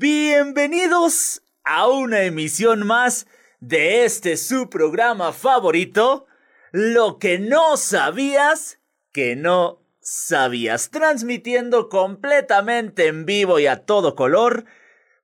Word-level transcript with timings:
Bienvenidos 0.00 1.42
a 1.64 1.88
una 1.88 2.22
emisión 2.22 2.86
más 2.86 3.26
de 3.58 4.04
este 4.04 4.36
su 4.36 4.70
programa 4.70 5.32
favorito, 5.32 6.28
Lo 6.70 7.18
que 7.18 7.40
no 7.40 7.76
sabías 7.76 8.78
que 9.12 9.34
no 9.34 9.82
sabías, 10.00 10.90
transmitiendo 10.90 11.88
completamente 11.88 13.08
en 13.08 13.26
vivo 13.26 13.58
y 13.58 13.66
a 13.66 13.86
todo 13.86 14.14
color 14.14 14.66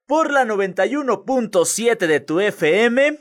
por 0.07 0.33
la 0.33 0.45
91.7 0.45 2.09
de 2.09 2.19
tu 2.19 2.41
FM. 2.41 3.21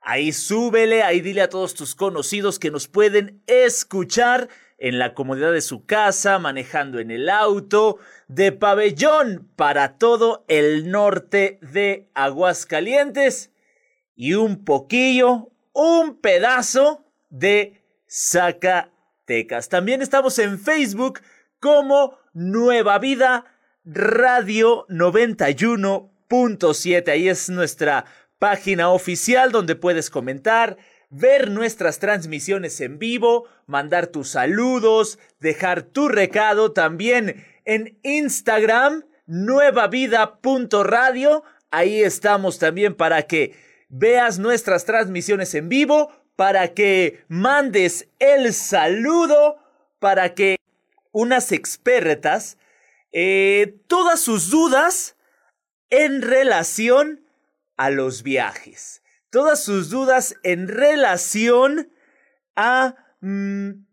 Ahí 0.00 0.32
súbele, 0.32 1.02
ahí 1.02 1.20
dile 1.20 1.42
a 1.42 1.50
todos 1.50 1.74
tus 1.74 1.94
conocidos 1.94 2.58
que 2.58 2.70
nos 2.70 2.88
pueden 2.88 3.42
escuchar 3.46 4.48
en 4.78 4.98
la 4.98 5.14
comodidad 5.14 5.52
de 5.52 5.60
su 5.60 5.86
casa, 5.86 6.38
manejando 6.38 6.98
en 6.98 7.10
el 7.10 7.28
auto, 7.30 7.98
de 8.28 8.52
pabellón 8.52 9.50
para 9.56 9.98
todo 9.98 10.44
el 10.48 10.90
norte 10.90 11.58
de 11.62 12.08
Aguascalientes 12.14 13.52
y 14.14 14.34
un 14.34 14.64
poquillo, 14.64 15.50
un 15.72 16.20
pedazo 16.20 17.04
de 17.30 17.82
Zacatecas. 18.08 19.68
También 19.68 20.02
estamos 20.02 20.38
en 20.38 20.58
Facebook 20.58 21.20
como 21.60 22.18
Nueva 22.32 22.98
Vida 22.98 23.44
Radio 23.84 24.86
91.7. 24.88 27.08
Ahí 27.08 27.28
es 27.28 27.48
nuestra 27.48 28.06
página 28.38 28.90
oficial 28.90 29.52
donde 29.52 29.76
puedes 29.76 30.10
comentar, 30.10 30.76
ver 31.10 31.50
nuestras 31.50 31.98
transmisiones 31.98 32.80
en 32.80 32.98
vivo, 32.98 33.46
mandar 33.66 34.06
tus 34.08 34.30
saludos, 34.30 35.18
dejar 35.40 35.82
tu 35.82 36.08
recado 36.08 36.72
también 36.72 37.44
en 37.64 37.98
Instagram, 38.02 39.04
nuevavida.radio. 39.26 41.44
Ahí 41.70 42.02
estamos 42.02 42.58
también 42.58 42.94
para 42.94 43.22
que 43.22 43.54
veas 43.88 44.38
nuestras 44.38 44.84
transmisiones 44.84 45.54
en 45.54 45.68
vivo, 45.68 46.12
para 46.36 46.74
que 46.74 47.24
mandes 47.28 48.08
el 48.18 48.52
saludo, 48.52 49.58
para 49.98 50.34
que 50.34 50.56
unas 51.12 51.52
expertas 51.52 52.58
eh, 53.12 53.78
todas 53.86 54.20
sus 54.20 54.50
dudas 54.50 55.16
en 55.88 56.22
relación 56.22 57.24
a 57.76 57.90
los 57.90 58.22
viajes. 58.22 59.02
Todas 59.36 59.62
sus 59.62 59.90
dudas 59.90 60.34
en 60.44 60.66
relación 60.66 61.92
a 62.54 62.94
mm, 63.20 63.84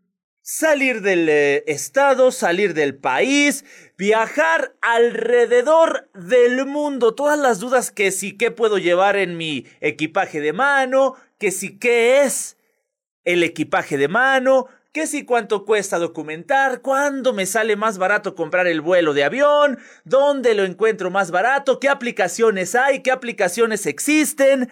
salir 0.42 1.02
del 1.02 1.28
eh, 1.28 1.66
estado, 1.68 2.32
salir 2.32 2.74
del 2.74 2.96
país, 2.96 3.66
viajar 3.98 4.74
alrededor 4.80 6.10
del 6.14 6.66
mundo. 6.66 7.14
Todas 7.14 7.38
las 7.38 7.60
dudas 7.60 7.92
que 7.92 8.12
si 8.12 8.38
qué 8.38 8.52
puedo 8.52 8.78
llevar 8.78 9.18
en 9.18 9.36
mi 9.36 9.68
equipaje 9.82 10.40
de 10.40 10.54
mano, 10.54 11.16
que 11.38 11.52
si 11.52 11.78
qué 11.78 12.22
es 12.22 12.56
el 13.26 13.44
equipaje 13.44 13.98
de 13.98 14.08
mano, 14.08 14.68
que 14.94 15.08
si 15.08 15.26
cuánto 15.26 15.66
cuesta 15.66 16.00
documentar, 16.00 16.80
cuándo 16.80 17.34
me 17.34 17.46
sale 17.46 17.76
más 17.76 17.98
barato 17.98 18.34
comprar 18.34 18.66
el 18.68 18.80
vuelo 18.80 19.14
de 19.14 19.26
avión, 19.26 19.78
dónde 20.06 20.54
lo 20.54 20.64
encuentro 20.64 21.12
más 21.12 21.32
barato, 21.32 21.82
qué 21.82 21.90
aplicaciones 21.90 22.76
hay, 22.76 23.02
qué 23.02 23.12
aplicaciones 23.12 23.88
existen, 23.88 24.70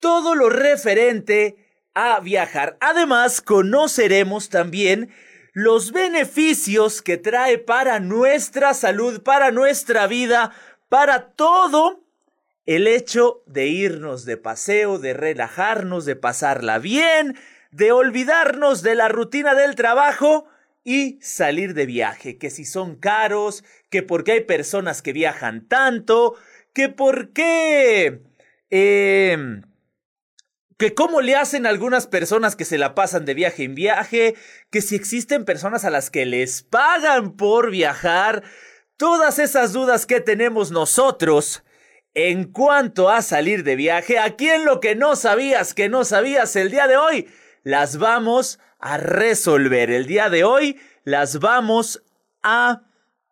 todo 0.00 0.34
lo 0.34 0.48
referente 0.48 1.56
a 1.94 2.20
viajar. 2.20 2.76
Además, 2.80 3.40
conoceremos 3.40 4.48
también 4.50 5.10
los 5.52 5.90
beneficios 5.90 7.02
que 7.02 7.16
trae 7.16 7.58
para 7.58 7.98
nuestra 7.98 8.74
salud, 8.74 9.22
para 9.22 9.50
nuestra 9.50 10.06
vida, 10.06 10.52
para 10.88 11.32
todo 11.32 12.04
el 12.66 12.86
hecho 12.86 13.42
de 13.46 13.66
irnos 13.66 14.24
de 14.24 14.36
paseo, 14.36 14.98
de 14.98 15.14
relajarnos, 15.14 16.04
de 16.04 16.16
pasarla 16.16 16.78
bien, 16.78 17.36
de 17.72 17.92
olvidarnos 17.92 18.82
de 18.82 18.94
la 18.94 19.08
rutina 19.08 19.54
del 19.54 19.74
trabajo 19.74 20.46
y 20.84 21.18
salir 21.20 21.74
de 21.74 21.86
viaje, 21.86 22.38
que 22.38 22.50
si 22.50 22.64
son 22.64 22.94
caros, 22.94 23.64
que 23.90 24.02
porque 24.02 24.32
hay 24.32 24.40
personas 24.42 25.02
que 25.02 25.12
viajan 25.12 25.66
tanto, 25.66 26.36
que 26.72 26.88
por 26.88 27.32
qué... 27.32 28.22
Eh, 28.70 29.62
que 30.78 30.94
cómo 30.94 31.20
le 31.20 31.34
hacen 31.34 31.66
algunas 31.66 32.06
personas 32.06 32.54
que 32.56 32.64
se 32.64 32.78
la 32.78 32.94
pasan 32.94 33.24
de 33.24 33.34
viaje 33.34 33.64
en 33.64 33.74
viaje, 33.74 34.36
que 34.70 34.80
si 34.80 34.94
existen 34.94 35.44
personas 35.44 35.84
a 35.84 35.90
las 35.90 36.08
que 36.08 36.24
les 36.24 36.62
pagan 36.62 37.36
por 37.36 37.70
viajar, 37.70 38.44
todas 38.96 39.40
esas 39.40 39.72
dudas 39.72 40.06
que 40.06 40.20
tenemos 40.20 40.70
nosotros 40.70 41.64
en 42.14 42.44
cuanto 42.44 43.10
a 43.10 43.22
salir 43.22 43.64
de 43.64 43.76
viaje, 43.76 44.18
aquí 44.18 44.48
en 44.48 44.64
lo 44.64 44.80
que 44.80 44.94
no 44.94 45.16
sabías 45.16 45.74
que 45.74 45.88
no 45.88 46.04
sabías 46.04 46.54
el 46.56 46.70
día 46.70 46.86
de 46.86 46.96
hoy, 46.96 47.28
las 47.64 47.98
vamos 47.98 48.60
a 48.78 48.98
resolver. 48.98 49.90
El 49.90 50.06
día 50.06 50.30
de 50.30 50.44
hoy 50.44 50.80
las 51.04 51.40
vamos 51.40 52.02
a 52.42 52.82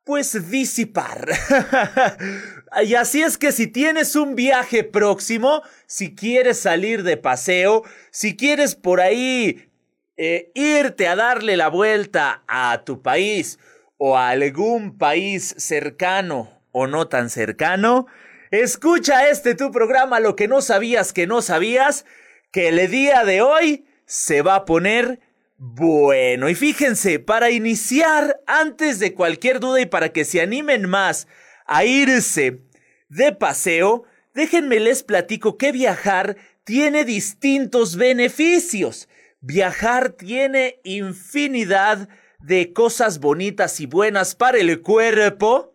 pues 0.04 0.50
disipar. 0.50 1.28
y 2.82 2.94
así 2.94 3.22
es 3.22 3.38
que 3.38 3.52
si 3.52 3.66
tienes 3.66 4.16
un 4.16 4.34
viaje 4.34 4.84
próximo, 4.84 5.62
si 5.86 6.14
quieres 6.14 6.58
salir 6.58 7.02
de 7.02 7.16
paseo, 7.16 7.84
si 8.10 8.36
quieres 8.36 8.74
por 8.74 9.00
ahí 9.00 9.68
eh, 10.16 10.50
irte 10.54 11.08
a 11.08 11.16
darle 11.16 11.56
la 11.56 11.68
vuelta 11.68 12.42
a 12.48 12.82
tu 12.84 13.02
país 13.02 13.58
o 13.98 14.16
a 14.16 14.30
algún 14.30 14.98
país 14.98 15.54
cercano 15.58 16.60
o 16.72 16.86
no 16.86 17.08
tan 17.08 17.30
cercano, 17.30 18.06
escucha 18.50 19.28
este 19.28 19.54
tu 19.54 19.70
programa, 19.70 20.20
lo 20.20 20.36
que 20.36 20.48
no 20.48 20.60
sabías 20.60 21.12
que 21.12 21.26
no 21.26 21.42
sabías, 21.42 22.04
que 22.52 22.68
el 22.68 22.90
día 22.90 23.24
de 23.24 23.42
hoy 23.42 23.86
se 24.06 24.42
va 24.42 24.56
a 24.56 24.64
poner 24.64 25.20
bueno, 25.58 26.50
y 26.50 26.54
fíjense, 26.54 27.18
para 27.18 27.50
iniciar, 27.50 28.40
antes 28.46 28.98
de 28.98 29.14
cualquier 29.14 29.58
duda 29.58 29.80
y 29.80 29.86
para 29.86 30.10
que 30.10 30.26
se 30.26 30.42
animen 30.42 30.86
más 30.86 31.28
a 31.66 31.84
irse 31.84 32.62
de 33.08 33.32
paseo, 33.32 34.04
déjenme 34.34 34.80
les 34.80 35.02
platico 35.02 35.56
que 35.58 35.72
viajar 35.72 36.36
tiene 36.64 37.04
distintos 37.04 37.96
beneficios. 37.96 39.08
Viajar 39.40 40.10
tiene 40.10 40.80
infinidad 40.82 42.08
de 42.40 42.72
cosas 42.72 43.20
bonitas 43.20 43.80
y 43.80 43.86
buenas 43.86 44.34
para 44.34 44.58
el 44.58 44.82
cuerpo 44.82 45.74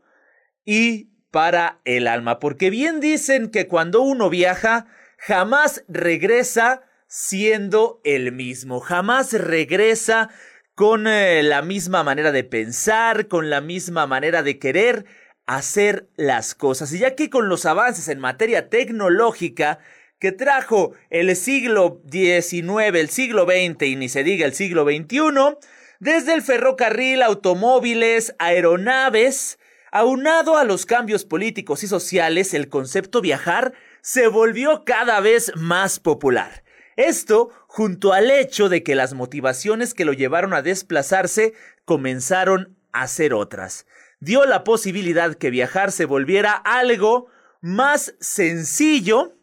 y 0.66 1.09
para 1.31 1.80
el 1.85 2.07
alma, 2.07 2.40
porque 2.40 2.69
bien 2.69 3.00
dicen 3.00 3.50
que 3.50 3.68
cuando 3.68 4.01
uno 4.01 4.30
viaja, 4.30 4.88
jamás 5.18 5.85
regresa 5.88 6.84
siendo 7.07 8.01
el 8.03 8.31
mismo. 8.31 8.80
Jamás 8.80 9.34
regresa 9.34 10.30
con 10.75 11.07
eh, 11.07 11.41
la 11.44 11.62
misma 11.62 12.03
manera 12.03 12.31
de 12.31 12.44
pensar, 12.44 13.28
con 13.28 13.50
la 13.50 13.62
misma 13.62 14.07
manera 14.07 14.44
de 14.44 14.59
querer 14.59 15.06
hacer 15.46 16.07
las 16.16 16.56
cosas. 16.56 16.94
Y 16.94 17.00
ya 17.00 17.16
que 17.16 17.29
con 17.29 17.50
los 17.50 17.66
avances 17.66 18.07
en 18.07 18.19
materia 18.19 18.69
tecnológica 18.69 19.79
que 20.19 20.31
trajo 20.31 20.94
el 21.09 21.35
siglo 21.35 22.02
XIX, 22.12 22.96
el 22.96 23.09
siglo 23.09 23.46
XX 23.46 23.84
y 23.84 23.96
ni 23.96 24.07
se 24.07 24.24
diga 24.24 24.46
el 24.46 24.53
siglo 24.53 24.85
XXI, 24.85 25.57
desde 26.00 26.34
el 26.34 26.41
ferrocarril, 26.41 27.22
automóviles, 27.24 28.35
aeronaves, 28.40 29.59
aunado 29.91 30.57
a 30.57 30.63
los 30.63 30.85
cambios 30.85 31.25
políticos 31.25 31.84
y 31.84 31.88
sociales, 31.88 32.53
el 32.53 32.69
concepto 32.69 33.22
viajar 33.22 33.74
se 34.01 34.28
volvió 34.28 34.84
cada 34.85 35.19
vez 35.19 35.51
más 35.56 36.00
popular. 36.00 36.63
Esto 36.96 37.50
junto 37.68 38.13
al 38.13 38.30
hecho 38.30 38.69
de 38.69 38.84
que 38.84 38.96
las 38.96 39.13
motivaciones 39.13 39.94
que 39.94 40.06
lo 40.06 40.13
llevaron 40.13 40.53
a 40.53 40.62
desplazarse 40.62 41.53
comenzaron 41.85 42.78
a 42.91 43.07
ser 43.07 43.34
otras. 43.34 43.85
Dio 44.21 44.45
la 44.45 44.63
posibilidad 44.63 45.33
que 45.33 45.49
viajar 45.49 45.91
se 45.91 46.05
volviera 46.05 46.51
algo 46.51 47.25
más 47.59 48.13
sencillo 48.19 49.35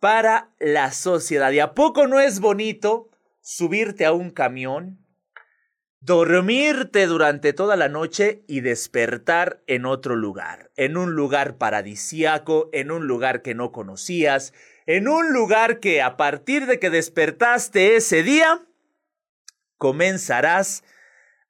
para 0.00 0.50
la 0.60 0.92
sociedad. 0.92 1.50
¿Y 1.50 1.60
a 1.60 1.72
poco 1.72 2.06
no 2.06 2.20
es 2.20 2.38
bonito 2.38 3.08
subirte 3.40 4.04
a 4.04 4.12
un 4.12 4.30
camión, 4.30 4.98
dormirte 6.00 7.06
durante 7.06 7.54
toda 7.54 7.74
la 7.74 7.88
noche 7.88 8.44
y 8.46 8.60
despertar 8.60 9.62
en 9.66 9.86
otro 9.86 10.14
lugar, 10.14 10.70
en 10.76 10.98
un 10.98 11.12
lugar 11.12 11.56
paradisiaco, 11.56 12.68
en 12.74 12.90
un 12.90 13.06
lugar 13.06 13.40
que 13.40 13.54
no 13.54 13.72
conocías, 13.72 14.52
en 14.84 15.08
un 15.08 15.32
lugar 15.32 15.80
que 15.80 16.02
a 16.02 16.18
partir 16.18 16.66
de 16.66 16.78
que 16.78 16.90
despertaste 16.90 17.96
ese 17.96 18.22
día, 18.22 18.60
comenzarás 19.78 20.84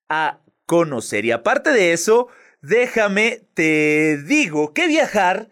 a 0.08 0.38
conocer. 0.66 1.24
Y 1.24 1.32
aparte 1.32 1.72
de 1.72 1.92
eso, 1.92 2.28
déjame, 2.62 3.42
te 3.54 4.16
digo 4.24 4.72
que 4.72 4.86
viajar 4.86 5.50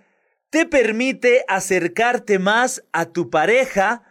te 0.48 0.66
permite 0.66 1.44
acercarte 1.48 2.38
más 2.38 2.82
a 2.92 3.06
tu 3.06 3.30
pareja 3.30 4.02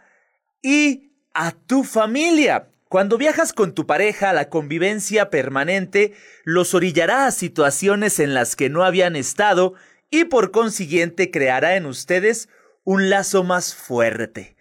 y 0.62 1.12
a 1.34 1.52
tu 1.52 1.84
familia. 1.84 2.68
Cuando 2.88 3.18
viajas 3.18 3.52
con 3.52 3.74
tu 3.74 3.86
pareja, 3.86 4.32
la 4.32 4.48
convivencia 4.48 5.30
permanente 5.30 6.14
los 6.44 6.74
orillará 6.74 7.26
a 7.26 7.30
situaciones 7.30 8.18
en 8.18 8.34
las 8.34 8.56
que 8.56 8.68
no 8.68 8.84
habían 8.84 9.16
estado 9.16 9.74
y 10.10 10.24
por 10.24 10.50
consiguiente 10.50 11.30
creará 11.30 11.76
en 11.76 11.86
ustedes 11.86 12.48
un 12.82 13.10
lazo 13.10 13.44
más 13.44 13.74
fuerte. 13.74 14.56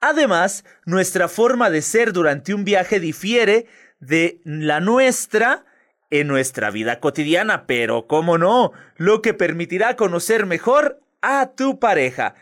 Además, 0.00 0.64
nuestra 0.86 1.28
forma 1.28 1.68
de 1.68 1.82
ser 1.82 2.12
durante 2.12 2.54
un 2.54 2.64
viaje 2.64 2.98
difiere 2.98 3.66
de 3.98 4.40
la 4.44 4.80
nuestra 4.80 5.66
en 6.10 6.26
nuestra 6.26 6.70
vida 6.70 7.00
cotidiana, 7.00 7.66
pero 7.66 8.06
cómo 8.06 8.36
no, 8.36 8.72
lo 8.96 9.22
que 9.22 9.34
permitirá 9.34 9.96
conocer 9.96 10.46
mejor 10.46 11.00
a 11.22 11.52
tu 11.54 11.78
pareja. 11.78 12.34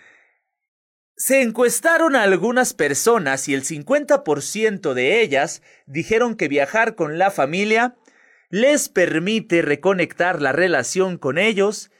Se 1.16 1.42
encuestaron 1.42 2.16
a 2.16 2.22
algunas 2.22 2.74
personas 2.74 3.48
y 3.48 3.54
el 3.54 3.64
50% 3.64 4.94
de 4.94 5.20
ellas 5.20 5.62
dijeron 5.86 6.36
que 6.36 6.48
viajar 6.48 6.94
con 6.94 7.18
la 7.18 7.30
familia 7.30 7.96
les 8.50 8.88
permite 8.88 9.62
reconectar 9.62 10.40
la 10.40 10.52
relación 10.52 11.18
con 11.18 11.36
ellos 11.36 11.90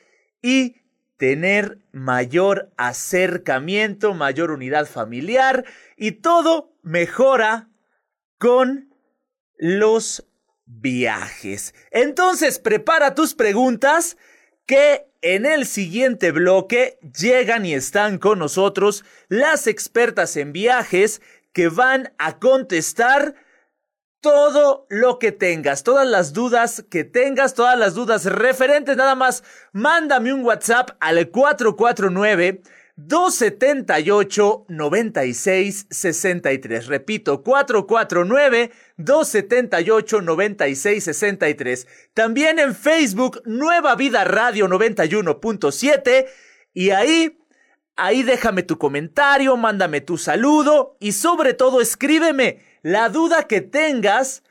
y 0.41 0.77
tener 1.19 1.79
mayor 1.93 2.71
acercamiento, 2.77 4.15
mayor 4.15 4.53
unidad 4.53 4.87
familiar 4.87 5.65
y 5.97 6.13
todo 6.13 6.73
mejora 6.83 7.69
con 8.39 8.95
los 9.59 10.25
viajes. 10.69 11.75
Entonces, 11.91 12.59
prepara 12.59 13.15
tus 13.15 13.35
preguntas 13.35 14.17
que 14.67 15.07
en 15.23 15.47
el 15.47 15.67
siguiente 15.67 16.31
bloque 16.31 16.99
llegan 17.19 17.65
y 17.67 17.75
están 17.75 18.19
con 18.19 18.39
nosotros 18.39 19.05
las 19.29 19.67
expertas 19.67 20.37
en 20.37 20.53
viajes 20.53 21.21
que 21.53 21.69
van 21.69 22.13
a 22.19 22.39
contestar 22.39 23.35
todo 24.21 24.87
lo 24.91 25.19
que 25.19 25.33
tengas, 25.33 25.85
todas 25.85 26.07
las 26.07 26.33
dudas 26.33 26.85
que 26.91 27.05
tengas, 27.05 27.55
todas 27.55 27.79
las 27.79 27.95
dudas 27.95 28.25
referentes, 28.27 28.97
nada 28.97 29.15
más, 29.15 29.45
mándame 29.73 30.33
un 30.33 30.45
WhatsApp 30.45 30.91
al 31.01 31.31
449 31.31 32.63
278 32.99 34.67
9663. 34.69 36.87
Repito, 36.89 37.43
449 37.45 38.73
278 38.97 40.21
9663. 40.21 41.87
También 42.13 42.59
en 42.59 42.75
Facebook, 42.75 43.41
Nueva 43.45 43.95
Vida 43.95 44.25
Radio 44.25 44.67
91.7. 44.67 46.27
Y 46.75 46.91
ahí, 46.91 47.39
ahí 47.95 48.25
déjame 48.25 48.65
tu 48.65 48.79
comentario, 48.79 49.57
mándame 49.57 50.01
tu 50.01 50.19
saludo 50.19 50.97
y 50.99 51.13
sobre 51.13 51.55
todo 51.55 51.81
escríbeme 51.81 52.65
la 52.83 53.11
duda 53.11 53.45
que 53.45 53.61
tengas 53.61 54.43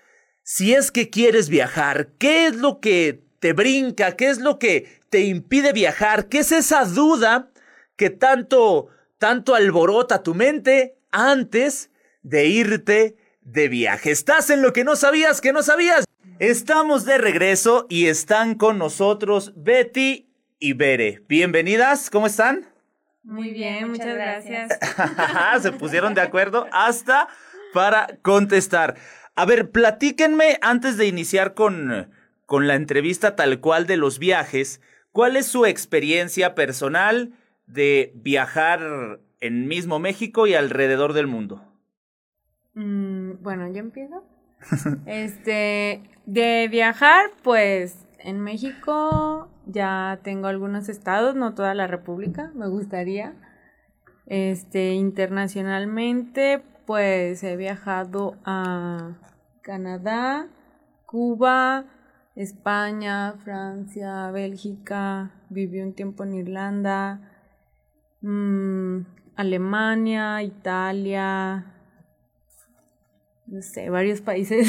si 0.44 0.74
es 0.74 0.92
que 0.92 1.10
quieres 1.10 1.50
viajar. 1.50 2.12
¿Qué 2.18 2.48
es 2.48 2.56
lo 2.56 2.80
que 2.80 3.26
te 3.40 3.52
brinca? 3.52 4.16
¿Qué 4.16 4.30
es 4.30 4.40
lo 4.40 4.58
que 4.58 5.02
te 5.10 5.24
impide 5.24 5.74
viajar? 5.74 6.30
¿Qué 6.30 6.40
es 6.40 6.54
esa 6.54 6.86
duda 6.86 7.52
que 7.98 8.12
tanto, 8.12 8.88
tanto 9.18 9.56
alborota 9.56 10.24
tu 10.24 10.36
mente 10.36 10.98
antes 11.12 11.92
de 12.22 12.46
irte 12.46 13.18
de 13.42 13.68
viaje? 13.68 14.12
¿Estás 14.12 14.50
en 14.52 14.62
lo 14.62 14.72
que 14.72 14.84
no 14.84 14.96
sabías 14.96 15.42
que 15.42 15.52
no 15.52 15.64
sabías? 15.64 16.06
Estamos 16.40 17.04
de 17.04 17.18
regreso 17.18 17.88
y 17.90 18.06
están 18.06 18.56
con 18.56 18.78
nosotros 18.78 19.54
Betty 19.56 20.30
y 20.60 20.74
Bere. 20.74 21.24
Bienvenidas, 21.28 22.12
¿cómo 22.12 22.28
están? 22.28 22.70
Muy 23.24 23.50
bien, 23.50 23.90
muchas 23.90 24.16
gracias. 24.16 24.78
Se 25.62 25.72
pusieron 25.72 26.14
de 26.14 26.22
acuerdo 26.22 26.68
hasta 26.72 27.28
para 27.74 28.08
contestar. 28.22 28.96
A 29.36 29.46
ver, 29.46 29.72
platíquenme 29.72 30.60
antes 30.62 30.98
de 30.98 31.08
iniciar 31.08 31.56
con, 31.56 32.12
con 32.46 32.68
la 32.68 32.76
entrevista 32.76 33.36
tal 33.36 33.60
cual 33.60 33.88
de 33.88 33.98
los 33.98 34.20
viajes, 34.20 34.82
¿cuál 35.12 35.36
es 35.36 35.48
su 35.48 35.66
experiencia 35.66 36.54
personal 36.54 37.34
de 37.68 38.14
viajar 38.16 39.20
en 39.40 39.68
mismo 39.68 40.00
México 40.00 40.48
y 40.48 40.56
alrededor 40.56 41.14
del 41.14 41.28
mundo? 41.28 41.62
Mm, 42.74 43.42
bueno, 43.42 43.72
yo 43.72 43.80
empiezo. 43.80 44.24
este, 45.06 46.02
de 46.26 46.68
viajar, 46.70 47.26
pues 47.44 48.08
en 48.20 48.40
México 48.42 49.50
ya 49.66 50.20
tengo 50.24 50.48
algunos 50.48 50.90
estados, 50.90 51.36
no 51.36 51.54
toda 51.54 51.74
la 51.76 51.88
República, 51.88 52.52
me 52.56 52.68
gustaría. 52.68 53.36
Este, 54.26 54.94
internacionalmente, 54.94 56.64
pues 56.86 57.44
he 57.44 57.56
viajado 57.56 58.36
a 58.46 59.18
Canadá, 59.62 60.48
Cuba, 61.06 61.86
España, 62.36 63.34
Francia, 63.44 64.30
Bélgica, 64.32 65.32
viví 65.50 65.82
un 65.82 65.94
tiempo 65.94 66.24
en 66.24 66.34
Irlanda, 66.34 67.37
mm, 68.22 69.00
Alemania, 69.36 70.42
Italia, 70.44 71.66
no 73.48 73.62
sé, 73.62 73.90
varios 73.90 74.22
países. 74.22 74.68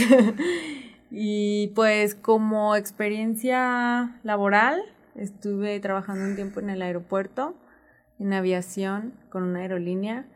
y 1.11 1.69
pues 1.75 2.15
como 2.15 2.77
experiencia 2.77 4.21
laboral, 4.23 4.81
estuve 5.17 5.81
trabajando 5.81 6.25
un 6.25 6.37
tiempo 6.37 6.61
en 6.61 6.71
el 6.71 6.83
aeropuerto, 6.83 7.57
en 8.19 8.33
aviación, 8.33 9.15
con 9.31 9.43
una 9.43 9.61
aerolínea 9.61 10.27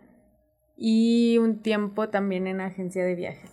y 0.77 1.39
un 1.39 1.63
tiempo 1.63 2.09
también 2.09 2.47
en 2.47 2.61
agencia 2.61 3.05
de 3.05 3.15
viajes. 3.15 3.51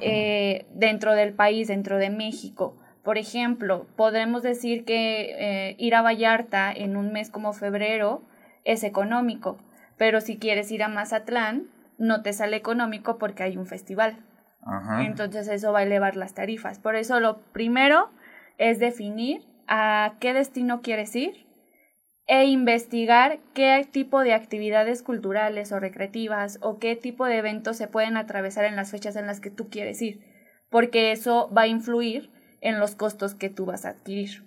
eh, 0.00 0.66
dentro 0.74 1.14
del 1.14 1.34
país, 1.34 1.68
dentro 1.68 1.98
de 1.98 2.10
México. 2.10 2.78
Por 3.02 3.18
ejemplo, 3.18 3.86
podremos 3.96 4.42
decir 4.42 4.86
que 4.86 5.34
eh, 5.38 5.76
ir 5.78 5.94
a 5.94 6.00
Vallarta 6.00 6.72
en 6.72 6.96
un 6.96 7.12
mes 7.12 7.30
como 7.30 7.52
febrero 7.52 8.22
es 8.64 8.82
económico, 8.82 9.58
pero 9.98 10.22
si 10.22 10.38
quieres 10.38 10.70
ir 10.70 10.82
a 10.82 10.88
Mazatlán, 10.88 11.64
no 11.98 12.22
te 12.22 12.32
sale 12.32 12.56
económico 12.56 13.18
porque 13.18 13.42
hay 13.42 13.58
un 13.58 13.66
festival. 13.66 14.16
Entonces 15.00 15.48
eso 15.48 15.72
va 15.72 15.80
a 15.80 15.82
elevar 15.82 16.16
las 16.16 16.34
tarifas. 16.34 16.78
Por 16.78 16.96
eso 16.96 17.20
lo 17.20 17.38
primero 17.52 18.10
es 18.58 18.78
definir 18.78 19.42
a 19.66 20.14
qué 20.20 20.32
destino 20.32 20.80
quieres 20.80 21.14
ir 21.16 21.44
e 22.26 22.46
investigar 22.46 23.38
qué 23.52 23.86
tipo 23.90 24.20
de 24.20 24.32
actividades 24.32 25.02
culturales 25.02 25.72
o 25.72 25.80
recreativas 25.80 26.58
o 26.62 26.78
qué 26.78 26.96
tipo 26.96 27.26
de 27.26 27.36
eventos 27.36 27.76
se 27.76 27.86
pueden 27.88 28.16
atravesar 28.16 28.64
en 28.64 28.76
las 28.76 28.90
fechas 28.90 29.16
en 29.16 29.26
las 29.26 29.40
que 29.40 29.50
tú 29.50 29.68
quieres 29.68 30.00
ir, 30.00 30.20
porque 30.70 31.12
eso 31.12 31.50
va 31.54 31.62
a 31.62 31.66
influir 31.66 32.30
en 32.62 32.80
los 32.80 32.94
costos 32.94 33.34
que 33.34 33.50
tú 33.50 33.66
vas 33.66 33.84
a 33.84 33.90
adquirir. 33.90 34.42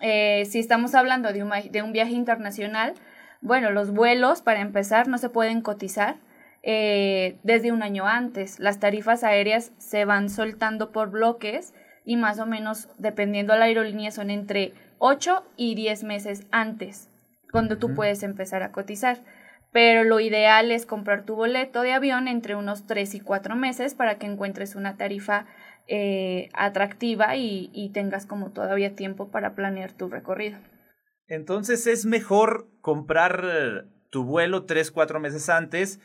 Eh, 0.00 0.44
si 0.46 0.60
estamos 0.60 0.94
hablando 0.94 1.32
de 1.32 1.42
un, 1.42 1.50
de 1.70 1.82
un, 1.82 1.92
viaje 1.92 2.12
internacional, 2.12 2.94
bueno, 3.42 3.70
los 3.70 3.90
vuelos, 3.90 4.40
para 4.40 4.60
empezar, 4.60 5.08
no 5.08 5.18
se 5.18 5.28
pueden 5.28 5.60
cotizar 5.60 6.16
eh, 6.62 7.38
desde 7.42 7.72
un 7.72 7.82
año 7.82 8.06
antes. 8.06 8.58
Las 8.58 8.80
tarifas 8.80 9.24
aéreas 9.24 9.72
se 9.78 10.04
van 10.04 10.28
soltando 10.28 10.92
por 10.92 11.10
bloques 11.10 11.72
y 12.04 12.16
más 12.16 12.38
o 12.38 12.46
menos, 12.46 12.88
dependiendo 12.98 13.52
de 13.52 13.58
la 13.58 13.64
aerolínea, 13.66 14.10
son 14.10 14.30
entre 14.30 14.72
8 14.98 15.44
y 15.56 15.74
10 15.74 16.04
meses 16.04 16.46
antes, 16.50 17.08
cuando 17.52 17.78
tú 17.78 17.94
puedes 17.94 18.22
empezar 18.22 18.62
a 18.62 18.72
cotizar. 18.72 19.18
Pero 19.72 20.02
lo 20.04 20.18
ideal 20.18 20.72
es 20.72 20.84
comprar 20.84 21.24
tu 21.24 21.36
boleto 21.36 21.82
de 21.82 21.92
avión 21.92 22.26
entre 22.26 22.56
unos 22.56 22.86
3 22.86 23.14
y 23.14 23.20
4 23.20 23.54
meses 23.54 23.94
para 23.94 24.18
que 24.18 24.26
encuentres 24.26 24.74
una 24.74 24.96
tarifa 24.96 25.46
eh, 25.86 26.48
atractiva 26.52 27.36
y, 27.36 27.70
y 27.72 27.90
tengas 27.90 28.26
como 28.26 28.50
todavía 28.50 28.96
tiempo 28.96 29.30
para 29.30 29.54
planear 29.54 29.92
tu 29.92 30.08
recorrido. 30.08 30.58
Entonces 31.28 31.86
es 31.86 32.04
mejor 32.04 32.66
comprar 32.80 33.86
tu 34.10 34.24
vuelo 34.24 34.64
3, 34.64 34.90
4 34.90 35.20
meses 35.20 35.48
antes 35.48 36.00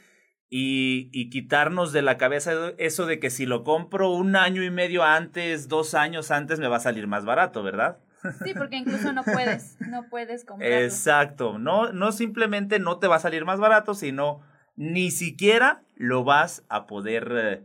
y, 0.50 1.10
y, 1.12 1.30
quitarnos 1.30 1.92
de 1.92 2.02
la 2.02 2.18
cabeza 2.18 2.74
eso 2.78 3.06
de 3.06 3.20
que 3.20 3.30
si 3.30 3.46
lo 3.46 3.64
compro 3.64 4.12
un 4.12 4.36
año 4.36 4.64
y 4.64 4.70
medio 4.70 5.04
antes, 5.04 5.68
dos 5.68 5.94
años 5.96 6.32
antes, 6.32 6.60
me 6.60 6.68
va 6.68 6.78
a 6.78 6.82
salir 6.82 7.08
más 7.08 7.26
barato, 7.26 7.64
¿verdad? 7.64 7.98
Sí, 8.44 8.54
porque 8.56 8.78
incluso 8.78 9.14
no 9.14 9.24
puedes, 9.24 9.78
no 9.80 10.08
puedes 10.10 10.46
comprarlo. 10.46 10.78
Exacto, 10.78 11.58
no, 11.60 11.92
no 11.92 12.12
simplemente 12.12 12.80
no 12.80 13.00
te 13.00 13.08
va 13.08 13.18
a 13.18 13.20
salir 13.20 13.46
más 13.46 13.60
barato, 13.60 13.94
sino 13.94 14.42
ni 14.76 15.12
siquiera 15.12 15.84
lo 15.96 16.24
vas 16.24 16.64
a 16.70 16.86
poder 16.86 17.32
eh, 17.36 17.64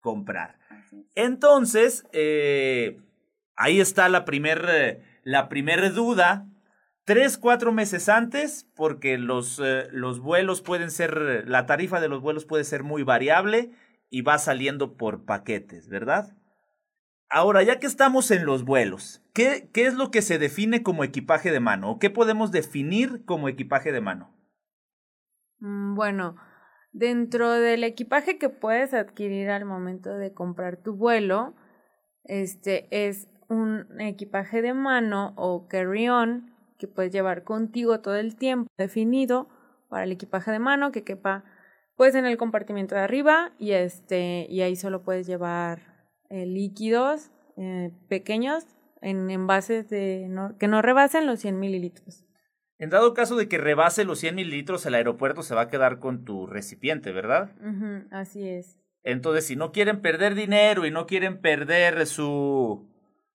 comprar. 0.00 0.58
Entonces, 1.14 2.06
eh, 2.12 3.00
ahí 3.56 3.80
está 3.80 4.08
la 4.08 4.24
primera 4.24 4.88
eh, 4.88 5.02
la 5.24 5.48
primer 5.48 5.92
duda. 5.92 6.46
Tres, 7.08 7.38
cuatro 7.38 7.72
meses 7.72 8.10
antes, 8.10 8.70
porque 8.76 9.16
los, 9.16 9.62
los 9.92 10.20
vuelos 10.20 10.60
pueden 10.60 10.90
ser, 10.90 11.48
la 11.48 11.64
tarifa 11.64 12.02
de 12.02 12.08
los 12.10 12.20
vuelos 12.20 12.44
puede 12.44 12.64
ser 12.64 12.82
muy 12.82 13.02
variable 13.02 13.70
y 14.10 14.20
va 14.20 14.36
saliendo 14.36 14.98
por 14.98 15.24
paquetes, 15.24 15.88
¿verdad? 15.88 16.36
Ahora, 17.30 17.62
ya 17.62 17.78
que 17.78 17.86
estamos 17.86 18.30
en 18.30 18.44
los 18.44 18.62
vuelos, 18.62 19.24
¿qué, 19.32 19.70
¿qué, 19.72 19.86
es 19.86 19.94
lo 19.94 20.10
que 20.10 20.20
se 20.20 20.38
define 20.38 20.82
como 20.82 21.02
equipaje 21.02 21.50
de 21.50 21.60
mano? 21.60 21.92
¿O 21.92 21.98
qué 21.98 22.10
podemos 22.10 22.52
definir 22.52 23.24
como 23.24 23.48
equipaje 23.48 23.90
de 23.90 24.02
mano? 24.02 24.36
Mm, 25.60 25.94
bueno, 25.94 26.36
dentro 26.92 27.52
del 27.52 27.84
equipaje 27.84 28.36
que 28.36 28.50
puedes 28.50 28.92
adquirir 28.92 29.48
al 29.48 29.64
momento 29.64 30.12
de 30.12 30.34
comprar 30.34 30.82
tu 30.82 30.94
vuelo, 30.94 31.54
este 32.24 32.86
es 32.90 33.28
un 33.48 33.98
equipaje 33.98 34.60
de 34.60 34.74
mano 34.74 35.32
o 35.36 35.68
carry-on 35.68 36.57
que 36.78 36.88
puedes 36.88 37.12
llevar 37.12 37.44
contigo 37.44 38.00
todo 38.00 38.16
el 38.16 38.36
tiempo 38.36 38.70
definido 38.78 39.48
para 39.88 40.04
el 40.04 40.12
equipaje 40.12 40.50
de 40.50 40.58
mano 40.58 40.92
que 40.92 41.04
quepa 41.04 41.44
pues 41.96 42.14
en 42.14 42.24
el 42.24 42.36
compartimiento 42.36 42.94
de 42.94 43.00
arriba 43.02 43.52
y 43.58 43.72
este 43.72 44.46
y 44.48 44.62
ahí 44.62 44.76
solo 44.76 45.02
puedes 45.02 45.26
llevar 45.26 45.80
eh, 46.30 46.46
líquidos 46.46 47.30
eh, 47.56 47.90
pequeños 48.08 48.64
en 49.00 49.30
envases 49.30 49.88
de 49.88 50.30
que 50.58 50.68
no 50.68 50.82
rebasen 50.82 51.26
los 51.26 51.40
100 51.40 51.58
mililitros. 51.58 52.24
En 52.78 52.90
dado 52.90 53.12
caso 53.12 53.34
de 53.36 53.48
que 53.48 53.58
rebase 53.58 54.04
los 54.04 54.20
100 54.20 54.36
mililitros, 54.36 54.86
el 54.86 54.94
aeropuerto 54.94 55.42
se 55.42 55.54
va 55.54 55.62
a 55.62 55.68
quedar 55.68 55.98
con 55.98 56.24
tu 56.24 56.46
recipiente, 56.46 57.10
¿verdad? 57.10 57.50
así 58.12 58.48
es. 58.48 58.78
Entonces, 59.02 59.46
si 59.46 59.56
no 59.56 59.72
quieren 59.72 60.00
perder 60.00 60.34
dinero 60.34 60.86
y 60.86 60.90
no 60.90 61.06
quieren 61.06 61.40
perder 61.40 62.06
su 62.06 62.88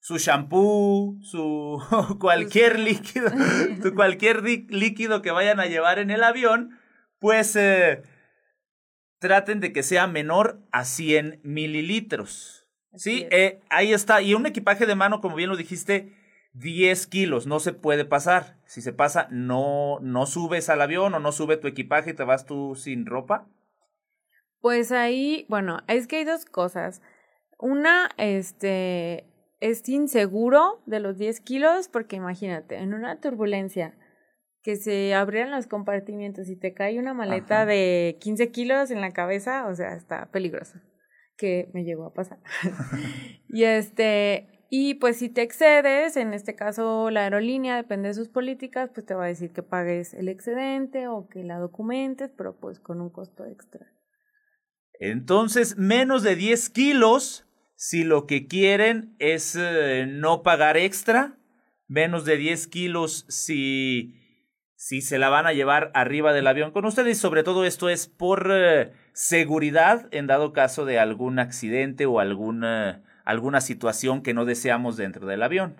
su 0.03 0.17
shampoo, 0.17 1.17
su 1.21 1.81
cualquier 2.19 2.77
líquido, 2.77 3.31
su 3.81 3.95
cualquier 3.95 4.43
líquido 4.43 5.21
que 5.21 5.31
vayan 5.31 5.61
a 5.61 5.65
llevar 5.65 5.97
en 5.97 6.11
el 6.11 6.25
avión, 6.25 6.77
pues 7.19 7.55
eh, 7.55 8.03
traten 9.19 9.61
de 9.61 9.71
que 9.71 9.81
sea 9.81 10.07
menor 10.07 10.59
a 10.73 10.83
100 10.83 11.39
mililitros. 11.43 12.67
Sí, 12.95 13.27
eh, 13.31 13.61
ahí 13.69 13.93
está. 13.93 14.21
Y 14.21 14.33
un 14.33 14.45
equipaje 14.45 14.85
de 14.85 14.93
mano, 14.93 15.21
como 15.21 15.37
bien 15.37 15.49
lo 15.49 15.55
dijiste, 15.55 16.13
10 16.51 17.07
kilos, 17.07 17.47
no 17.47 17.61
se 17.61 17.71
puede 17.71 18.03
pasar. 18.03 18.57
Si 18.65 18.81
se 18.81 18.91
pasa, 18.91 19.29
no, 19.31 19.99
no 20.01 20.25
subes 20.25 20.67
al 20.67 20.81
avión 20.81 21.13
o 21.13 21.19
no 21.21 21.31
sube 21.31 21.55
tu 21.55 21.69
equipaje 21.69 22.09
y 22.09 22.13
te 22.13 22.25
vas 22.25 22.45
tú 22.45 22.75
sin 22.75 23.05
ropa. 23.05 23.47
Pues 24.59 24.91
ahí, 24.91 25.45
bueno, 25.47 25.79
es 25.87 26.07
que 26.07 26.17
hay 26.17 26.25
dos 26.25 26.43
cosas. 26.43 27.01
Una, 27.57 28.09
este, 28.17 29.29
es 29.63 29.87
inseguro 29.87 30.83
de 30.85 30.99
los 30.99 31.17
10 31.17 31.39
kilos, 31.39 31.87
porque 31.87 32.17
imagínate, 32.17 32.75
en 32.75 32.93
una 32.93 33.21
turbulencia 33.21 33.97
que 34.61 34.75
se 34.75 35.13
abrieran 35.13 35.51
los 35.51 35.67
compartimientos 35.67 36.49
y 36.49 36.57
te 36.57 36.73
cae 36.73 36.99
una 36.99 37.13
maleta 37.13 37.65
de 37.65 38.17
15 38.19 38.51
kilos 38.51 38.91
en 38.91 38.99
la 38.99 39.11
cabeza, 39.11 39.65
o 39.67 39.73
sea, 39.73 39.95
está 39.95 40.29
peligroso 40.31 40.79
que 41.37 41.69
me 41.73 41.85
llegó 41.85 42.05
a 42.05 42.13
pasar. 42.13 42.39
y 43.47 43.63
este, 43.63 44.67
y 44.69 44.95
pues 44.95 45.17
si 45.17 45.29
te 45.29 45.41
excedes, 45.41 46.17
en 46.17 46.33
este 46.33 46.55
caso 46.55 47.09
la 47.09 47.21
aerolínea, 47.21 47.77
depende 47.77 48.09
de 48.09 48.15
sus 48.15 48.27
políticas, 48.27 48.89
pues 48.93 49.05
te 49.05 49.15
va 49.15 49.23
a 49.23 49.27
decir 49.27 49.53
que 49.53 49.63
pagues 49.63 50.13
el 50.13 50.27
excedente 50.27 51.07
o 51.07 51.29
que 51.29 51.41
la 51.41 51.57
documentes, 51.57 52.31
pero 52.37 52.59
pues 52.59 52.81
con 52.81 52.99
un 52.99 53.09
costo 53.09 53.45
extra. 53.45 53.87
Entonces, 54.99 55.77
menos 55.77 56.21
de 56.21 56.35
10 56.35 56.69
kilos, 56.69 57.47
si 57.83 58.03
lo 58.03 58.27
que 58.27 58.47
quieren 58.47 59.15
es 59.19 59.57
eh, 59.59 60.05
no 60.07 60.43
pagar 60.43 60.77
extra, 60.77 61.37
menos 61.87 62.23
de 62.23 62.37
10 62.37 62.67
kilos 62.67 63.25
si, 63.27 64.15
si 64.75 65.01
se 65.01 65.17
la 65.17 65.29
van 65.29 65.47
a 65.47 65.53
llevar 65.53 65.91
arriba 65.93 66.31
del 66.33 66.47
avión 66.47 66.71
con 66.71 66.85
ustedes. 66.85 67.17
Y 67.17 67.19
sobre 67.19 67.43
todo 67.43 67.65
esto 67.65 67.89
es 67.89 68.07
por... 68.07 68.49
Eh, 68.51 68.91
seguridad 69.13 70.07
en 70.11 70.27
dado 70.27 70.53
caso 70.53 70.85
de 70.85 70.99
algún 70.99 71.39
accidente 71.39 72.05
o 72.05 72.19
alguna, 72.19 73.03
alguna 73.23 73.61
situación 73.61 74.21
que 74.21 74.33
no 74.33 74.43
deseamos 74.45 74.97
dentro 74.97 75.27
del 75.27 75.43
avión. 75.43 75.75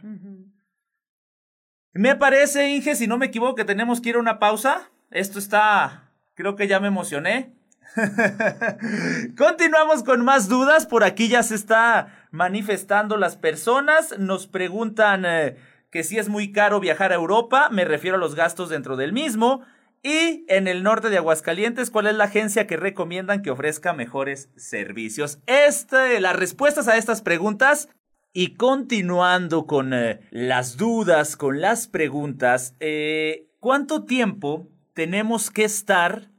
Me 1.92 2.16
parece, 2.16 2.70
Inge, 2.70 2.96
si 2.96 3.08
no 3.08 3.18
me 3.18 3.28
equivoco, 3.28 3.56
que 3.56 3.66
tenemos 3.66 4.02
que 4.02 4.10
ir 4.10 4.16
a 4.16 4.20
una 4.20 4.40
pausa. 4.40 4.90
Esto 5.12 5.40
está, 5.40 6.12
creo 6.36 6.56
que 6.56 6.68
ya 6.68 6.80
me 6.80 6.88
emocioné. 6.88 7.54
Continuamos 9.38 10.04
con 10.04 10.24
más 10.24 10.50
dudas. 10.50 10.86
Por 10.86 11.04
aquí 11.04 11.28
ya 11.28 11.44
se 11.44 11.56
está 11.56 12.28
manifestando 12.32 13.18
las 13.18 13.38
personas. 13.38 14.18
Nos 14.18 14.48
preguntan 14.48 15.26
eh, 15.26 15.58
que 15.92 16.04
si 16.04 16.18
es 16.18 16.30
muy 16.30 16.52
caro 16.52 16.80
viajar 16.80 17.12
a 17.12 17.16
Europa. 17.16 17.70
Me 17.72 17.86
refiero 17.86 18.18
a 18.18 18.20
los 18.20 18.36
gastos 18.36 18.70
dentro 18.70 18.98
del 18.98 19.14
mismo. 19.14 19.62
Y 20.02 20.46
en 20.50 20.68
el 20.68 20.84
norte 20.84 21.10
de 21.10 21.18
Aguascalientes, 21.18 21.90
¿cuál 21.90 22.08
es 22.08 22.16
la 22.16 22.26
agencia 22.26 22.68
que 22.68 22.76
recomiendan 22.76 23.42
que 23.42 23.52
ofrezca 23.52 23.94
mejores 23.94 24.50
servicios? 24.58 25.40
Este, 25.48 26.20
las 26.20 26.36
respuestas 26.36 26.90
a 26.90 26.98
estas 26.98 27.22
preguntas. 27.22 27.88
Y 28.34 28.56
continuando 28.56 29.68
con 29.68 29.94
eh, 29.94 30.20
las 30.32 30.76
dudas, 30.76 31.38
con 31.38 31.62
las 31.62 31.88
preguntas, 31.88 32.76
eh, 32.80 33.48
¿cuánto 33.60 34.06
tiempo 34.06 34.68
tenemos 34.94 35.52
que 35.52 35.64
estar 35.64 36.33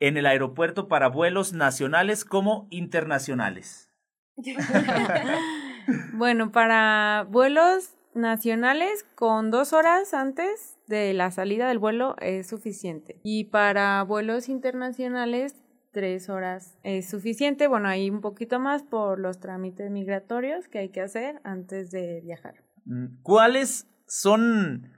en 0.00 0.16
el 0.16 0.26
aeropuerto 0.26 0.88
para 0.88 1.08
vuelos 1.08 1.52
nacionales 1.52 2.24
como 2.24 2.66
internacionales? 2.70 3.90
bueno, 6.12 6.52
para 6.52 7.26
vuelos 7.30 7.94
nacionales 8.14 9.04
con 9.14 9.50
dos 9.50 9.72
horas 9.72 10.14
antes 10.14 10.78
de 10.86 11.14
la 11.14 11.30
salida 11.30 11.68
del 11.68 11.78
vuelo 11.78 12.16
es 12.20 12.46
suficiente. 12.46 13.20
Y 13.22 13.44
para 13.44 14.02
vuelos 14.02 14.48
internacionales, 14.48 15.54
tres 15.92 16.28
horas 16.28 16.76
es 16.82 17.08
suficiente. 17.08 17.66
Bueno, 17.66 17.88
hay 17.88 18.10
un 18.10 18.20
poquito 18.20 18.58
más 18.58 18.82
por 18.82 19.18
los 19.18 19.40
trámites 19.40 19.90
migratorios 19.90 20.68
que 20.68 20.78
hay 20.78 20.88
que 20.90 21.00
hacer 21.00 21.40
antes 21.44 21.90
de 21.90 22.20
viajar. 22.22 22.62
Mm, 22.84 23.22
¿Cuáles 23.22 23.86
son 24.06 24.90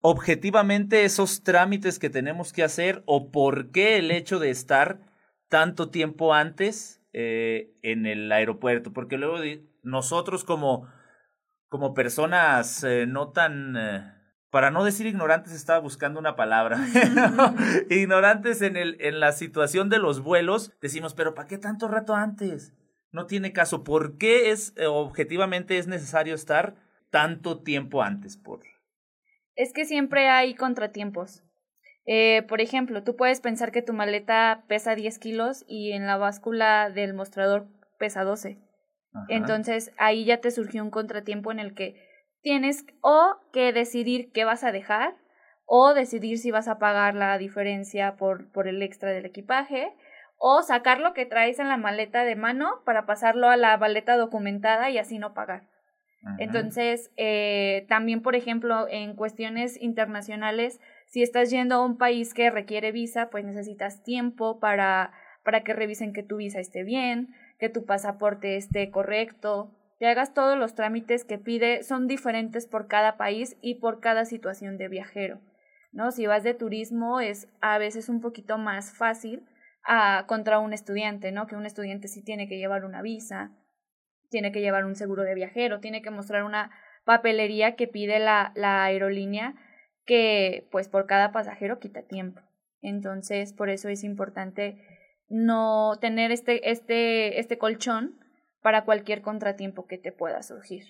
objetivamente 0.00 1.04
esos 1.04 1.42
trámites 1.42 1.98
que 1.98 2.10
tenemos 2.10 2.52
que 2.52 2.62
hacer 2.62 3.02
o 3.06 3.30
por 3.30 3.70
qué 3.70 3.98
el 3.98 4.10
hecho 4.10 4.38
de 4.38 4.50
estar 4.50 5.00
tanto 5.48 5.90
tiempo 5.90 6.34
antes 6.34 7.02
eh, 7.12 7.76
en 7.82 8.06
el 8.06 8.30
aeropuerto? 8.30 8.92
Porque 8.92 9.18
luego 9.18 9.38
nosotros 9.82 10.44
como, 10.44 10.88
como 11.68 11.94
personas 11.94 12.84
eh, 12.84 13.06
no 13.06 13.30
tan... 13.30 13.76
Eh, 13.76 14.14
para 14.50 14.70
no 14.70 14.82
decir 14.82 15.06
ignorantes, 15.06 15.52
estaba 15.52 15.78
buscando 15.78 16.18
una 16.18 16.34
palabra. 16.34 16.78
ignorantes 17.90 18.62
en, 18.62 18.78
el, 18.78 18.96
en 18.98 19.20
la 19.20 19.32
situación 19.32 19.90
de 19.90 19.98
los 19.98 20.20
vuelos, 20.20 20.72
decimos, 20.80 21.12
pero 21.12 21.34
¿para 21.34 21.48
qué 21.48 21.58
tanto 21.58 21.86
rato 21.86 22.14
antes? 22.14 22.72
No 23.12 23.26
tiene 23.26 23.52
caso. 23.52 23.84
¿Por 23.84 24.16
qué 24.16 24.50
es, 24.50 24.72
objetivamente, 24.88 25.76
es 25.76 25.86
necesario 25.86 26.34
estar 26.34 26.76
tanto 27.10 27.60
tiempo 27.60 28.02
antes? 28.02 28.38
Por... 28.38 28.60
Es 29.58 29.72
que 29.72 29.84
siempre 29.84 30.28
hay 30.28 30.54
contratiempos. 30.54 31.42
Eh, 32.06 32.44
por 32.48 32.60
ejemplo, 32.60 33.02
tú 33.02 33.16
puedes 33.16 33.40
pensar 33.40 33.72
que 33.72 33.82
tu 33.82 33.92
maleta 33.92 34.62
pesa 34.68 34.94
10 34.94 35.18
kilos 35.18 35.64
y 35.66 35.90
en 35.90 36.06
la 36.06 36.16
báscula 36.16 36.90
del 36.90 37.12
mostrador 37.12 37.66
pesa 37.98 38.22
12. 38.22 38.56
Entonces 39.28 39.90
ahí 39.98 40.24
ya 40.24 40.40
te 40.40 40.52
surgió 40.52 40.84
un 40.84 40.90
contratiempo 40.90 41.50
en 41.50 41.58
el 41.58 41.74
que 41.74 42.00
tienes 42.40 42.86
o 43.00 43.34
que 43.52 43.72
decidir 43.72 44.30
qué 44.30 44.44
vas 44.44 44.62
a 44.62 44.70
dejar 44.70 45.16
o 45.64 45.92
decidir 45.92 46.38
si 46.38 46.52
vas 46.52 46.68
a 46.68 46.78
pagar 46.78 47.16
la 47.16 47.36
diferencia 47.36 48.14
por, 48.14 48.52
por 48.52 48.68
el 48.68 48.80
extra 48.80 49.10
del 49.10 49.26
equipaje 49.26 49.92
o 50.36 50.62
sacar 50.62 51.00
lo 51.00 51.14
que 51.14 51.26
traes 51.26 51.58
en 51.58 51.68
la 51.68 51.78
maleta 51.78 52.22
de 52.22 52.36
mano 52.36 52.82
para 52.84 53.06
pasarlo 53.06 53.48
a 53.48 53.56
la 53.56 53.76
maleta 53.76 54.16
documentada 54.16 54.88
y 54.88 54.98
así 54.98 55.18
no 55.18 55.34
pagar. 55.34 55.64
Entonces, 56.38 57.10
eh, 57.16 57.86
también, 57.88 58.22
por 58.22 58.34
ejemplo, 58.34 58.86
en 58.88 59.14
cuestiones 59.14 59.80
internacionales, 59.80 60.80
si 61.06 61.22
estás 61.22 61.50
yendo 61.50 61.76
a 61.76 61.84
un 61.84 61.96
país 61.96 62.34
que 62.34 62.50
requiere 62.50 62.92
visa, 62.92 63.30
pues 63.30 63.44
necesitas 63.44 64.02
tiempo 64.02 64.58
para, 64.58 65.12
para 65.44 65.62
que 65.62 65.72
revisen 65.72 66.12
que 66.12 66.22
tu 66.22 66.36
visa 66.36 66.60
esté 66.60 66.82
bien, 66.82 67.34
que 67.58 67.68
tu 67.68 67.84
pasaporte 67.84 68.56
esté 68.56 68.90
correcto, 68.90 69.74
que 69.98 70.06
hagas 70.06 70.34
todos 70.34 70.58
los 70.58 70.74
trámites 70.74 71.24
que 71.24 71.38
pide, 71.38 71.82
son 71.82 72.06
diferentes 72.08 72.66
por 72.66 72.88
cada 72.88 73.16
país 73.16 73.56
y 73.62 73.76
por 73.76 74.00
cada 74.00 74.24
situación 74.24 74.76
de 74.76 74.88
viajero. 74.88 75.40
¿no? 75.92 76.10
Si 76.10 76.26
vas 76.26 76.42
de 76.42 76.54
turismo 76.54 77.20
es 77.20 77.48
a 77.60 77.78
veces 77.78 78.08
un 78.08 78.20
poquito 78.20 78.58
más 78.58 78.92
fácil 78.96 79.46
a, 79.84 80.24
contra 80.26 80.58
un 80.58 80.72
estudiante, 80.72 81.32
¿no? 81.32 81.46
Que 81.46 81.56
un 81.56 81.66
estudiante 81.66 82.08
sí 82.08 82.22
tiene 82.22 82.48
que 82.48 82.58
llevar 82.58 82.84
una 82.84 83.02
visa, 83.02 83.52
tiene 84.30 84.52
que 84.52 84.60
llevar 84.60 84.84
un 84.84 84.94
seguro 84.94 85.22
de 85.22 85.34
viajero, 85.34 85.80
tiene 85.80 86.02
que 86.02 86.10
mostrar 86.10 86.44
una 86.44 86.70
papelería 87.04 87.74
que 87.76 87.88
pide 87.88 88.18
la, 88.18 88.52
la 88.54 88.84
aerolínea 88.84 89.54
que 90.04 90.66
pues 90.70 90.88
por 90.88 91.06
cada 91.06 91.32
pasajero 91.32 91.78
quita 91.78 92.02
tiempo. 92.02 92.40
Entonces, 92.80 93.52
por 93.52 93.70
eso 93.70 93.88
es 93.88 94.04
importante 94.04 94.82
no 95.28 95.98
tener 96.00 96.30
este, 96.32 96.70
este, 96.70 97.38
este 97.40 97.58
colchón 97.58 98.18
para 98.62 98.84
cualquier 98.84 99.22
contratiempo 99.22 99.86
que 99.86 99.98
te 99.98 100.12
pueda 100.12 100.42
surgir. 100.42 100.84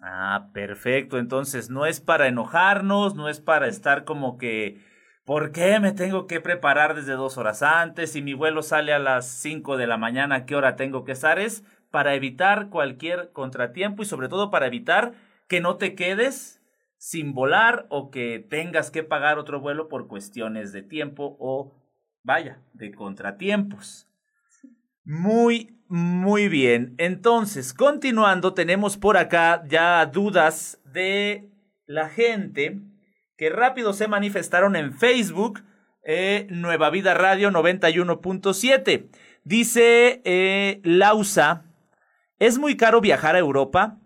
Ah, 0.00 0.50
perfecto. 0.52 1.18
Entonces, 1.18 1.70
no 1.70 1.86
es 1.86 2.00
para 2.00 2.28
enojarnos, 2.28 3.14
no 3.14 3.28
es 3.28 3.40
para 3.40 3.66
estar 3.66 4.04
como 4.04 4.38
que, 4.38 4.80
¿por 5.24 5.50
qué 5.50 5.80
me 5.80 5.92
tengo 5.92 6.26
que 6.26 6.40
preparar 6.40 6.94
desde 6.94 7.12
dos 7.12 7.36
horas 7.36 7.62
antes? 7.62 8.12
Si 8.12 8.22
mi 8.22 8.34
vuelo 8.34 8.62
sale 8.62 8.92
a 8.92 9.00
las 9.00 9.26
cinco 9.26 9.76
de 9.76 9.88
la 9.88 9.96
mañana, 9.96 10.46
¿qué 10.46 10.54
hora 10.54 10.76
tengo 10.76 11.04
que 11.04 11.12
estar? 11.12 11.38
Es 11.38 11.64
para 11.90 12.14
evitar 12.14 12.68
cualquier 12.70 13.32
contratiempo 13.32 14.02
y 14.02 14.06
sobre 14.06 14.28
todo 14.28 14.50
para 14.50 14.66
evitar 14.66 15.14
que 15.48 15.60
no 15.60 15.76
te 15.76 15.94
quedes 15.94 16.62
sin 16.98 17.32
volar 17.32 17.86
o 17.88 18.10
que 18.10 18.44
tengas 18.50 18.90
que 18.90 19.02
pagar 19.02 19.38
otro 19.38 19.60
vuelo 19.60 19.88
por 19.88 20.08
cuestiones 20.08 20.72
de 20.72 20.82
tiempo 20.82 21.36
o, 21.38 21.72
vaya, 22.22 22.60
de 22.72 22.92
contratiempos. 22.92 24.08
Muy, 25.04 25.80
muy 25.88 26.48
bien. 26.48 26.94
Entonces, 26.98 27.72
continuando, 27.72 28.52
tenemos 28.52 28.96
por 28.98 29.16
acá 29.16 29.64
ya 29.66 30.04
dudas 30.06 30.80
de 30.84 31.48
la 31.86 32.08
gente 32.08 32.80
que 33.36 33.48
rápido 33.48 33.92
se 33.92 34.08
manifestaron 34.08 34.76
en 34.76 34.92
Facebook. 34.92 35.62
Eh, 36.04 36.46
Nueva 36.50 36.90
Vida 36.90 37.14
Radio 37.14 37.50
91.7. 37.50 39.08
Dice 39.44 40.20
eh, 40.24 40.80
Lausa, 40.82 41.67
¿es 42.38 42.58
muy 42.58 42.76
caro 42.76 43.00
viajar 43.00 43.36
a 43.36 43.40
Europa? 43.40 43.98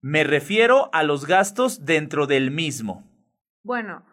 Me 0.00 0.24
refiero 0.24 0.90
a 0.92 1.02
los 1.02 1.26
gastos 1.26 1.84
dentro 1.84 2.26
del 2.26 2.50
mismo. 2.50 3.04
Bueno, 3.62 4.04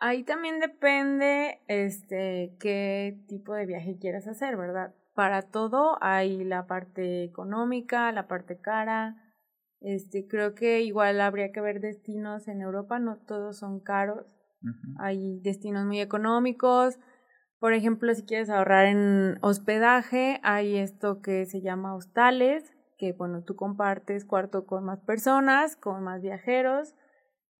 ahí 0.00 0.24
también 0.24 0.60
depende 0.60 1.60
este 1.68 2.54
qué 2.60 3.18
tipo 3.28 3.54
de 3.54 3.66
viaje 3.66 3.98
quieras 3.98 4.26
hacer, 4.26 4.56
¿verdad? 4.56 4.94
para 5.14 5.42
todo 5.42 5.96
hay 6.00 6.44
la 6.44 6.66
parte 6.66 7.24
económica, 7.24 8.12
la 8.12 8.26
parte 8.26 8.58
cara. 8.58 9.16
Este, 9.80 10.26
creo 10.26 10.54
que 10.54 10.82
igual 10.82 11.20
habría 11.20 11.52
que 11.52 11.60
ver 11.60 11.80
destinos 11.80 12.48
en 12.48 12.60
Europa, 12.60 12.98
no 12.98 13.16
todos 13.16 13.58
son 13.58 13.80
caros. 13.80 14.26
Hay 14.98 15.40
destinos 15.40 15.84
muy 15.84 16.00
económicos. 16.00 16.98
Por 17.64 17.72
ejemplo, 17.72 18.14
si 18.14 18.26
quieres 18.26 18.50
ahorrar 18.50 18.84
en 18.84 19.38
hospedaje, 19.40 20.38
hay 20.42 20.76
esto 20.76 21.22
que 21.22 21.46
se 21.46 21.62
llama 21.62 21.94
hostales, 21.94 22.70
que 22.98 23.14
bueno, 23.14 23.42
tú 23.42 23.56
compartes 23.56 24.26
cuarto 24.26 24.66
con 24.66 24.84
más 24.84 25.00
personas, 25.00 25.74
con 25.74 26.04
más 26.04 26.20
viajeros. 26.20 26.94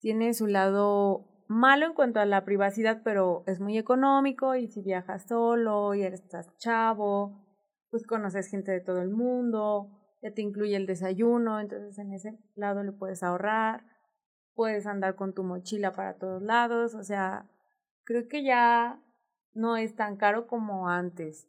Tiene 0.00 0.34
su 0.34 0.46
lado 0.46 1.24
malo 1.48 1.86
en 1.86 1.94
cuanto 1.94 2.20
a 2.20 2.26
la 2.26 2.44
privacidad, 2.44 3.00
pero 3.02 3.44
es 3.46 3.60
muy 3.60 3.78
económico 3.78 4.54
y 4.54 4.68
si 4.68 4.82
viajas 4.82 5.26
solo 5.26 5.94
y 5.94 6.02
eres 6.02 6.22
chavo, 6.58 7.42
pues 7.88 8.06
conoces 8.06 8.48
gente 8.48 8.72
de 8.72 8.82
todo 8.82 9.00
el 9.00 9.08
mundo, 9.08 9.88
ya 10.20 10.34
te 10.34 10.42
incluye 10.42 10.76
el 10.76 10.84
desayuno, 10.84 11.60
entonces 11.60 11.98
en 11.98 12.12
ese 12.12 12.38
lado 12.56 12.82
le 12.82 12.92
puedes 12.92 13.22
ahorrar, 13.22 13.86
puedes 14.52 14.86
andar 14.86 15.14
con 15.14 15.32
tu 15.32 15.44
mochila 15.44 15.94
para 15.94 16.18
todos 16.18 16.42
lados, 16.42 16.94
o 16.94 17.04
sea, 17.04 17.48
creo 18.04 18.28
que 18.28 18.44
ya 18.44 19.00
no 19.54 19.76
es 19.76 19.94
tan 19.94 20.16
caro 20.16 20.46
como 20.46 20.88
antes. 20.88 21.48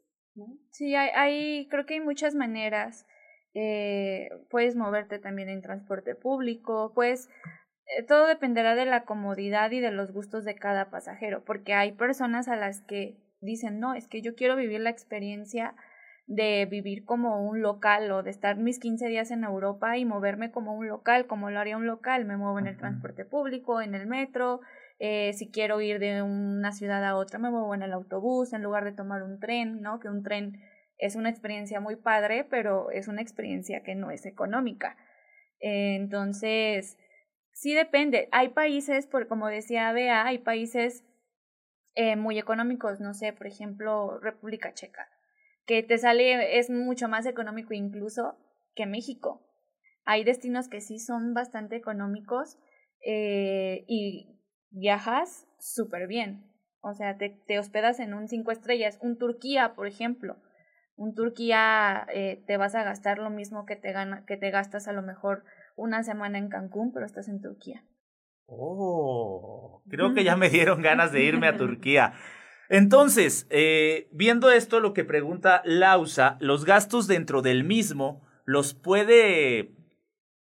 Sí, 0.72 0.96
hay, 0.96 1.10
hay, 1.16 1.68
creo 1.70 1.86
que 1.86 1.96
hay 1.96 2.00
muchas 2.02 2.36
maneras. 2.36 3.06
Eh, 3.54 4.30
puedes 4.50 4.76
moverte 4.76 5.20
también 5.20 5.50
en 5.50 5.62
transporte 5.62 6.14
público, 6.14 6.92
pues 6.94 7.30
todo 8.08 8.28
dependerá 8.28 8.76
de 8.76 8.86
la 8.86 9.06
comodidad 9.06 9.72
y 9.72 9.80
de 9.80 9.92
los 9.92 10.12
gustos 10.12 10.44
de 10.44 10.56
cada 10.56 10.90
pasajero, 10.90 11.44
porque 11.46 11.74
hay 11.74 11.94
personas 11.94 12.48
a 12.48 12.56
las 12.56 12.82
que 12.82 13.18
dicen, 13.42 13.80
no, 13.80 13.94
es 13.94 14.08
que 14.08 14.22
yo 14.22 14.36
quiero 14.36 14.56
vivir 14.56 14.82
la 14.82 14.90
experiencia 14.90 15.76
de 16.28 16.66
vivir 16.66 17.06
como 17.06 17.48
un 17.48 17.62
local 17.62 18.12
o 18.12 18.24
de 18.24 18.32
estar 18.32 18.58
mis 18.58 18.80
15 18.80 19.08
días 19.08 19.30
en 19.30 19.44
Europa 19.44 19.98
y 19.98 20.06
moverme 20.06 20.52
como 20.52 20.76
un 20.76 20.88
local, 20.88 21.28
como 21.28 21.52
lo 21.52 21.60
haría 21.60 21.78
un 21.78 21.86
local. 21.86 22.26
Me 22.26 22.38
muevo 22.38 22.58
en 22.58 22.68
el 22.68 22.78
transporte 22.78 23.26
público, 23.26 23.82
en 23.82 23.94
el 23.94 24.08
metro. 24.08 24.62
Eh, 25.00 25.34
si 25.34 25.52
quiero 25.52 25.82
ir 25.82 26.00
de 26.00 26.22
una 26.22 26.72
ciudad 26.72 27.04
a 27.04 27.16
otra, 27.16 27.40
me 27.40 27.50
muevo 27.50 27.74
en 27.76 27.84
el 27.84 27.94
autobús 27.94 28.54
en 28.54 28.64
lugar 28.64 28.86
de 28.86 28.94
tomar 28.94 29.24
un 29.24 29.40
tren, 29.40 29.82
¿no? 29.82 30.00
Que 30.00 30.10
un 30.10 30.24
tren 30.24 30.62
es 30.98 31.16
una 31.16 31.30
experiencia 31.30 31.80
muy 31.80 31.98
padre, 31.98 32.46
pero 32.46 32.92
es 32.92 33.08
una 33.08 33.22
experiencia 33.22 33.84
que 33.84 33.96
no 33.96 34.12
es 34.12 34.26
económica. 34.26 34.96
Entonces, 35.60 36.98
sí 37.52 37.74
depende. 37.74 38.30
Hay 38.32 38.50
países, 38.50 39.08
por, 39.08 39.28
como 39.28 39.48
decía 39.48 39.92
Bea, 39.92 40.26
hay 40.26 40.38
países 40.38 41.04
eh, 41.96 42.16
muy 42.16 42.40
económicos, 42.40 43.00
no 43.02 43.14
sé, 43.14 43.34
por 43.34 43.48
ejemplo, 43.48 44.20
República 44.20 44.74
Checa 44.74 45.10
que 45.66 45.84
te 45.84 45.98
sale, 45.98 46.60
es 46.60 46.70
mucho 46.70 47.08
más 47.08 47.26
económico 47.26 47.74
incluso 47.74 48.38
que 48.76 48.86
México. 48.86 49.42
Hay 50.06 50.24
destinos 50.24 50.68
que 50.68 50.82
sí 50.82 51.00
son 51.00 51.34
bastante 51.34 51.76
económicos 51.76 52.58
eh, 53.04 53.84
y 53.88 54.35
viajas 54.70 55.48
súper 55.60 56.08
bien. 56.08 56.52
O 56.82 56.94
sea, 56.94 57.18
te, 57.18 57.30
te, 57.48 57.58
hospedas 57.60 58.00
en 58.00 58.14
un 58.14 58.28
cinco 58.28 58.52
estrellas. 58.52 59.00
Un 59.02 59.18
Turquía, 59.18 59.74
por 59.76 59.88
ejemplo. 59.88 60.38
Un 60.96 61.14
Turquía 61.14 62.06
eh, 62.14 62.44
te 62.48 62.58
vas 62.58 62.76
a 62.76 62.84
gastar 62.84 63.18
lo 63.18 63.30
mismo 63.30 63.66
que 63.66 63.76
te, 63.76 63.92
gana, 63.92 64.24
que 64.26 64.38
te 64.38 64.52
gastas 64.52 64.88
a 64.88 64.94
lo 64.94 65.02
mejor 65.02 65.44
una 65.76 66.04
semana 66.04 66.38
en 66.38 66.48
Cancún, 66.48 66.94
pero 66.94 67.06
estás 67.06 67.28
en 67.28 67.42
Turquía. 67.42 67.84
Oh, 68.48 69.82
creo 69.90 70.14
que 70.14 70.24
ya 70.24 70.38
me 70.38 70.50
dieron 70.50 70.82
ganas 70.82 71.12
de 71.12 71.24
irme 71.24 71.48
a 71.48 71.58
Turquía. 71.58 72.14
Entonces, 72.70 73.48
eh, 73.50 74.08
viendo 74.12 74.52
esto, 74.52 74.80
lo 74.80 74.94
que 74.94 75.04
pregunta 75.04 75.62
Lausa, 75.66 76.38
los 76.40 76.66
gastos 76.66 77.08
dentro 77.08 77.42
del 77.42 77.64
mismo 77.64 78.26
los 78.46 78.74
puede 78.74 79.76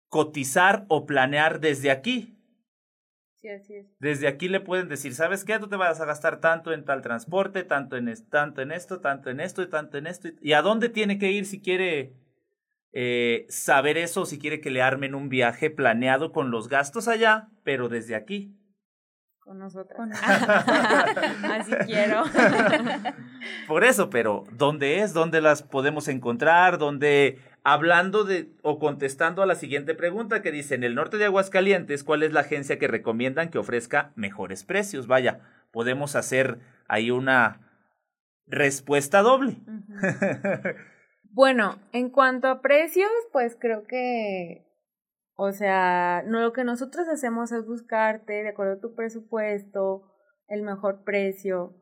cotizar 0.10 0.86
o 0.88 1.06
planear 1.06 1.60
desde 1.60 1.92
aquí. 1.92 2.35
Sí, 3.46 3.52
así 3.52 3.76
es. 3.76 3.86
Desde 4.00 4.28
aquí 4.28 4.48
le 4.48 4.60
pueden 4.60 4.90
decir, 4.90 5.14
¿sabes 5.14 5.46
qué? 5.46 5.60
Tú 5.60 5.68
te 5.68 5.76
vas 5.76 6.02
a 6.02 6.06
gastar 6.06 6.40
tanto 6.40 6.74
en 6.74 6.84
tal 6.84 7.04
transporte, 7.04 7.64
tanto 7.64 7.96
en, 7.96 8.12
tanto 8.32 8.64
en 8.64 8.72
esto, 8.72 9.02
tanto 9.02 9.30
en 9.30 9.40
esto 9.40 9.62
y 9.62 9.70
tanto 9.70 10.00
en 10.00 10.08
esto. 10.08 10.30
¿Y 10.42 10.54
a 10.54 10.64
dónde 10.64 10.90
tiene 10.90 11.20
que 11.20 11.32
ir 11.32 11.46
si 11.46 11.62
quiere 11.62 12.16
eh, 12.92 13.46
saber 13.48 14.00
eso, 14.00 14.26
si 14.26 14.40
quiere 14.40 14.62
que 14.62 14.72
le 14.72 14.82
armen 14.82 15.14
un 15.14 15.30
viaje 15.30 15.70
planeado 15.70 16.32
con 16.32 16.50
los 16.50 16.70
gastos 16.70 17.08
allá, 17.08 17.50
pero 17.64 17.88
desde 17.88 18.16
aquí? 18.16 18.58
con 19.46 19.60
nosotros. 19.60 20.10
Así 20.24 21.72
quiero. 21.86 22.24
Por 23.68 23.84
eso, 23.84 24.10
pero 24.10 24.44
¿dónde 24.52 25.02
es? 25.02 25.14
¿Dónde 25.14 25.40
las 25.40 25.62
podemos 25.62 26.08
encontrar? 26.08 26.80
¿Dónde, 26.80 27.38
hablando 27.66 28.24
de 28.26 28.52
o 28.62 28.78
contestando 28.78 29.42
a 29.42 29.48
la 29.48 29.56
siguiente 29.56 29.96
pregunta 29.96 30.44
que 30.44 30.52
dice, 30.52 30.76
en 30.76 30.84
el 30.84 30.94
norte 30.94 31.18
de 31.18 31.26
Aguascalientes, 31.26 32.04
¿cuál 32.04 32.22
es 32.22 32.32
la 32.32 32.42
agencia 32.42 32.78
que 32.78 32.88
recomiendan 32.88 33.50
que 33.50 33.58
ofrezca 33.58 34.14
mejores 34.16 34.64
precios? 34.64 35.08
Vaya, 35.08 35.42
podemos 35.72 36.16
hacer 36.16 36.60
ahí 36.88 37.10
una 37.10 37.60
respuesta 38.46 39.24
doble. 39.24 39.58
bueno, 41.24 41.80
en 41.92 42.12
cuanto 42.12 42.50
a 42.50 42.62
precios, 42.62 43.10
pues 43.34 43.58
creo 43.60 43.88
que 43.88 44.68
O 45.36 45.52
sea, 45.52 46.24
no 46.28 46.42
lo 46.42 46.54
que 46.54 46.64
nosotros 46.64 47.08
hacemos 47.08 47.52
es 47.52 47.66
buscarte 47.66 48.44
de 48.44 48.50
acuerdo 48.50 48.74
a 48.74 48.80
tu 48.80 48.94
presupuesto, 48.94 50.14
el 50.48 50.62
mejor 50.62 51.04
precio, 51.04 51.74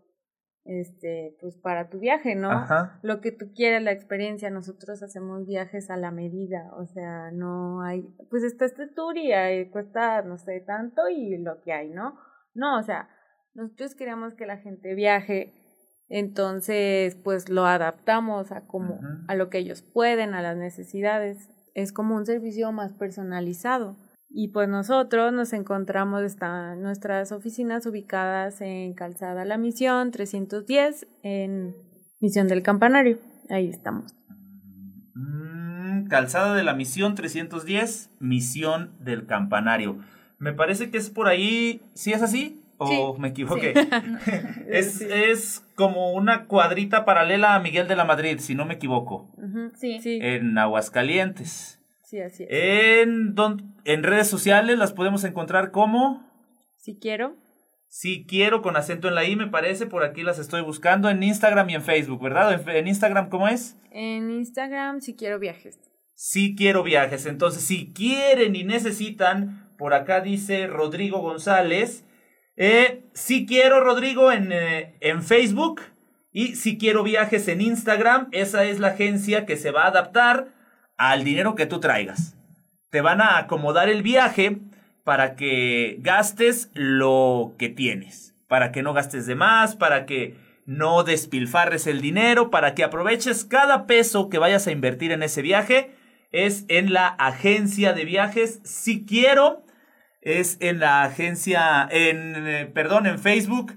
este, 0.65 1.36
pues 1.41 1.58
para 1.58 1.89
tu 1.89 1.99
viaje, 1.99 2.36
¿no? 2.36 2.52
Ajá. 2.52 2.99
Lo 3.02 3.21
que 3.21 3.32
tú 3.32 3.52
quieras, 3.54 3.84
la 3.84 3.91
experiencia, 3.91 4.49
nosotros 4.49 5.04
hacemos 5.04 5.45
viajes 5.45 5.89
a 5.89 5.97
la 5.97 6.12
medida, 6.12 6.71
o 6.78 6.86
sea, 6.86 7.32
no 7.32 7.82
hay, 7.82 8.04
pues 8.30 8.43
está 8.43 8.65
este 8.65 8.88
tour 8.88 9.17
y 9.17 9.34
ahí 9.34 9.69
cuesta, 9.69 10.21
no 10.21 10.38
sé, 10.38 10.62
tanto 10.62 11.10
y 11.10 11.38
lo 11.38 11.62
que 11.62 11.73
hay, 11.73 11.89
¿no? 11.89 12.17
No, 12.54 12.80
o 12.80 12.84
sea, 12.84 13.10
nosotros 13.56 13.95
queremos 13.95 14.34
que 14.36 14.45
la 14.45 14.58
gente 14.58 14.95
viaje, 14.95 15.54
entonces, 16.10 17.15
pues 17.15 17.49
lo 17.49 17.65
adaptamos 17.65 18.52
a 18.52 18.67
como, 18.67 18.99
a 19.28 19.36
lo 19.36 19.49
que 19.49 19.58
ellos 19.58 19.82
pueden, 19.82 20.34
a 20.34 20.41
las 20.41 20.58
necesidades, 20.58 21.49
es 21.73 21.91
como 21.91 22.15
un 22.15 22.26
servicio 22.26 22.71
más 22.71 22.93
personalizado. 22.93 23.95
Y 24.36 24.48
pues 24.48 24.67
nosotros 24.67 25.32
nos 25.32 25.54
encontramos, 25.54 26.24
están 26.24 26.82
nuestras 26.82 27.32
oficinas 27.32 27.86
ubicadas 27.86 28.62
en 28.62 28.93
Calzada 28.96 29.46
La 29.46 29.60
Misión 29.60 30.10
310, 30.10 31.06
en 31.22 31.76
Misión 32.19 32.48
del 32.48 32.63
Campanario. 32.63 33.19
Ahí 33.52 33.69
estamos. 33.69 34.15
Mm, 35.13 36.06
calzada 36.08 36.56
de 36.56 36.63
la 36.63 36.74
Misión 36.74 37.13
310, 37.13 38.10
Misión 38.19 38.89
del 39.00 39.28
Campanario. 39.28 40.00
Me 40.39 40.52
parece 40.52 40.89
que 40.89 40.98
es 40.98 41.12
por 41.12 41.28
ahí, 41.28 41.84
¿sí 41.93 42.12
es 42.12 42.24
así? 42.24 42.60
¿O 42.80 42.88
Sí, 42.88 43.22
me 43.22 43.28
equivoqué? 43.28 43.74
es, 44.67 44.93
Sí. 44.96 45.06
es 45.12 45.63
como 45.76 46.12
una 46.13 46.46
cuadrita 46.46 47.06
paralela 47.06 47.54
a 47.54 47.60
Miguel 47.60 47.88
de 47.88 47.96
la 47.96 48.04
Madrid, 48.04 48.39
si 48.39 48.56
no 48.56 48.65
me 48.65 48.74
equivoco, 48.74 49.30
sí, 49.76 50.00
en 50.04 50.58
Aguascalientes. 50.58 51.83
Sí, 52.13 52.21
así 52.21 52.43
es. 52.47 52.49
En, 52.52 53.34
don- 53.34 53.76
en 53.86 54.04
redes 54.04 54.28
sociales 54.28 54.78
las 54.78 54.93
podemos 54.93 55.23
encontrar 55.23 55.71
como 55.71 56.30
Si 56.78 56.99
quiero, 56.99 57.36
Si 57.88 58.26
quiero 58.28 58.62
con 58.62 58.76
acento 58.78 59.08
en 59.08 59.15
la 59.15 59.26
I, 59.26 59.36
me 59.36 59.47
parece, 59.47 59.86
por 59.88 60.04
aquí 60.04 60.21
las 60.23 60.38
estoy 60.39 60.62
buscando 60.62 61.10
en 61.10 61.23
Instagram 61.23 61.69
y 61.71 61.76
en 61.76 61.82
Facebook, 61.84 62.21
¿verdad? 62.21 62.54
En, 62.54 62.69
en 62.69 62.88
Instagram, 62.88 63.30
¿cómo 63.30 63.47
es? 63.47 63.78
en 63.91 64.32
Instagram, 64.32 65.02
si 65.02 65.15
quiero 65.15 65.38
viajes. 65.39 65.80
Sí 66.15 66.56
quiero 66.56 66.84
viajes. 66.84 67.26
Entonces, 67.26 67.63
si 67.63 67.93
quieren 67.93 68.56
y 68.56 68.63
necesitan, 68.63 69.69
por 69.78 69.93
acá 69.93 70.21
dice 70.21 70.67
Rodrigo 70.67 71.19
González. 71.19 72.06
Eh, 72.56 73.04
sí 73.13 73.45
quiero, 73.47 73.84
Rodrigo, 73.84 74.32
en, 74.32 74.52
eh, 74.52 74.95
en 75.02 75.21
Facebook. 75.23 75.82
Y 76.32 76.56
si 76.56 76.78
quiero 76.80 77.04
viajes 77.04 77.47
en 77.47 77.62
Instagram, 77.62 78.30
esa 78.32 78.63
es 78.65 78.80
la 78.80 78.89
agencia 78.89 79.45
que 79.45 79.58
se 79.58 79.69
va 79.71 79.84
a 79.84 79.88
adaptar 79.89 80.47
al 80.97 81.23
dinero 81.23 81.56
que 81.56 81.65
tú 81.65 81.79
traigas. 81.79 82.36
Te 82.89 83.01
van 83.01 83.21
a 83.21 83.38
acomodar 83.38 83.89
el 83.89 84.03
viaje 84.03 84.60
para 85.03 85.36
que 85.36 85.97
gastes 85.99 86.69
lo 86.73 87.56
que 87.58 87.69
tienes. 87.69 88.36
Para 88.47 88.71
que 88.71 88.84
no 88.84 88.93
gastes 88.93 89.25
de 89.25 89.36
más, 89.36 89.75
para 89.75 90.06
que 90.06 90.36
no 90.65 91.03
despilfarres 91.03 91.88
el 91.88 92.01
dinero, 92.01 92.49
para 92.49 92.73
que 92.75 92.84
aproveches 92.84 93.45
cada 93.45 93.86
peso 93.86 94.29
que 94.29 94.38
vayas 94.38 94.67
a 94.67 94.71
invertir 94.71 95.12
en 95.12 95.23
ese 95.23 95.41
viaje. 95.41 95.95
Es 96.32 96.65
en 96.67 96.93
la 96.93 97.08
agencia 97.08 97.93
de 97.93 98.06
viajes. 98.06 98.60
Si 98.63 99.06
quiero, 99.06 99.65
es 100.21 100.58
en 100.62 100.79
la 100.79 101.03
agencia, 101.03 101.88
en, 101.91 102.47
eh, 102.47 102.65
perdón, 102.65 103.08
en 103.08 103.19
Facebook. 103.19 103.73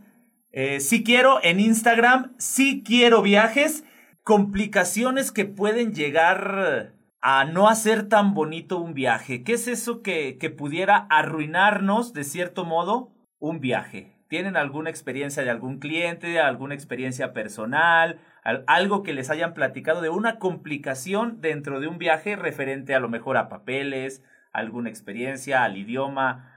Eh, 0.52 0.80
si 0.80 1.02
quiero, 1.02 1.40
en 1.42 1.60
Instagram. 1.60 2.34
Si 2.38 2.82
quiero 2.82 3.22
viajes. 3.22 3.84
Complicaciones 4.22 5.30
que 5.30 5.44
pueden 5.44 5.94
llegar 5.94 6.95
a 7.28 7.44
no 7.44 7.68
hacer 7.68 8.08
tan 8.08 8.34
bonito 8.34 8.78
un 8.78 8.94
viaje. 8.94 9.42
¿Qué 9.42 9.54
es 9.54 9.66
eso 9.66 10.00
que, 10.00 10.38
que 10.38 10.48
pudiera 10.48 11.08
arruinarnos, 11.10 12.12
de 12.12 12.22
cierto 12.22 12.64
modo, 12.64 13.10
un 13.40 13.58
viaje? 13.58 14.12
¿Tienen 14.28 14.56
alguna 14.56 14.90
experiencia 14.90 15.42
de 15.42 15.50
algún 15.50 15.80
cliente, 15.80 16.38
alguna 16.38 16.74
experiencia 16.74 17.32
personal, 17.32 18.20
al- 18.44 18.62
algo 18.68 19.02
que 19.02 19.12
les 19.12 19.28
hayan 19.28 19.54
platicado 19.54 20.02
de 20.02 20.08
una 20.08 20.38
complicación 20.38 21.40
dentro 21.40 21.80
de 21.80 21.88
un 21.88 21.98
viaje 21.98 22.36
referente 22.36 22.94
a 22.94 23.00
lo 23.00 23.08
mejor 23.08 23.38
a 23.38 23.48
papeles, 23.48 24.22
alguna 24.52 24.88
experiencia, 24.88 25.64
al 25.64 25.76
idioma, 25.76 26.52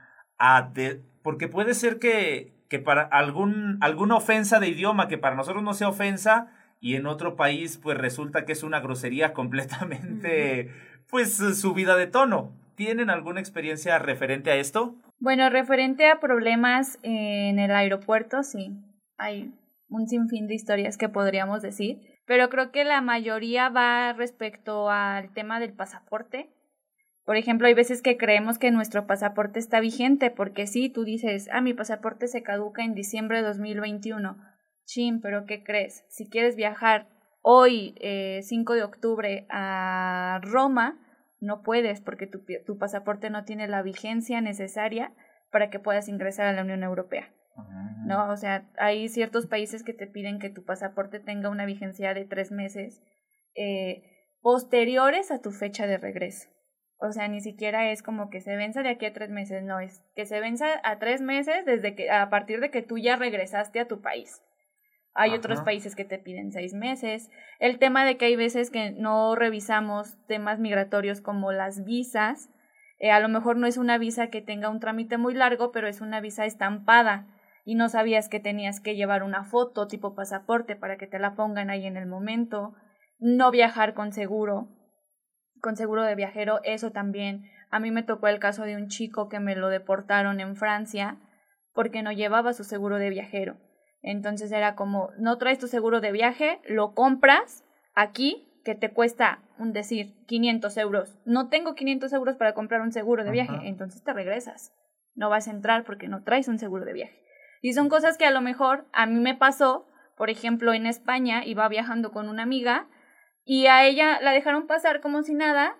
porque 1.22 1.48
puede 1.48 1.74
ser 1.74 1.98
que, 1.98 2.54
que 2.68 2.78
para 2.78 3.02
algún, 3.02 3.78
alguna 3.80 4.14
ofensa 4.14 4.60
de 4.60 4.68
idioma 4.68 5.08
que 5.08 5.18
para 5.18 5.34
nosotros 5.34 5.64
no 5.64 5.74
sea 5.74 5.88
ofensa 5.88 6.52
y 6.80 6.96
en 6.96 7.06
otro 7.06 7.36
país 7.36 7.78
pues 7.78 7.96
resulta 7.96 8.44
que 8.44 8.52
es 8.52 8.62
una 8.62 8.80
grosería 8.80 9.32
completamente 9.32 10.70
pues 11.08 11.36
subida 11.36 11.96
de 11.96 12.06
tono. 12.06 12.52
¿Tienen 12.74 13.10
alguna 13.10 13.40
experiencia 13.40 13.98
referente 13.98 14.50
a 14.50 14.56
esto? 14.56 14.96
Bueno, 15.18 15.50
referente 15.50 16.08
a 16.08 16.18
problemas 16.18 16.98
en 17.02 17.58
el 17.58 17.72
aeropuerto, 17.72 18.42
sí, 18.42 18.72
hay 19.18 19.52
un 19.90 20.08
sinfín 20.08 20.46
de 20.46 20.54
historias 20.54 20.96
que 20.96 21.10
podríamos 21.10 21.60
decir, 21.60 22.00
pero 22.24 22.48
creo 22.48 22.70
que 22.70 22.84
la 22.84 23.02
mayoría 23.02 23.68
va 23.68 24.14
respecto 24.14 24.88
al 24.88 25.30
tema 25.34 25.60
del 25.60 25.74
pasaporte. 25.74 26.48
Por 27.24 27.36
ejemplo, 27.36 27.66
hay 27.66 27.74
veces 27.74 28.00
que 28.00 28.16
creemos 28.16 28.56
que 28.58 28.70
nuestro 28.70 29.06
pasaporte 29.06 29.58
está 29.58 29.80
vigente, 29.80 30.30
porque 30.30 30.66
sí, 30.66 30.88
tú 30.88 31.04
dices, 31.04 31.50
ah, 31.52 31.60
mi 31.60 31.74
pasaporte 31.74 32.28
se 32.28 32.42
caduca 32.42 32.82
en 32.82 32.94
diciembre 32.94 33.38
de 33.38 33.48
2021. 33.48 34.38
Chin, 34.90 35.20
pero 35.20 35.46
¿qué 35.46 35.62
crees? 35.62 36.04
Si 36.08 36.28
quieres 36.28 36.56
viajar 36.56 37.06
hoy, 37.42 37.94
eh, 38.00 38.40
5 38.42 38.74
de 38.74 38.82
octubre, 38.82 39.46
a 39.48 40.40
Roma, 40.42 40.98
no 41.38 41.62
puedes 41.62 42.00
porque 42.00 42.26
tu, 42.26 42.44
tu 42.66 42.76
pasaporte 42.76 43.30
no 43.30 43.44
tiene 43.44 43.68
la 43.68 43.82
vigencia 43.82 44.40
necesaria 44.40 45.14
para 45.52 45.70
que 45.70 45.78
puedas 45.78 46.08
ingresar 46.08 46.46
a 46.46 46.52
la 46.52 46.62
Unión 46.62 46.82
Europea. 46.82 47.32
¿no? 48.04 48.30
O 48.30 48.36
sea, 48.36 48.68
hay 48.78 49.08
ciertos 49.08 49.46
países 49.46 49.84
que 49.84 49.92
te 49.92 50.08
piden 50.08 50.40
que 50.40 50.50
tu 50.50 50.64
pasaporte 50.64 51.20
tenga 51.20 51.50
una 51.50 51.66
vigencia 51.66 52.12
de 52.12 52.24
tres 52.24 52.50
meses 52.50 53.00
eh, 53.54 54.02
posteriores 54.40 55.30
a 55.30 55.40
tu 55.40 55.52
fecha 55.52 55.86
de 55.86 55.98
regreso. 55.98 56.48
O 56.98 57.12
sea, 57.12 57.28
ni 57.28 57.40
siquiera 57.40 57.92
es 57.92 58.02
como 58.02 58.28
que 58.28 58.40
se 58.40 58.56
venza 58.56 58.82
de 58.82 58.88
aquí 58.88 59.06
a 59.06 59.12
tres 59.12 59.30
meses, 59.30 59.62
no, 59.62 59.78
es 59.78 60.02
que 60.16 60.26
se 60.26 60.40
venza 60.40 60.66
a 60.82 60.98
tres 60.98 61.20
meses 61.20 61.64
desde 61.64 61.94
que, 61.94 62.10
a 62.10 62.28
partir 62.28 62.58
de 62.60 62.70
que 62.70 62.82
tú 62.82 62.98
ya 62.98 63.14
regresaste 63.14 63.78
a 63.78 63.86
tu 63.86 64.00
país. 64.00 64.42
Hay 65.14 65.34
otros 65.34 65.60
países 65.62 65.96
que 65.96 66.04
te 66.04 66.18
piden 66.18 66.52
seis 66.52 66.72
meses. 66.72 67.30
El 67.58 67.78
tema 67.78 68.04
de 68.04 68.16
que 68.16 68.26
hay 68.26 68.36
veces 68.36 68.70
que 68.70 68.92
no 68.92 69.34
revisamos 69.34 70.16
temas 70.26 70.60
migratorios 70.60 71.20
como 71.20 71.52
las 71.52 71.84
visas. 71.84 72.48
Eh, 72.98 73.10
a 73.10 73.20
lo 73.20 73.28
mejor 73.28 73.56
no 73.56 73.66
es 73.66 73.76
una 73.76 73.98
visa 73.98 74.28
que 74.28 74.40
tenga 74.40 74.68
un 74.68 74.78
trámite 74.78 75.18
muy 75.18 75.34
largo, 75.34 75.72
pero 75.72 75.88
es 75.88 76.00
una 76.00 76.20
visa 76.20 76.44
estampada 76.44 77.26
y 77.64 77.74
no 77.74 77.88
sabías 77.88 78.28
que 78.28 78.40
tenías 78.40 78.80
que 78.80 78.94
llevar 78.94 79.22
una 79.22 79.44
foto 79.44 79.86
tipo 79.86 80.14
pasaporte 80.14 80.76
para 80.76 80.96
que 80.96 81.06
te 81.06 81.18
la 81.18 81.34
pongan 81.34 81.70
ahí 81.70 81.86
en 81.86 81.96
el 81.96 82.06
momento. 82.06 82.74
No 83.18 83.50
viajar 83.50 83.94
con 83.94 84.12
seguro, 84.12 84.68
con 85.60 85.76
seguro 85.76 86.04
de 86.04 86.14
viajero, 86.14 86.60
eso 86.64 86.92
también. 86.92 87.44
A 87.70 87.80
mí 87.80 87.90
me 87.90 88.02
tocó 88.02 88.28
el 88.28 88.38
caso 88.38 88.64
de 88.64 88.76
un 88.76 88.88
chico 88.88 89.28
que 89.28 89.40
me 89.40 89.56
lo 89.56 89.68
deportaron 89.68 90.40
en 90.40 90.56
Francia 90.56 91.18
porque 91.72 92.02
no 92.02 92.12
llevaba 92.12 92.52
su 92.52 92.64
seguro 92.64 92.96
de 92.98 93.10
viajero. 93.10 93.56
Entonces 94.02 94.50
era 94.52 94.74
como, 94.74 95.10
no 95.18 95.38
traes 95.38 95.58
tu 95.58 95.66
seguro 95.66 96.00
de 96.00 96.12
viaje, 96.12 96.60
lo 96.66 96.94
compras 96.94 97.64
aquí, 97.94 98.46
que 98.64 98.74
te 98.74 98.90
cuesta, 98.90 99.40
un 99.58 99.72
decir, 99.72 100.14
500 100.26 100.76
euros. 100.76 101.18
No 101.24 101.48
tengo 101.48 101.74
500 101.74 102.12
euros 102.12 102.36
para 102.36 102.54
comprar 102.54 102.82
un 102.82 102.92
seguro 102.92 103.24
de 103.24 103.30
viaje, 103.30 103.56
Ajá. 103.56 103.66
entonces 103.66 104.02
te 104.02 104.12
regresas. 104.12 104.72
No 105.14 105.28
vas 105.28 105.48
a 105.48 105.50
entrar 105.50 105.84
porque 105.84 106.08
no 106.08 106.22
traes 106.22 106.48
un 106.48 106.58
seguro 106.58 106.84
de 106.84 106.92
viaje. 106.92 107.22
Y 107.62 107.72
son 107.72 107.88
cosas 107.88 108.16
que 108.16 108.26
a 108.26 108.30
lo 108.30 108.40
mejor 108.40 108.86
a 108.92 109.06
mí 109.06 109.18
me 109.20 109.34
pasó, 109.34 109.86
por 110.16 110.30
ejemplo, 110.30 110.72
en 110.72 110.86
España 110.86 111.44
iba 111.44 111.68
viajando 111.68 112.12
con 112.12 112.28
una 112.28 112.42
amiga 112.42 112.88
y 113.44 113.66
a 113.66 113.84
ella 113.84 114.20
la 114.20 114.32
dejaron 114.32 114.66
pasar 114.66 115.00
como 115.00 115.22
si 115.22 115.34
nada 115.34 115.76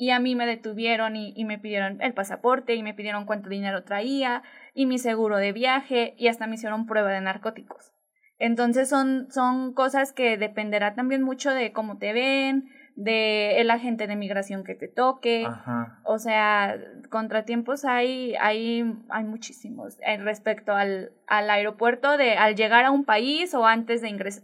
y 0.00 0.12
a 0.12 0.18
mí 0.18 0.34
me 0.34 0.46
detuvieron 0.46 1.14
y, 1.14 1.34
y 1.36 1.44
me 1.44 1.58
pidieron 1.58 2.00
el 2.00 2.14
pasaporte 2.14 2.74
y 2.74 2.82
me 2.82 2.94
pidieron 2.94 3.26
cuánto 3.26 3.50
dinero 3.50 3.84
traía 3.84 4.42
y 4.72 4.86
mi 4.86 4.96
seguro 4.96 5.36
de 5.36 5.52
viaje 5.52 6.14
y 6.16 6.28
hasta 6.28 6.46
me 6.46 6.54
hicieron 6.54 6.86
prueba 6.86 7.12
de 7.12 7.20
narcóticos. 7.20 7.92
Entonces 8.38 8.88
son, 8.88 9.30
son 9.30 9.74
cosas 9.74 10.14
que 10.14 10.38
dependerá 10.38 10.94
también 10.94 11.22
mucho 11.22 11.52
de 11.52 11.72
cómo 11.72 11.98
te 11.98 12.14
ven, 12.14 12.70
de 12.96 13.60
el 13.60 13.70
agente 13.70 14.06
de 14.06 14.16
migración 14.16 14.64
que 14.64 14.74
te 14.74 14.88
toque. 14.88 15.44
Ajá. 15.46 16.00
O 16.06 16.18
sea, 16.18 16.78
contratiempos 17.10 17.84
hay, 17.84 18.34
hay, 18.40 18.82
hay 19.10 19.24
muchísimos 19.24 19.98
eh, 20.00 20.16
respecto 20.16 20.72
al, 20.72 21.12
al 21.26 21.50
aeropuerto 21.50 22.16
de 22.16 22.38
al 22.38 22.54
llegar 22.54 22.86
a 22.86 22.90
un 22.90 23.04
país 23.04 23.52
o 23.52 23.66
antes 23.66 24.00
de, 24.00 24.08
ingres, 24.08 24.42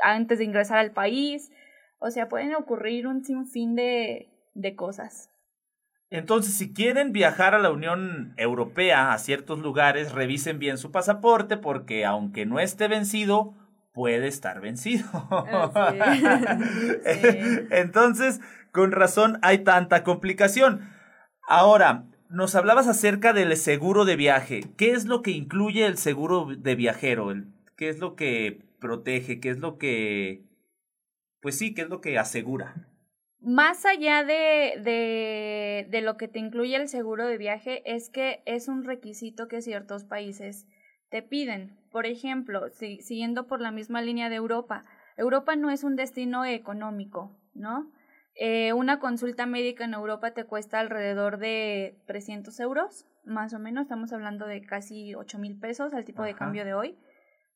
antes 0.00 0.38
de 0.38 0.44
ingresar 0.44 0.78
al 0.78 0.92
país. 0.92 1.50
O 1.98 2.10
sea, 2.10 2.28
pueden 2.28 2.54
ocurrir 2.54 3.08
un 3.08 3.24
sinfín 3.24 3.74
de, 3.74 4.31
de 4.54 4.74
cosas. 4.76 5.30
Entonces, 6.10 6.54
si 6.54 6.74
quieren 6.74 7.12
viajar 7.12 7.54
a 7.54 7.58
la 7.58 7.70
Unión 7.70 8.34
Europea, 8.36 9.14
a 9.14 9.18
ciertos 9.18 9.60
lugares, 9.60 10.12
revisen 10.12 10.58
bien 10.58 10.76
su 10.76 10.92
pasaporte 10.92 11.56
porque 11.56 12.04
aunque 12.04 12.44
no 12.44 12.60
esté 12.60 12.86
vencido, 12.86 13.54
puede 13.92 14.26
estar 14.26 14.60
vencido. 14.60 15.06
Sí. 17.04 17.28
Entonces, 17.70 18.40
con 18.72 18.92
razón 18.92 19.38
hay 19.42 19.58
tanta 19.64 20.04
complicación. 20.04 20.90
Ahora, 21.48 22.04
nos 22.28 22.54
hablabas 22.54 22.88
acerca 22.88 23.32
del 23.32 23.56
seguro 23.56 24.04
de 24.04 24.16
viaje. 24.16 24.64
¿Qué 24.76 24.92
es 24.92 25.06
lo 25.06 25.22
que 25.22 25.30
incluye 25.30 25.86
el 25.86 25.98
seguro 25.98 26.46
de 26.56 26.74
viajero? 26.74 27.32
¿Qué 27.76 27.88
es 27.88 27.98
lo 27.98 28.16
que 28.16 28.62
protege? 28.80 29.40
¿Qué 29.40 29.50
es 29.50 29.58
lo 29.58 29.78
que... 29.78 30.44
Pues 31.40 31.58
sí, 31.58 31.74
¿qué 31.74 31.82
es 31.82 31.88
lo 31.88 32.00
que 32.00 32.18
asegura? 32.18 32.91
Más 33.42 33.84
allá 33.86 34.22
de, 34.22 34.80
de, 34.82 35.86
de 35.90 36.00
lo 36.00 36.16
que 36.16 36.28
te 36.28 36.38
incluye 36.38 36.76
el 36.76 36.88
seguro 36.88 37.26
de 37.26 37.38
viaje, 37.38 37.82
es 37.84 38.08
que 38.08 38.40
es 38.46 38.68
un 38.68 38.84
requisito 38.84 39.48
que 39.48 39.62
ciertos 39.62 40.04
países 40.04 40.66
te 41.10 41.22
piden. 41.22 41.76
Por 41.90 42.06
ejemplo, 42.06 42.70
si, 42.70 43.00
siguiendo 43.00 43.48
por 43.48 43.60
la 43.60 43.72
misma 43.72 44.00
línea 44.00 44.28
de 44.28 44.36
Europa, 44.36 44.84
Europa 45.16 45.56
no 45.56 45.70
es 45.70 45.82
un 45.82 45.96
destino 45.96 46.44
económico, 46.44 47.36
¿no? 47.52 47.90
Eh, 48.36 48.72
una 48.74 49.00
consulta 49.00 49.44
médica 49.44 49.84
en 49.84 49.94
Europa 49.94 50.32
te 50.32 50.44
cuesta 50.44 50.78
alrededor 50.78 51.38
de 51.38 52.00
300 52.06 52.58
euros, 52.60 53.06
más 53.24 53.52
o 53.54 53.58
menos, 53.58 53.82
estamos 53.82 54.12
hablando 54.12 54.46
de 54.46 54.62
casi 54.62 55.14
8 55.14 55.38
mil 55.38 55.58
pesos 55.58 55.92
al 55.94 56.04
tipo 56.04 56.22
de 56.22 56.34
cambio 56.34 56.64
de 56.64 56.74
hoy, 56.74 56.96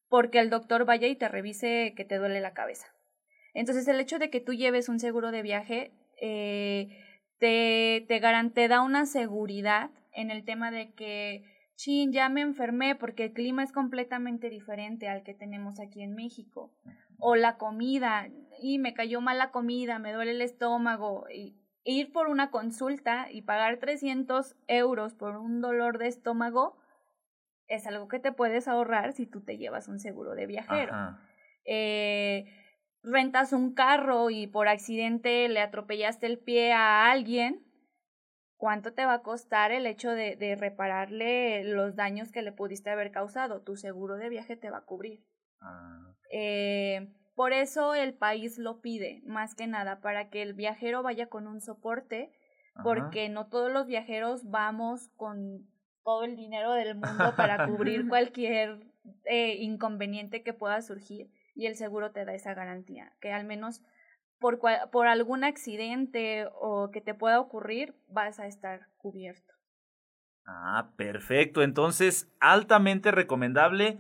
porque 0.08 0.40
el 0.40 0.50
doctor 0.50 0.84
vaya 0.84 1.06
y 1.06 1.16
te 1.16 1.28
revise 1.28 1.94
que 1.96 2.04
te 2.04 2.18
duele 2.18 2.40
la 2.40 2.54
cabeza. 2.54 2.95
Entonces, 3.56 3.88
el 3.88 3.98
hecho 3.98 4.18
de 4.18 4.28
que 4.28 4.40
tú 4.40 4.52
lleves 4.52 4.90
un 4.90 5.00
seguro 5.00 5.30
de 5.30 5.40
viaje 5.40 5.90
eh, 6.20 6.88
te, 7.38 8.04
te, 8.06 8.20
te 8.50 8.68
da 8.68 8.82
una 8.82 9.06
seguridad 9.06 9.90
en 10.12 10.30
el 10.30 10.44
tema 10.44 10.70
de 10.70 10.92
que, 10.92 11.42
chin, 11.74 12.12
ya 12.12 12.28
me 12.28 12.42
enfermé 12.42 12.96
porque 12.96 13.24
el 13.24 13.32
clima 13.32 13.62
es 13.62 13.72
completamente 13.72 14.50
diferente 14.50 15.08
al 15.08 15.22
que 15.22 15.32
tenemos 15.32 15.80
aquí 15.80 16.02
en 16.02 16.14
México. 16.14 16.70
O 17.18 17.34
la 17.34 17.56
comida, 17.56 18.28
y 18.60 18.78
me 18.78 18.92
cayó 18.92 19.22
mal 19.22 19.38
la 19.38 19.52
comida, 19.52 19.98
me 19.98 20.12
duele 20.12 20.32
el 20.32 20.42
estómago. 20.42 21.24
Y 21.34 21.56
ir 21.82 22.12
por 22.12 22.28
una 22.28 22.50
consulta 22.50 23.32
y 23.32 23.40
pagar 23.40 23.78
300 23.78 24.54
euros 24.68 25.14
por 25.14 25.38
un 25.38 25.62
dolor 25.62 25.96
de 25.96 26.08
estómago 26.08 26.76
es 27.68 27.86
algo 27.86 28.06
que 28.06 28.18
te 28.18 28.32
puedes 28.32 28.68
ahorrar 28.68 29.14
si 29.14 29.24
tú 29.24 29.40
te 29.40 29.56
llevas 29.56 29.88
un 29.88 29.98
seguro 29.98 30.34
de 30.34 30.46
viajero. 30.46 30.92
Eh, 31.64 32.44
rentas 33.06 33.52
un 33.52 33.72
carro 33.72 34.30
y 34.30 34.46
por 34.46 34.68
accidente 34.68 35.48
le 35.48 35.60
atropellaste 35.60 36.26
el 36.26 36.38
pie 36.38 36.72
a 36.72 37.10
alguien, 37.10 37.64
¿cuánto 38.56 38.92
te 38.92 39.06
va 39.06 39.14
a 39.14 39.22
costar 39.22 39.70
el 39.70 39.86
hecho 39.86 40.10
de, 40.10 40.36
de 40.36 40.56
repararle 40.56 41.64
los 41.64 41.94
daños 41.94 42.32
que 42.32 42.42
le 42.42 42.52
pudiste 42.52 42.90
haber 42.90 43.12
causado? 43.12 43.62
Tu 43.62 43.76
seguro 43.76 44.16
de 44.16 44.28
viaje 44.28 44.56
te 44.56 44.70
va 44.70 44.78
a 44.78 44.84
cubrir. 44.84 45.24
Ah, 45.60 46.14
eh, 46.32 47.08
por 47.34 47.52
eso 47.52 47.94
el 47.94 48.14
país 48.14 48.58
lo 48.58 48.80
pide, 48.80 49.22
más 49.24 49.54
que 49.54 49.66
nada, 49.66 50.00
para 50.00 50.28
que 50.28 50.42
el 50.42 50.54
viajero 50.54 51.02
vaya 51.02 51.28
con 51.28 51.46
un 51.46 51.60
soporte, 51.60 52.32
porque 52.82 53.30
no 53.30 53.48
todos 53.48 53.72
los 53.72 53.86
viajeros 53.86 54.50
vamos 54.50 55.08
con 55.16 55.66
todo 56.02 56.24
el 56.24 56.36
dinero 56.36 56.72
del 56.72 56.94
mundo 56.94 57.34
para 57.36 57.66
cubrir 57.66 58.06
cualquier 58.08 58.80
eh, 59.24 59.56
inconveniente 59.60 60.42
que 60.42 60.52
pueda 60.52 60.82
surgir 60.82 61.30
y 61.56 61.66
el 61.66 61.74
seguro 61.74 62.12
te 62.12 62.24
da 62.24 62.34
esa 62.34 62.54
garantía, 62.54 63.12
que 63.20 63.32
al 63.32 63.44
menos 63.44 63.82
por, 64.38 64.60
por 64.92 65.06
algún 65.08 65.42
accidente 65.42 66.46
o 66.54 66.90
que 66.92 67.00
te 67.00 67.14
pueda 67.14 67.40
ocurrir 67.40 67.96
vas 68.08 68.38
a 68.38 68.46
estar 68.46 68.88
cubierto. 68.98 69.54
Ah, 70.44 70.92
perfecto. 70.96 71.62
Entonces, 71.62 72.30
altamente 72.38 73.10
recomendable, 73.10 73.98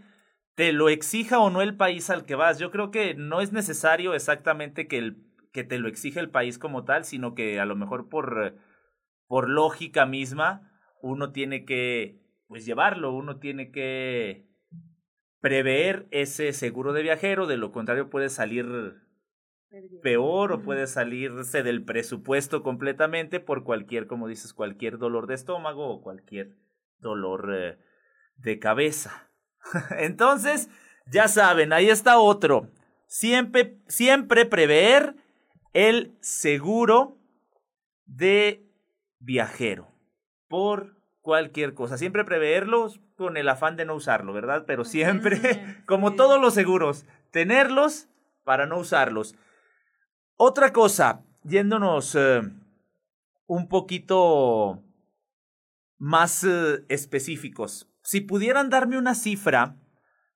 te 0.54 0.72
lo 0.72 0.90
exija 0.90 1.40
o 1.40 1.50
no 1.50 1.62
el 1.62 1.76
país 1.76 2.10
al 2.10 2.26
que 2.26 2.34
vas. 2.34 2.58
Yo 2.58 2.70
creo 2.70 2.90
que 2.90 3.14
no 3.14 3.40
es 3.40 3.52
necesario 3.52 4.14
exactamente 4.14 4.86
que, 4.86 4.98
el, 4.98 5.16
que 5.52 5.64
te 5.64 5.78
lo 5.78 5.88
exija 5.88 6.20
el 6.20 6.30
país 6.30 6.58
como 6.58 6.84
tal, 6.84 7.04
sino 7.04 7.34
que 7.34 7.58
a 7.58 7.64
lo 7.64 7.74
mejor 7.74 8.08
por, 8.08 8.54
por 9.26 9.48
lógica 9.48 10.06
misma 10.06 10.70
uno 11.02 11.32
tiene 11.32 11.64
que 11.64 12.20
pues 12.48 12.64
llevarlo, 12.64 13.12
uno 13.12 13.38
tiene 13.38 13.72
que 13.72 14.45
prever 15.40 16.06
ese 16.10 16.52
seguro 16.52 16.92
de 16.92 17.02
viajero, 17.02 17.46
de 17.46 17.56
lo 17.56 17.72
contrario 17.72 18.10
puede 18.10 18.28
salir 18.28 18.66
peor 20.02 20.52
o 20.52 20.62
puede 20.62 20.86
salirse 20.86 21.62
del 21.62 21.84
presupuesto 21.84 22.62
completamente 22.62 23.40
por 23.40 23.64
cualquier, 23.64 24.06
como 24.06 24.28
dices, 24.28 24.54
cualquier 24.54 24.98
dolor 24.98 25.26
de 25.26 25.34
estómago 25.34 25.88
o 25.88 26.00
cualquier 26.00 26.56
dolor 26.98 27.54
eh, 27.54 27.78
de 28.36 28.58
cabeza. 28.58 29.30
Entonces, 29.98 30.68
ya 31.10 31.28
saben, 31.28 31.72
ahí 31.72 31.88
está 31.88 32.18
otro. 32.18 32.70
Siempre, 33.06 33.78
siempre 33.86 34.46
prever 34.46 35.14
el 35.72 36.16
seguro 36.20 37.18
de 38.06 38.66
viajero 39.18 39.88
por 40.48 40.96
cualquier 41.20 41.74
cosa. 41.74 41.98
Siempre 41.98 42.24
preverlos 42.24 43.00
con 43.16 43.36
el 43.36 43.48
afán 43.48 43.76
de 43.76 43.84
no 43.84 43.94
usarlo, 43.94 44.32
¿verdad? 44.32 44.64
Pero 44.66 44.84
siempre, 44.84 45.82
como 45.86 46.14
todos 46.14 46.40
los 46.40 46.54
seguros, 46.54 47.06
tenerlos 47.30 48.08
para 48.44 48.66
no 48.66 48.78
usarlos. 48.78 49.34
Otra 50.36 50.72
cosa, 50.72 51.24
yéndonos 51.42 52.14
eh, 52.14 52.42
un 53.46 53.68
poquito 53.68 54.82
más 55.98 56.44
eh, 56.44 56.84
específicos. 56.88 57.90
Si 58.02 58.20
pudieran 58.20 58.70
darme 58.70 58.98
una 58.98 59.14
cifra 59.14 59.76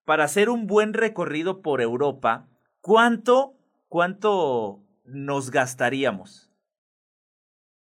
para 0.05 0.25
hacer 0.25 0.49
un 0.49 0.67
buen 0.67 0.95
recorrido 0.95 1.61
por 1.61 1.83
Europa, 1.83 2.49
¿cuánto, 2.81 3.55
cuánto 3.89 4.83
nos 5.05 5.51
gastaríamos? 5.51 6.51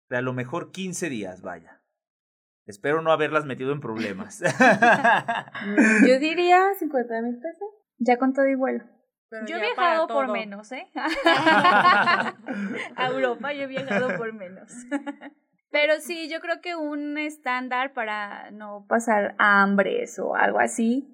De 0.10 0.18
a 0.18 0.22
lo 0.22 0.34
mejor 0.34 0.72
15 0.72 1.10
días, 1.10 1.42
vaya. 1.42 1.75
Espero 2.66 3.02
no 3.02 3.12
haberlas 3.12 3.46
metido 3.46 3.72
en 3.72 3.80
problemas. 3.80 4.42
yo 6.08 6.20
diría 6.20 6.74
50 6.80 7.22
mil 7.22 7.36
pesos. 7.36 7.70
Ya 8.00 8.18
con 8.18 8.34
todo 8.34 8.48
y 8.48 8.56
vuelo. 8.56 8.84
yo 9.48 9.58
he 9.58 9.62
viajado 9.62 10.08
por 10.08 10.32
menos, 10.32 10.72
¿eh? 10.72 10.88
a 11.26 12.34
Europa 12.98 13.54
yo 13.54 13.64
he 13.64 13.68
viajado 13.68 14.18
por 14.18 14.34
menos. 14.34 14.72
Pero 15.72 16.00
sí, 16.00 16.30
yo 16.30 16.40
creo 16.40 16.62
que 16.62 16.76
un 16.76 17.18
estándar 17.18 17.94
para 17.94 18.50
no 18.52 18.86
pasar 18.88 19.36
hambres 19.38 20.18
o 20.20 20.36
algo 20.36 20.60
así, 20.60 21.06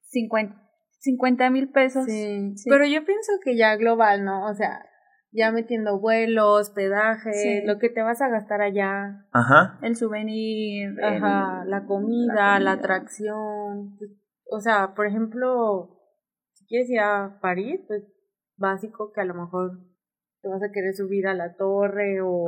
50 0.00 1.50
mil 1.50 1.68
pesos. 1.70 2.06
sí. 2.06 2.54
Pero 2.68 2.86
yo 2.86 3.04
pienso 3.04 3.32
que 3.44 3.56
ya 3.56 3.76
global, 3.76 4.24
¿no? 4.24 4.46
O 4.46 4.54
sea, 4.54 4.84
ya 5.30 5.52
metiendo 5.52 5.98
vuelos, 6.00 6.68
hospedaje, 6.68 7.62
lo 7.66 7.78
que 7.78 7.90
te 7.90 8.02
vas 8.02 8.20
a 8.22 8.28
gastar 8.28 8.60
allá. 8.60 9.26
Ajá. 9.32 9.78
El 9.82 9.96
souvenir. 9.96 10.94
Ajá, 11.02 11.64
la, 11.66 11.84
comida, 11.86 12.58
la, 12.60 12.72
atracción. 12.72 13.96
Pues, 13.98 14.10
o 14.50 14.60
sea, 14.60 14.94
por 14.94 15.06
ejemplo, 15.06 15.98
si 16.52 16.66
quieres 16.66 16.90
ir 16.90 17.00
a 17.00 17.38
París, 17.40 17.80
pues 17.86 18.04
básico 18.56 19.12
que 19.12 19.20
a 19.20 19.24
lo 19.24 19.34
mejor 19.34 19.78
te 20.40 20.48
vas 20.48 20.62
a 20.62 20.72
querer 20.72 20.94
subir 20.94 21.26
a 21.26 21.34
la 21.34 21.54
torre 21.56 22.20
o 22.22 22.46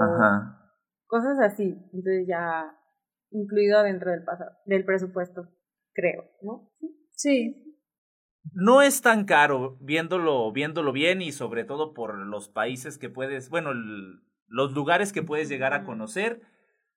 cosas 1.06 1.38
así. 1.40 1.76
Entonces 1.92 2.26
ya 2.26 2.76
incluido 3.30 3.82
dentro 3.82 4.10
del, 4.10 4.24
pasado, 4.24 4.50
del 4.64 4.84
presupuesto, 4.84 5.48
creo, 5.92 6.24
¿no? 6.42 6.70
Sí 7.12 7.69
no 8.52 8.82
es 8.82 9.02
tan 9.02 9.24
caro 9.24 9.76
viéndolo, 9.80 10.50
viéndolo 10.52 10.92
bien 10.92 11.22
y 11.22 11.32
sobre 11.32 11.64
todo 11.64 11.94
por 11.94 12.16
los 12.18 12.48
países 12.48 12.98
que 12.98 13.08
puedes, 13.08 13.48
bueno, 13.50 13.72
los 14.46 14.72
lugares 14.72 15.12
que 15.12 15.22
puedes 15.22 15.48
llegar 15.48 15.72
a 15.72 15.84
conocer. 15.84 16.42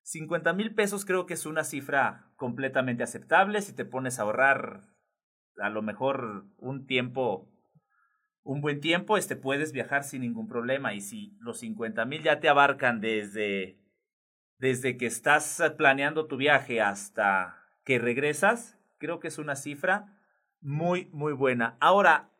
50 0.02 0.52
mil 0.54 0.74
pesos 0.76 1.06
creo 1.06 1.26
que 1.26 1.36
es 1.36 1.46
una 1.46 1.64
cifra 1.64 2.32
completamente 2.36 3.04
aceptable. 3.04 3.62
Si 3.62 3.74
te 3.74 3.86
pones 3.86 4.20
a 4.20 4.24
ahorrar 4.24 4.82
a 5.58 5.70
lo 5.70 5.82
mejor 5.82 6.46
un 6.58 6.86
tiempo, 6.86 7.50
un 8.42 8.60
buen 8.60 8.82
tiempo, 8.82 9.18
este 9.18 9.36
puedes 9.36 9.72
viajar 9.72 10.04
sin 10.04 10.22
ningún 10.22 10.48
problema. 10.48 10.94
Y 10.94 11.02
si 11.02 11.38
los 11.40 11.60
50 11.60 12.06
mil 12.06 12.24
ya 12.24 12.40
te 12.40 12.50
abarcan 12.50 13.00
desde, 13.00 13.80
desde 14.58 14.98
que 14.98 15.06
estás 15.06 15.62
planeando 15.78 16.28
tu 16.28 16.36
viaje 16.36 16.82
hasta 16.82 17.60
que 17.86 18.00
regresas, 18.00 18.78
creo 18.98 19.20
que 19.20 19.28
es 19.30 19.38
una 19.38 19.56
cifra 19.56 20.13
muy, 20.64 21.10
muy 21.12 21.34
buena. 21.34 21.78
Ahora, 21.80 22.32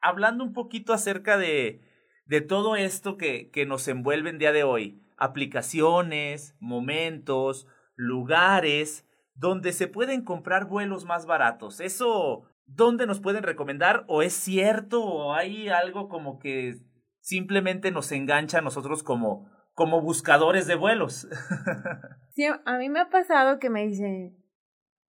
hablando 0.00 0.44
un 0.44 0.52
poquito 0.52 0.92
acerca 0.92 1.38
de, 1.38 1.80
de 2.26 2.40
todo 2.40 2.76
esto 2.76 3.16
que, 3.16 3.50
que 3.50 3.64
nos 3.66 3.88
envuelve 3.88 4.30
en 4.30 4.38
día 4.38 4.52
de 4.52 4.64
hoy, 4.64 5.02
aplicaciones, 5.16 6.56
momentos, 6.60 7.66
lugares 7.94 9.06
donde 9.34 9.72
se 9.72 9.86
pueden 9.86 10.22
comprar 10.22 10.66
vuelos 10.66 11.04
más 11.04 11.26
baratos. 11.26 11.80
Eso, 11.80 12.44
¿dónde 12.66 13.06
nos 13.06 13.20
pueden 13.20 13.42
recomendar? 13.42 14.04
¿O 14.08 14.22
es 14.22 14.34
cierto? 14.34 15.02
¿O 15.02 15.34
hay 15.34 15.68
algo 15.68 16.08
como 16.08 16.38
que 16.38 16.76
simplemente 17.20 17.90
nos 17.90 18.12
engancha 18.12 18.58
a 18.58 18.62
nosotros 18.62 19.02
como, 19.02 19.48
como 19.74 20.00
buscadores 20.02 20.66
de 20.66 20.74
vuelos? 20.74 21.28
sí, 22.34 22.46
a 22.46 22.78
mí 22.78 22.88
me 22.88 23.00
ha 23.00 23.08
pasado 23.08 23.58
que 23.58 23.70
me 23.70 23.86
dicen, 23.86 24.36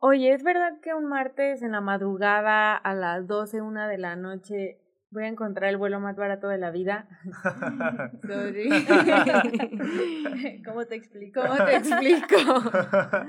Oye, 0.06 0.34
¿es 0.34 0.44
verdad 0.44 0.82
que 0.82 0.94
un 0.94 1.06
martes 1.06 1.62
en 1.62 1.72
la 1.72 1.80
madrugada 1.80 2.76
a 2.76 2.94
las 2.94 3.26
12, 3.26 3.62
una 3.62 3.88
de 3.88 3.98
la 3.98 4.18
noche 4.18 4.82
voy 5.12 5.24
a 5.24 5.28
encontrar 5.28 5.70
el 5.70 5.78
vuelo 5.78 6.02
más 6.02 6.18
barato 6.18 6.50
de 6.50 6.58
la 6.58 6.72
vida. 6.72 7.08
¿Cómo 10.66 10.86
te 10.88 10.96
explico? 10.96 11.42
¿Cómo 11.42 11.56
te 11.56 11.78
explico? 11.78 12.36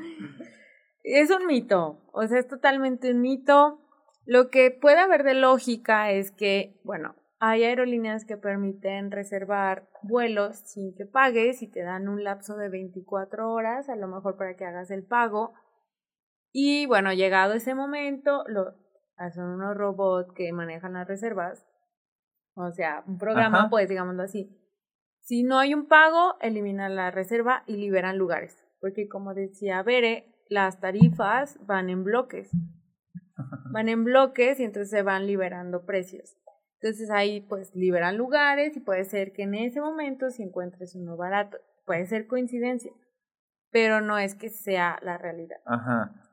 es 1.04 1.30
un 1.30 1.46
mito, 1.46 2.00
o 2.12 2.26
sea, 2.26 2.40
es 2.40 2.48
totalmente 2.48 3.12
un 3.12 3.20
mito. 3.20 3.78
Lo 4.26 4.50
que 4.50 4.72
puede 4.72 4.98
haber 4.98 5.22
de 5.22 5.34
lógica 5.34 6.10
es 6.10 6.32
que, 6.32 6.80
bueno, 6.82 7.14
hay 7.38 7.62
aerolíneas 7.62 8.24
que 8.24 8.37
permiten 8.37 9.12
reservar 9.12 9.87
vuelos 10.02 10.56
sin 10.56 10.92
que 10.96 11.06
pagues 11.06 11.62
y 11.62 11.68
te 11.68 11.84
dan 11.84 12.08
un 12.08 12.24
lapso 12.24 12.56
de 12.56 12.68
24 12.68 13.52
horas, 13.52 13.88
a 13.88 13.94
lo 13.94 14.08
mejor 14.08 14.37
para 14.37 14.56
que 14.56 14.64
hagas 14.64 14.90
el 14.90 15.04
pago. 15.04 15.54
Y 16.56 16.86
bueno, 16.86 17.12
llegado 17.12 17.54
ese 17.54 17.74
momento, 17.74 18.44
lo, 18.46 18.76
son 19.34 19.46
unos 19.54 19.76
robots 19.76 20.32
que 20.34 20.52
manejan 20.52 20.92
las 20.92 21.08
reservas. 21.08 21.66
O 22.54 22.70
sea, 22.70 23.02
un 23.08 23.18
programa, 23.18 23.68
pues 23.68 23.88
digámoslo 23.88 24.22
así. 24.22 24.56
Si 25.18 25.42
no 25.42 25.58
hay 25.58 25.74
un 25.74 25.88
pago, 25.88 26.36
eliminan 26.40 26.94
la 26.94 27.10
reserva 27.10 27.64
y 27.66 27.76
liberan 27.76 28.18
lugares. 28.18 28.64
Porque 28.80 29.08
como 29.08 29.34
decía 29.34 29.82
Bere, 29.82 30.32
las 30.48 30.78
tarifas 30.78 31.58
van 31.66 31.90
en 31.90 32.04
bloques. 32.04 32.52
Van 33.72 33.88
en 33.88 34.04
bloques 34.04 34.60
y 34.60 34.62
entonces 34.62 34.90
se 34.90 35.02
van 35.02 35.26
liberando 35.26 35.84
precios. 35.84 36.36
Entonces 36.80 37.10
ahí 37.10 37.40
pues 37.40 37.74
liberan 37.74 38.16
lugares 38.16 38.76
y 38.76 38.80
puede 38.80 39.02
ser 39.04 39.32
que 39.32 39.42
en 39.42 39.54
ese 39.54 39.80
momento 39.80 40.30
si 40.30 40.44
encuentres 40.44 40.94
uno 40.94 41.16
barato, 41.16 41.58
puede 41.84 42.06
ser 42.06 42.28
coincidencia, 42.28 42.92
pero 43.72 44.00
no 44.00 44.18
es 44.18 44.36
que 44.36 44.50
sea 44.50 45.00
la 45.02 45.18
realidad. 45.18 45.58
Ajá. 45.66 46.23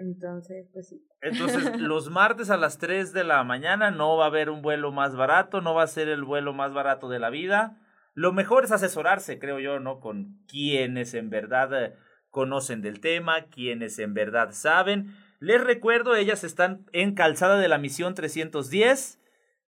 Entonces, 0.00 0.66
pues 0.72 0.88
sí. 0.88 1.06
Entonces, 1.20 1.62
los 1.80 2.10
martes 2.10 2.50
a 2.50 2.56
las 2.56 2.78
3 2.78 3.12
de 3.12 3.22
la 3.22 3.44
mañana 3.44 3.90
no 3.90 4.16
va 4.16 4.24
a 4.24 4.28
haber 4.28 4.50
un 4.50 4.62
vuelo 4.62 4.90
más 4.92 5.14
barato, 5.14 5.60
no 5.60 5.74
va 5.74 5.82
a 5.82 5.88
ser 5.88 6.08
el 6.08 6.24
vuelo 6.24 6.52
más 6.54 6.72
barato 6.72 7.08
de 7.08 7.18
la 7.18 7.30
vida. 7.30 7.78
Lo 8.14 8.32
mejor 8.32 8.64
es 8.64 8.72
asesorarse, 8.72 9.38
creo 9.38 9.60
yo, 9.60 9.78
¿no? 9.78 10.00
Con 10.00 10.42
quienes 10.48 11.14
en 11.14 11.30
verdad 11.30 11.84
eh, 11.84 11.94
conocen 12.30 12.80
del 12.80 13.00
tema, 13.00 13.46
quienes 13.46 13.98
en 13.98 14.14
verdad 14.14 14.52
saben. 14.52 15.14
Les 15.38 15.62
recuerdo, 15.62 16.16
ellas 16.16 16.44
están 16.44 16.86
en 16.92 17.14
Calzada 17.14 17.58
de 17.58 17.68
la 17.68 17.78
Misión 17.78 18.14
310 18.14 19.20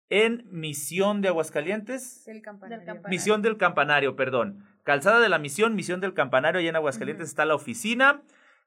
en 0.09 0.45
Misión 0.49 1.21
de 1.21 1.29
Aguascalientes. 1.29 2.25
Del 2.25 2.41
campanario. 2.41 3.01
Misión 3.07 3.41
del 3.41 3.57
Campanario, 3.57 4.15
perdón. 4.15 4.65
Calzada 4.83 5.19
de 5.19 5.29
la 5.29 5.39
Misión, 5.39 5.75
Misión 5.75 6.01
del 6.01 6.13
Campanario, 6.13 6.59
allá 6.59 6.69
en 6.69 6.75
Aguascalientes 6.75 7.27
está 7.27 7.45
la 7.45 7.55
oficina. 7.55 8.21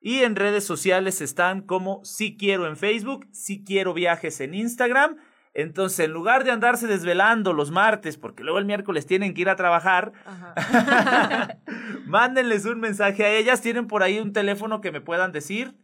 Y 0.06 0.22
en 0.22 0.36
redes 0.36 0.64
sociales 0.64 1.22
están 1.22 1.62
como 1.62 2.04
Si 2.04 2.36
Quiero 2.36 2.66
en 2.66 2.76
Facebook, 2.76 3.26
Si 3.32 3.64
Quiero 3.64 3.94
Viajes 3.94 4.38
en 4.42 4.52
Instagram. 4.52 5.16
Entonces, 5.54 6.00
en 6.00 6.12
lugar 6.12 6.44
de 6.44 6.50
andarse 6.50 6.86
desvelando 6.86 7.54
los 7.54 7.70
martes, 7.70 8.18
porque 8.18 8.42
luego 8.42 8.58
el 8.58 8.66
miércoles 8.66 9.06
tienen 9.06 9.32
que 9.32 9.40
ir 9.40 9.48
a 9.48 9.56
trabajar, 9.56 10.12
mándenles 12.06 12.66
un 12.66 12.80
mensaje 12.80 13.24
a 13.24 13.32
ellas. 13.32 13.62
¿Tienen 13.62 13.86
por 13.86 14.02
ahí 14.02 14.18
un 14.18 14.34
teléfono 14.34 14.82
que 14.82 14.92
me 14.92 15.00
puedan 15.00 15.32
decir? 15.32 15.74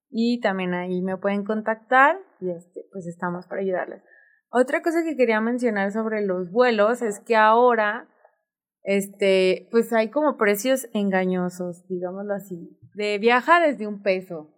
y 0.10 0.42
también 0.42 0.74
ahí 0.74 1.04
me 1.04 1.18
pueden 1.18 1.44
contactar 1.44 2.18
y 2.40 2.50
este, 2.50 2.88
pues 2.92 3.06
estamos 3.06 3.46
para 3.46 3.62
ayudarles. 3.62 4.02
Otra 4.50 4.82
cosa 4.82 5.04
que 5.04 5.16
quería 5.16 5.40
mencionar 5.42 5.92
sobre 5.92 6.26
los 6.26 6.50
vuelos 6.50 7.04
es 7.04 7.20
que 7.20 7.36
ahora 7.36 8.10
este, 8.82 9.68
pues 9.72 9.94
hay 9.94 10.10
como 10.10 10.38
precios 10.38 10.90
engañosos, 10.94 11.86
digámoslo 11.88 12.34
así, 12.34 12.80
de 12.96 13.20
viaja 13.20 13.60
desde 13.60 13.86
un 13.86 14.02
peso. 14.02 14.56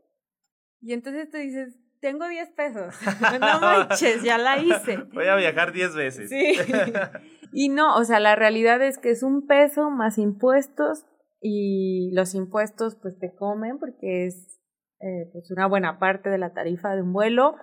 Y 0.79 0.93
entonces 0.93 1.29
tú 1.29 1.35
dices, 1.37 1.77
tengo 2.01 2.27
10 2.27 2.49
pesos. 2.51 2.95
no 3.41 3.59
manches, 3.59 4.23
ya 4.23 4.37
la 4.37 4.57
hice. 4.57 4.97
Voy 5.13 5.27
a 5.27 5.35
viajar 5.35 5.71
10 5.71 5.95
veces. 5.95 6.29
Sí. 6.29 6.55
Y 7.53 7.69
no, 7.69 7.95
o 7.95 8.03
sea, 8.03 8.19
la 8.19 8.35
realidad 8.35 8.81
es 8.81 8.97
que 8.97 9.09
es 9.09 9.23
un 9.23 9.47
peso 9.47 9.89
más 9.89 10.17
impuestos 10.17 11.05
y 11.41 12.11
los 12.13 12.35
impuestos 12.35 12.97
pues 13.01 13.17
te 13.19 13.33
comen 13.33 13.79
porque 13.79 14.25
es 14.25 14.59
eh, 14.99 15.29
pues 15.31 15.49
una 15.51 15.67
buena 15.67 15.97
parte 15.97 16.29
de 16.29 16.37
la 16.37 16.53
tarifa 16.53 16.95
de 16.95 17.03
un 17.03 17.13
vuelo. 17.13 17.55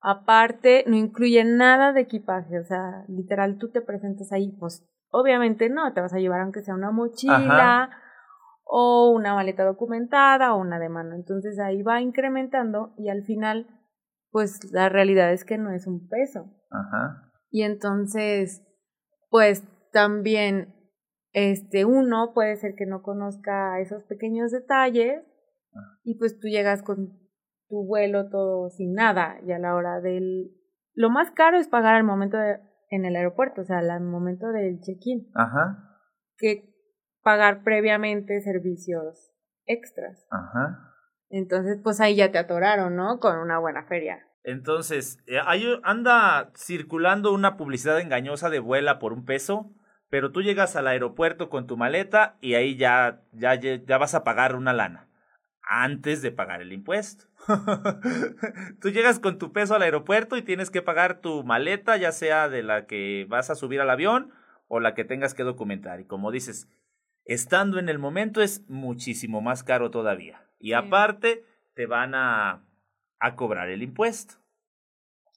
Aparte, 0.00 0.84
no 0.86 0.96
incluye 0.96 1.44
nada 1.44 1.92
de 1.92 2.02
equipaje, 2.02 2.58
o 2.58 2.64
sea, 2.64 3.04
literal 3.08 3.58
tú 3.58 3.70
te 3.70 3.80
presentas 3.80 4.30
ahí, 4.32 4.52
pues 4.58 4.86
Obviamente 5.10 5.70
no, 5.70 5.92
te 5.92 6.00
vas 6.00 6.12
a 6.12 6.18
llevar 6.18 6.40
aunque 6.40 6.62
sea 6.62 6.74
una 6.74 6.90
mochila 6.90 7.90
o 8.64 9.10
una 9.10 9.34
maleta 9.34 9.64
documentada 9.64 10.52
o 10.54 10.60
una 10.60 10.78
de 10.78 10.88
mano. 10.88 11.14
Entonces 11.14 11.58
ahí 11.58 11.82
va 11.82 12.00
incrementando 12.00 12.92
y 12.98 13.08
al 13.08 13.22
final, 13.22 13.66
pues 14.36 14.70
la 14.70 14.90
realidad 14.90 15.32
es 15.32 15.46
que 15.46 15.56
no 15.56 15.72
es 15.72 15.86
un 15.86 16.10
peso. 16.10 16.44
Ajá. 16.70 17.32
Y 17.48 17.62
entonces, 17.62 18.62
pues 19.30 19.64
también, 19.92 20.74
este, 21.32 21.86
uno 21.86 22.34
puede 22.34 22.56
ser 22.56 22.74
que 22.74 22.84
no 22.84 23.00
conozca 23.00 23.80
esos 23.80 24.02
pequeños 24.02 24.50
detalles 24.50 25.22
ah. 25.74 25.98
y 26.04 26.18
pues 26.18 26.38
tú 26.38 26.48
llegas 26.48 26.82
con 26.82 27.18
tu 27.66 27.86
vuelo 27.86 28.28
todo 28.28 28.68
sin 28.68 28.92
nada 28.92 29.40
y 29.42 29.52
a 29.52 29.58
la 29.58 29.74
hora 29.74 30.02
del... 30.02 30.50
Lo 30.92 31.08
más 31.08 31.30
caro 31.30 31.56
es 31.56 31.68
pagar 31.68 31.94
al 31.94 32.04
momento 32.04 32.36
de 32.36 32.60
en 32.90 33.06
el 33.06 33.16
aeropuerto, 33.16 33.62
o 33.62 33.64
sea, 33.64 33.78
al 33.78 34.02
momento 34.02 34.48
del 34.48 34.80
check-in. 34.80 35.30
Ajá. 35.34 35.98
Que 36.36 36.74
pagar 37.22 37.62
previamente 37.62 38.42
servicios 38.42 39.32
extras. 39.64 40.26
Ajá. 40.30 40.92
Entonces, 41.30 41.80
pues 41.82 42.02
ahí 42.02 42.16
ya 42.16 42.30
te 42.30 42.36
atoraron, 42.36 42.96
¿no? 42.96 43.18
Con 43.18 43.38
una 43.38 43.58
buena 43.58 43.86
feria. 43.86 44.25
Entonces, 44.46 45.18
eh, 45.26 45.40
ahí 45.44 45.66
anda 45.82 46.52
circulando 46.54 47.32
una 47.32 47.56
publicidad 47.56 48.00
engañosa 48.00 48.48
de 48.48 48.60
vuela 48.60 49.00
por 49.00 49.12
un 49.12 49.24
peso, 49.24 49.72
pero 50.08 50.30
tú 50.30 50.40
llegas 50.40 50.76
al 50.76 50.86
aeropuerto 50.86 51.50
con 51.50 51.66
tu 51.66 51.76
maleta 51.76 52.36
y 52.40 52.54
ahí 52.54 52.76
ya, 52.76 53.22
ya, 53.32 53.54
ya 53.56 53.98
vas 53.98 54.14
a 54.14 54.22
pagar 54.22 54.54
una 54.54 54.72
lana 54.72 55.08
antes 55.62 56.22
de 56.22 56.30
pagar 56.30 56.62
el 56.62 56.72
impuesto. 56.72 57.24
Tú 58.80 58.90
llegas 58.90 59.18
con 59.18 59.38
tu 59.38 59.52
peso 59.52 59.74
al 59.74 59.82
aeropuerto 59.82 60.36
y 60.36 60.42
tienes 60.42 60.70
que 60.70 60.80
pagar 60.80 61.20
tu 61.20 61.42
maleta, 61.42 61.96
ya 61.96 62.12
sea 62.12 62.48
de 62.48 62.62
la 62.62 62.86
que 62.86 63.26
vas 63.28 63.50
a 63.50 63.56
subir 63.56 63.80
al 63.80 63.90
avión 63.90 64.32
o 64.68 64.78
la 64.78 64.94
que 64.94 65.04
tengas 65.04 65.34
que 65.34 65.42
documentar. 65.42 65.98
Y 65.98 66.04
como 66.04 66.30
dices, 66.30 66.68
estando 67.24 67.80
en 67.80 67.88
el 67.88 67.98
momento 67.98 68.42
es 68.42 68.62
muchísimo 68.68 69.40
más 69.40 69.64
caro 69.64 69.90
todavía. 69.90 70.46
Y 70.60 70.74
aparte, 70.74 71.44
te 71.74 71.86
van 71.86 72.14
a, 72.14 72.62
a 73.18 73.36
cobrar 73.36 73.68
el 73.68 73.82
impuesto. 73.82 74.34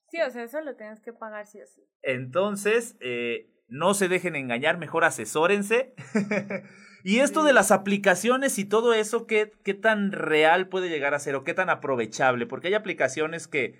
Sí, 0.09 0.19
o 0.21 0.29
sea, 0.31 0.43
eso 0.43 0.61
lo 0.61 0.75
tienes 0.75 0.99
que 1.01 1.13
pagar 1.13 1.45
sí 1.47 1.61
o 1.61 1.67
sí. 1.67 1.83
Entonces, 2.01 2.97
eh, 2.99 3.51
no 3.67 3.93
se 3.93 4.07
dejen 4.07 4.35
engañar, 4.35 4.77
mejor 4.77 5.03
asesórense. 5.03 5.93
Y 7.03 7.19
esto 7.19 7.43
de 7.43 7.53
las 7.53 7.71
aplicaciones 7.71 8.59
y 8.59 8.65
todo 8.65 8.93
eso, 8.93 9.25
¿qué, 9.25 9.51
¿qué 9.63 9.73
tan 9.73 10.11
real 10.11 10.67
puede 10.67 10.89
llegar 10.89 11.13
a 11.13 11.19
ser 11.19 11.35
o 11.35 11.43
qué 11.43 11.53
tan 11.53 11.69
aprovechable? 11.69 12.45
Porque 12.45 12.67
hay 12.67 12.73
aplicaciones 12.73 13.47
que, 13.47 13.79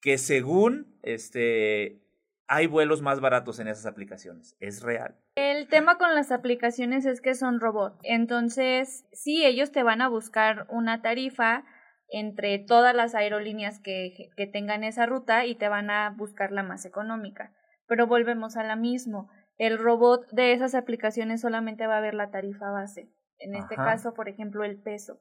que 0.00 0.16
según 0.16 0.98
este, 1.02 2.00
hay 2.48 2.66
vuelos 2.66 3.02
más 3.02 3.20
baratos 3.20 3.58
en 3.58 3.68
esas 3.68 3.86
aplicaciones. 3.86 4.56
¿Es 4.60 4.82
real? 4.82 5.18
El 5.34 5.68
tema 5.68 5.98
con 5.98 6.14
las 6.14 6.32
aplicaciones 6.32 7.04
es 7.04 7.20
que 7.20 7.34
son 7.34 7.60
robots. 7.60 7.98
Entonces, 8.02 9.04
sí, 9.12 9.44
ellos 9.44 9.70
te 9.70 9.82
van 9.82 10.00
a 10.00 10.08
buscar 10.08 10.66
una 10.70 11.02
tarifa 11.02 11.64
entre 12.08 12.58
todas 12.58 12.94
las 12.94 13.14
aerolíneas 13.14 13.80
que, 13.80 14.30
que 14.36 14.46
tengan 14.46 14.84
esa 14.84 15.06
ruta 15.06 15.46
y 15.46 15.54
te 15.54 15.68
van 15.68 15.90
a 15.90 16.10
buscar 16.10 16.52
la 16.52 16.62
más 16.62 16.84
económica. 16.84 17.52
Pero 17.86 18.06
volvemos 18.06 18.56
a 18.56 18.64
la 18.64 18.76
mismo 18.76 19.28
el 19.58 19.78
robot 19.78 20.28
de 20.32 20.52
esas 20.52 20.74
aplicaciones 20.74 21.40
solamente 21.40 21.86
va 21.86 21.98
a 21.98 22.02
ver 22.02 22.14
la 22.14 22.30
tarifa 22.30 22.70
base. 22.70 23.10
En 23.38 23.54
este 23.54 23.76
caso, 23.76 24.14
por 24.14 24.28
ejemplo, 24.28 24.64
el 24.64 24.80
peso. 24.80 25.20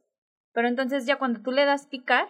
Pero 0.53 0.67
entonces 0.67 1.05
ya 1.05 1.17
cuando 1.17 1.41
tú 1.41 1.51
le 1.51 1.65
das 1.65 1.87
picar, 1.87 2.27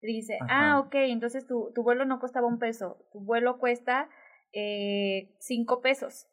dice, 0.00 0.38
ah, 0.48 0.80
ok, 0.80 0.94
entonces 0.94 1.46
tu, 1.46 1.72
tu 1.74 1.82
vuelo 1.82 2.04
no 2.04 2.20
costaba 2.20 2.46
un 2.46 2.58
peso, 2.58 3.06
tu 3.12 3.20
vuelo 3.20 3.58
cuesta 3.58 4.08
eh, 4.52 5.34
cinco 5.40 5.80
pesos. 5.80 6.26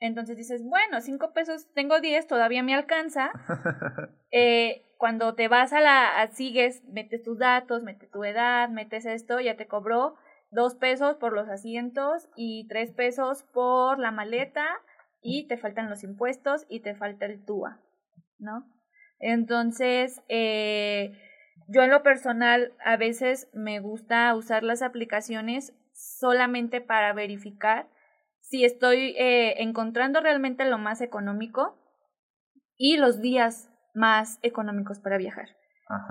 Entonces 0.00 0.36
dices, 0.36 0.62
bueno, 0.62 1.00
cinco 1.00 1.32
pesos, 1.32 1.66
tengo 1.74 2.00
diez, 2.00 2.26
todavía 2.26 2.62
me 2.62 2.74
alcanza. 2.74 3.32
eh, 4.30 4.84
cuando 4.96 5.34
te 5.34 5.48
vas 5.48 5.72
a 5.72 5.80
la, 5.80 6.28
sigues, 6.32 6.84
metes 6.84 7.22
tus 7.22 7.38
datos, 7.38 7.82
metes 7.82 8.10
tu 8.10 8.24
edad, 8.24 8.68
metes 8.68 9.06
esto, 9.06 9.40
ya 9.40 9.56
te 9.56 9.66
cobró 9.66 10.16
dos 10.50 10.74
pesos 10.74 11.16
por 11.16 11.32
los 11.32 11.48
asientos 11.48 12.28
y 12.36 12.66
tres 12.68 12.92
pesos 12.92 13.42
por 13.52 13.98
la 13.98 14.10
maleta 14.10 14.66
y 15.20 15.46
te 15.46 15.56
faltan 15.56 15.90
los 15.90 16.04
impuestos 16.04 16.66
y 16.68 16.80
te 16.80 16.94
falta 16.94 17.26
el 17.26 17.44
TUA, 17.44 17.80
¿no? 18.38 18.64
Entonces, 19.18 20.22
eh, 20.28 21.12
yo 21.66 21.82
en 21.82 21.90
lo 21.90 22.02
personal 22.02 22.72
a 22.84 22.96
veces 22.96 23.48
me 23.52 23.80
gusta 23.80 24.34
usar 24.34 24.62
las 24.62 24.82
aplicaciones 24.82 25.74
solamente 25.92 26.80
para 26.80 27.12
verificar 27.12 27.88
si 28.50 28.64
estoy 28.64 29.14
eh, 29.18 29.62
encontrando 29.62 30.20
realmente 30.20 30.64
lo 30.64 30.78
más 30.78 31.00
económico 31.00 31.76
y 32.76 32.96
los 32.96 33.20
días 33.20 33.70
más 33.94 34.38
económicos 34.42 35.00
para 35.00 35.18
viajar. 35.18 35.48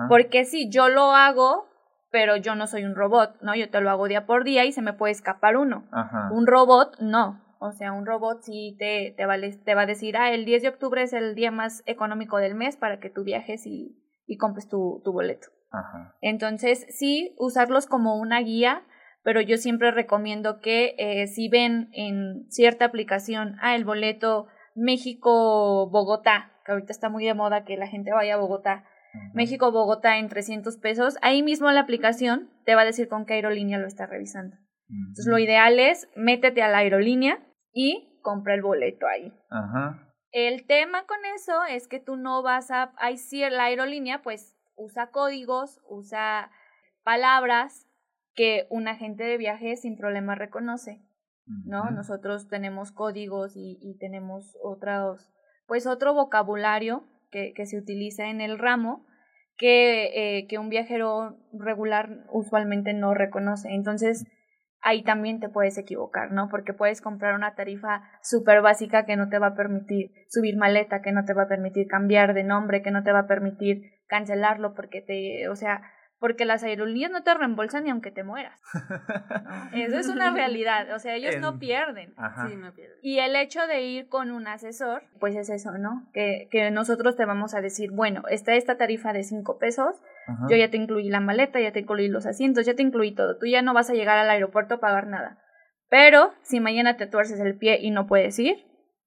Porque 0.08 0.44
si 0.44 0.70
yo 0.70 0.88
lo 0.88 1.12
hago, 1.12 1.68
pero 2.10 2.36
yo 2.36 2.54
no 2.54 2.66
soy 2.66 2.84
un 2.84 2.96
robot, 2.96 3.40
¿no? 3.42 3.54
Yo 3.54 3.70
te 3.70 3.80
lo 3.80 3.90
hago 3.90 4.08
día 4.08 4.26
por 4.26 4.42
día 4.44 4.64
y 4.64 4.72
se 4.72 4.82
me 4.82 4.92
puede 4.92 5.12
escapar 5.12 5.56
uno. 5.56 5.88
Un 6.32 6.46
robot, 6.46 6.98
no. 7.00 7.44
O 7.60 7.72
sea, 7.72 7.92
un 7.92 8.06
robot 8.06 8.42
sí 8.42 8.76
te, 8.78 9.14
te, 9.16 9.26
va, 9.26 9.36
te 9.64 9.74
va 9.74 9.82
a 9.82 9.86
decir, 9.86 10.16
ah, 10.16 10.32
el 10.32 10.44
10 10.44 10.62
de 10.62 10.68
octubre 10.68 11.02
es 11.02 11.12
el 11.12 11.34
día 11.34 11.50
más 11.50 11.82
económico 11.86 12.38
del 12.38 12.54
mes 12.54 12.76
para 12.76 13.00
que 13.00 13.10
tú 13.10 13.24
viajes 13.24 13.66
y, 13.66 13.96
y 14.26 14.36
compres 14.36 14.68
tu, 14.68 15.00
tu 15.04 15.12
boleto. 15.12 15.48
Entonces, 16.20 16.86
sí, 16.90 17.34
usarlos 17.38 17.86
como 17.86 18.16
una 18.16 18.40
guía, 18.40 18.82
pero 19.28 19.42
yo 19.42 19.58
siempre 19.58 19.90
recomiendo 19.90 20.58
que 20.58 20.94
eh, 20.96 21.26
si 21.26 21.50
ven 21.50 21.90
en 21.92 22.50
cierta 22.50 22.86
aplicación, 22.86 23.56
ah, 23.60 23.76
el 23.76 23.84
boleto 23.84 24.46
México-Bogotá, 24.74 26.50
que 26.64 26.72
ahorita 26.72 26.92
está 26.92 27.10
muy 27.10 27.26
de 27.26 27.34
moda 27.34 27.66
que 27.66 27.76
la 27.76 27.88
gente 27.88 28.10
vaya 28.10 28.36
a 28.36 28.38
Bogotá, 28.38 28.86
México-Bogotá 29.34 30.16
en 30.16 30.30
300 30.30 30.78
pesos, 30.78 31.18
ahí 31.20 31.42
mismo 31.42 31.70
la 31.70 31.80
aplicación 31.80 32.48
te 32.64 32.74
va 32.74 32.80
a 32.80 32.84
decir 32.86 33.06
con 33.06 33.26
qué 33.26 33.34
aerolínea 33.34 33.76
lo 33.76 33.86
está 33.86 34.06
revisando. 34.06 34.56
Entonces, 34.88 35.26
lo 35.26 35.38
ideal 35.38 35.78
es 35.78 36.08
métete 36.16 36.62
a 36.62 36.68
la 36.68 36.78
aerolínea 36.78 37.46
y 37.70 38.18
compra 38.22 38.54
el 38.54 38.62
boleto 38.62 39.06
ahí. 39.06 39.30
El 40.32 40.66
tema 40.66 41.04
con 41.04 41.18
eso 41.36 41.64
es 41.68 41.86
que 41.86 42.00
tú 42.00 42.16
no 42.16 42.42
vas 42.42 42.70
a, 42.70 42.94
ahí 42.96 43.18
sí 43.18 43.40
la 43.50 43.64
aerolínea 43.64 44.22
pues 44.22 44.56
usa 44.74 45.10
códigos, 45.10 45.82
usa 45.86 46.50
palabras 47.02 47.87
que 48.38 48.68
un 48.70 48.86
agente 48.86 49.24
de 49.24 49.36
viaje 49.36 49.74
sin 49.74 49.96
problema 49.96 50.36
reconoce, 50.36 51.02
¿no? 51.64 51.90
Nosotros 51.90 52.46
tenemos 52.46 52.92
códigos 52.92 53.56
y, 53.56 53.80
y, 53.82 53.98
tenemos 53.98 54.56
otros, 54.62 55.28
pues 55.66 55.88
otro 55.88 56.14
vocabulario 56.14 57.02
que, 57.32 57.52
que 57.52 57.66
se 57.66 57.76
utiliza 57.76 58.28
en 58.28 58.40
el 58.40 58.60
ramo 58.60 59.04
que, 59.56 60.36
eh, 60.38 60.46
que 60.46 60.58
un 60.58 60.68
viajero 60.68 61.36
regular 61.52 62.26
usualmente 62.30 62.92
no 62.92 63.12
reconoce. 63.12 63.70
Entonces, 63.70 64.24
ahí 64.82 65.02
también 65.02 65.40
te 65.40 65.48
puedes 65.48 65.76
equivocar, 65.76 66.30
¿no? 66.30 66.48
Porque 66.48 66.72
puedes 66.72 67.00
comprar 67.00 67.34
una 67.34 67.56
tarifa 67.56 68.04
súper 68.22 68.62
básica 68.62 69.04
que 69.04 69.16
no 69.16 69.28
te 69.30 69.40
va 69.40 69.48
a 69.48 69.56
permitir 69.56 70.12
subir 70.28 70.56
maleta, 70.56 71.02
que 71.02 71.10
no 71.10 71.24
te 71.24 71.34
va 71.34 71.42
a 71.42 71.48
permitir 71.48 71.88
cambiar 71.88 72.34
de 72.34 72.44
nombre, 72.44 72.82
que 72.82 72.92
no 72.92 73.02
te 73.02 73.10
va 73.10 73.20
a 73.20 73.26
permitir 73.26 73.82
cancelarlo 74.06 74.74
porque 74.74 75.02
te, 75.02 75.48
o 75.48 75.56
sea, 75.56 75.82
porque 76.18 76.44
las 76.44 76.64
aerolíneas 76.64 77.10
no 77.10 77.22
te 77.22 77.32
reembolsan 77.34 77.84
ni 77.84 77.90
aunque 77.90 78.10
te 78.10 78.24
mueras. 78.24 78.60
Eso 79.72 79.98
es 79.98 80.08
una 80.08 80.30
realidad, 80.30 80.94
o 80.94 80.98
sea, 80.98 81.14
ellos 81.14 81.36
no 81.38 81.58
pierden. 81.58 82.14
Sí, 82.46 82.56
no 82.56 82.74
pierden. 82.74 82.98
Y 83.02 83.18
el 83.18 83.36
hecho 83.36 83.66
de 83.66 83.82
ir 83.82 84.08
con 84.08 84.30
un 84.30 84.46
asesor, 84.48 85.02
pues 85.20 85.36
es 85.36 85.48
eso, 85.50 85.72
¿no? 85.78 86.08
Que, 86.12 86.48
que 86.50 86.70
nosotros 86.70 87.16
te 87.16 87.24
vamos 87.24 87.54
a 87.54 87.60
decir, 87.60 87.90
bueno, 87.92 88.22
está 88.28 88.54
esta 88.54 88.76
tarifa 88.76 89.12
de 89.12 89.22
cinco 89.22 89.58
pesos, 89.58 90.02
yo 90.48 90.56
ya 90.56 90.70
te 90.70 90.76
incluí 90.76 91.08
la 91.08 91.20
maleta, 91.20 91.58
ya 91.60 91.72
te 91.72 91.80
incluí 91.80 92.08
los 92.08 92.26
asientos, 92.26 92.66
ya 92.66 92.74
te 92.74 92.82
incluí 92.82 93.14
todo, 93.14 93.38
tú 93.38 93.46
ya 93.46 93.62
no 93.62 93.72
vas 93.72 93.88
a 93.88 93.94
llegar 93.94 94.18
al 94.18 94.28
aeropuerto 94.28 94.74
a 94.74 94.80
pagar 94.80 95.06
nada. 95.06 95.38
Pero 95.88 96.34
si 96.42 96.60
mañana 96.60 96.96
te 96.96 97.06
tuerces 97.06 97.40
el 97.40 97.56
pie 97.56 97.78
y 97.80 97.90
no 97.90 98.06
puedes 98.06 98.38
ir, 98.38 98.56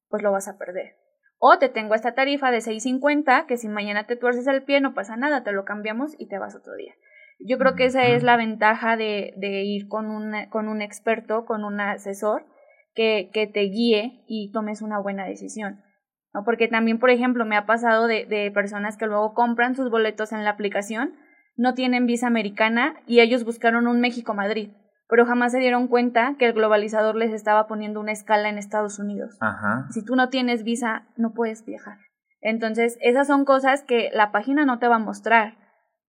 pues 0.10 0.24
lo 0.24 0.32
vas 0.32 0.48
a 0.48 0.58
perder. 0.58 1.01
O 1.44 1.58
te 1.58 1.70
tengo 1.70 1.96
esta 1.96 2.14
tarifa 2.14 2.52
de 2.52 2.60
6.50 2.60 3.48
que 3.48 3.58
si 3.58 3.68
mañana 3.68 4.06
te 4.06 4.16
tuerces 4.16 4.46
el 4.46 4.62
pie 4.62 4.80
no 4.80 4.94
pasa 4.94 5.18
nada, 5.18 5.44
te 5.44 5.52
lo 5.52 5.66
cambiamos 5.66 6.14
y 6.20 6.28
te 6.28 6.38
vas 6.38 6.56
otro 6.56 6.76
día. 6.76 6.94
Yo 7.40 7.58
creo 7.58 7.74
que 7.74 7.86
esa 7.86 8.06
es 8.06 8.22
la 8.22 8.38
ventaja 8.38 8.96
de, 8.96 9.34
de 9.38 9.64
ir 9.64 9.88
con 9.88 10.12
un, 10.12 10.34
con 10.52 10.68
un 10.68 10.84
experto, 10.84 11.46
con 11.46 11.64
un 11.64 11.80
asesor 11.80 12.46
que, 12.94 13.32
que 13.34 13.48
te 13.48 13.62
guíe 13.62 14.24
y 14.28 14.52
tomes 14.52 14.84
una 14.84 15.00
buena 15.00 15.26
decisión. 15.26 15.82
¿no? 16.32 16.44
Porque 16.44 16.68
también, 16.68 17.00
por 17.00 17.10
ejemplo, 17.10 17.44
me 17.44 17.58
ha 17.58 17.66
pasado 17.66 18.06
de, 18.06 18.28
de 18.28 18.52
personas 18.52 18.96
que 18.96 19.08
luego 19.08 19.34
compran 19.34 19.76
sus 19.76 19.90
boletos 19.90 20.34
en 20.34 20.44
la 20.44 20.52
aplicación, 20.52 21.16
no 21.56 21.74
tienen 21.74 22.06
visa 22.06 22.28
americana 22.28 23.02
y 23.08 23.20
ellos 23.20 23.46
buscaron 23.46 23.88
un 23.88 24.00
México-Madrid 24.00 24.70
pero 25.12 25.26
jamás 25.26 25.52
se 25.52 25.60
dieron 25.60 25.90
cuenta 25.90 26.38
que 26.40 26.46
el 26.46 26.54
globalizador 26.54 27.18
les 27.18 27.34
estaba 27.34 27.68
poniendo 27.68 28.00
una 28.00 28.14
escala 28.14 28.48
en 28.48 28.58
Estados 28.58 28.98
Unidos. 28.98 29.38
Ajá. 29.42 29.86
Si 29.92 30.06
tú 30.06 30.16
no 30.16 30.30
tienes 30.30 30.64
visa, 30.64 31.06
no 31.18 31.34
puedes 31.34 31.66
viajar. 31.66 31.98
Entonces, 32.40 32.98
esas 33.02 33.28
son 33.28 33.44
cosas 33.44 33.84
que 33.84 34.10
la 34.14 34.32
página 34.32 34.66
no 34.66 34.80
te 34.80 34.88
va 34.88 34.96
a 34.96 35.00
mostrar. 35.00 35.58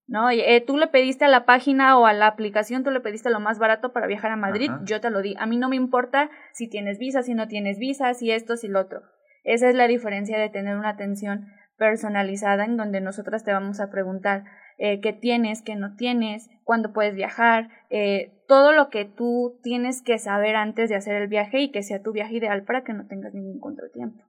¿no? 0.06 0.30
Eh, 0.30 0.62
tú 0.64 0.76
le 0.76 0.86
pediste 0.86 1.24
a 1.24 1.28
la 1.28 1.46
página 1.46 1.98
o 1.98 2.06
a 2.06 2.12
la 2.12 2.28
aplicación, 2.28 2.84
tú 2.84 2.92
le 2.92 3.00
pediste 3.00 3.28
lo 3.28 3.40
más 3.40 3.58
barato 3.58 3.92
para 3.92 4.06
viajar 4.06 4.30
a 4.30 4.36
Madrid, 4.36 4.70
yo 4.84 5.00
te 5.00 5.10
lo 5.10 5.20
di. 5.20 5.34
A 5.40 5.46
mí 5.46 5.56
no 5.56 5.68
me 5.68 5.74
importa 5.74 6.30
si 6.52 6.68
tienes 6.68 7.00
visa, 7.00 7.24
si 7.24 7.34
no 7.34 7.48
tienes 7.48 7.80
visa, 7.80 8.14
si 8.14 8.30
esto, 8.30 8.56
si 8.56 8.68
lo 8.68 8.78
otro. 8.78 9.02
Esa 9.42 9.68
es 9.68 9.74
la 9.74 9.88
diferencia 9.88 10.38
de 10.38 10.48
tener 10.48 10.76
una 10.76 10.90
atención 10.90 11.48
personalizada 11.76 12.64
en 12.64 12.76
donde 12.76 13.00
nosotras 13.00 13.42
te 13.42 13.52
vamos 13.52 13.80
a 13.80 13.90
preguntar 13.90 14.44
eh, 14.78 15.00
qué 15.00 15.12
tienes, 15.12 15.62
qué 15.62 15.74
no 15.74 15.96
tienes, 15.96 16.48
cuándo 16.62 16.92
puedes 16.92 17.14
viajar, 17.14 17.68
eh, 17.90 18.41
todo 18.52 18.72
lo 18.72 18.90
que 18.90 19.06
tú 19.06 19.58
tienes 19.62 20.02
que 20.02 20.18
saber 20.18 20.56
antes 20.56 20.90
de 20.90 20.96
hacer 20.96 21.14
el 21.14 21.26
viaje 21.26 21.62
y 21.62 21.72
que 21.72 21.82
sea 21.82 22.02
tu 22.02 22.12
viaje 22.12 22.34
ideal 22.34 22.64
para 22.64 22.84
que 22.84 22.92
no 22.92 23.06
tengas 23.06 23.32
ningún 23.32 23.58
contratiempo. 23.58 24.22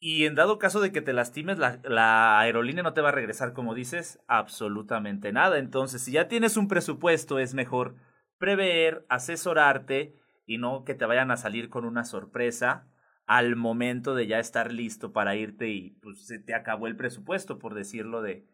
Y 0.00 0.26
en 0.26 0.34
dado 0.34 0.58
caso 0.58 0.80
de 0.80 0.90
que 0.90 1.00
te 1.00 1.12
lastimes, 1.12 1.56
la, 1.56 2.40
aerolínea 2.40 2.82
no 2.82 2.92
te 2.92 3.02
va 3.02 3.10
a 3.10 3.12
regresar, 3.12 3.52
como 3.52 3.76
dices, 3.76 4.18
absolutamente 4.26 5.30
nada. 5.30 5.58
Entonces, 5.58 6.02
si 6.02 6.10
ya 6.10 6.26
tienes 6.26 6.56
un 6.56 6.66
presupuesto, 6.66 7.38
es 7.38 7.54
mejor 7.54 7.94
prever, 8.36 9.06
asesorarte 9.08 10.16
y 10.44 10.58
no 10.58 10.82
que 10.82 10.96
te 10.96 11.06
vayan 11.06 11.30
a 11.30 11.36
salir 11.36 11.68
con 11.68 11.84
una 11.84 12.02
sorpresa 12.02 12.88
al 13.26 13.54
momento 13.54 14.16
de 14.16 14.26
ya 14.26 14.40
estar 14.40 14.72
listo 14.72 15.12
para 15.12 15.36
irte 15.36 15.68
y 15.68 15.90
pues 16.02 16.26
se 16.26 16.40
te 16.40 16.52
acabó 16.52 16.88
el 16.88 16.96
presupuesto, 16.96 17.60
por 17.60 17.74
decirlo 17.74 18.22
de, 18.22 18.44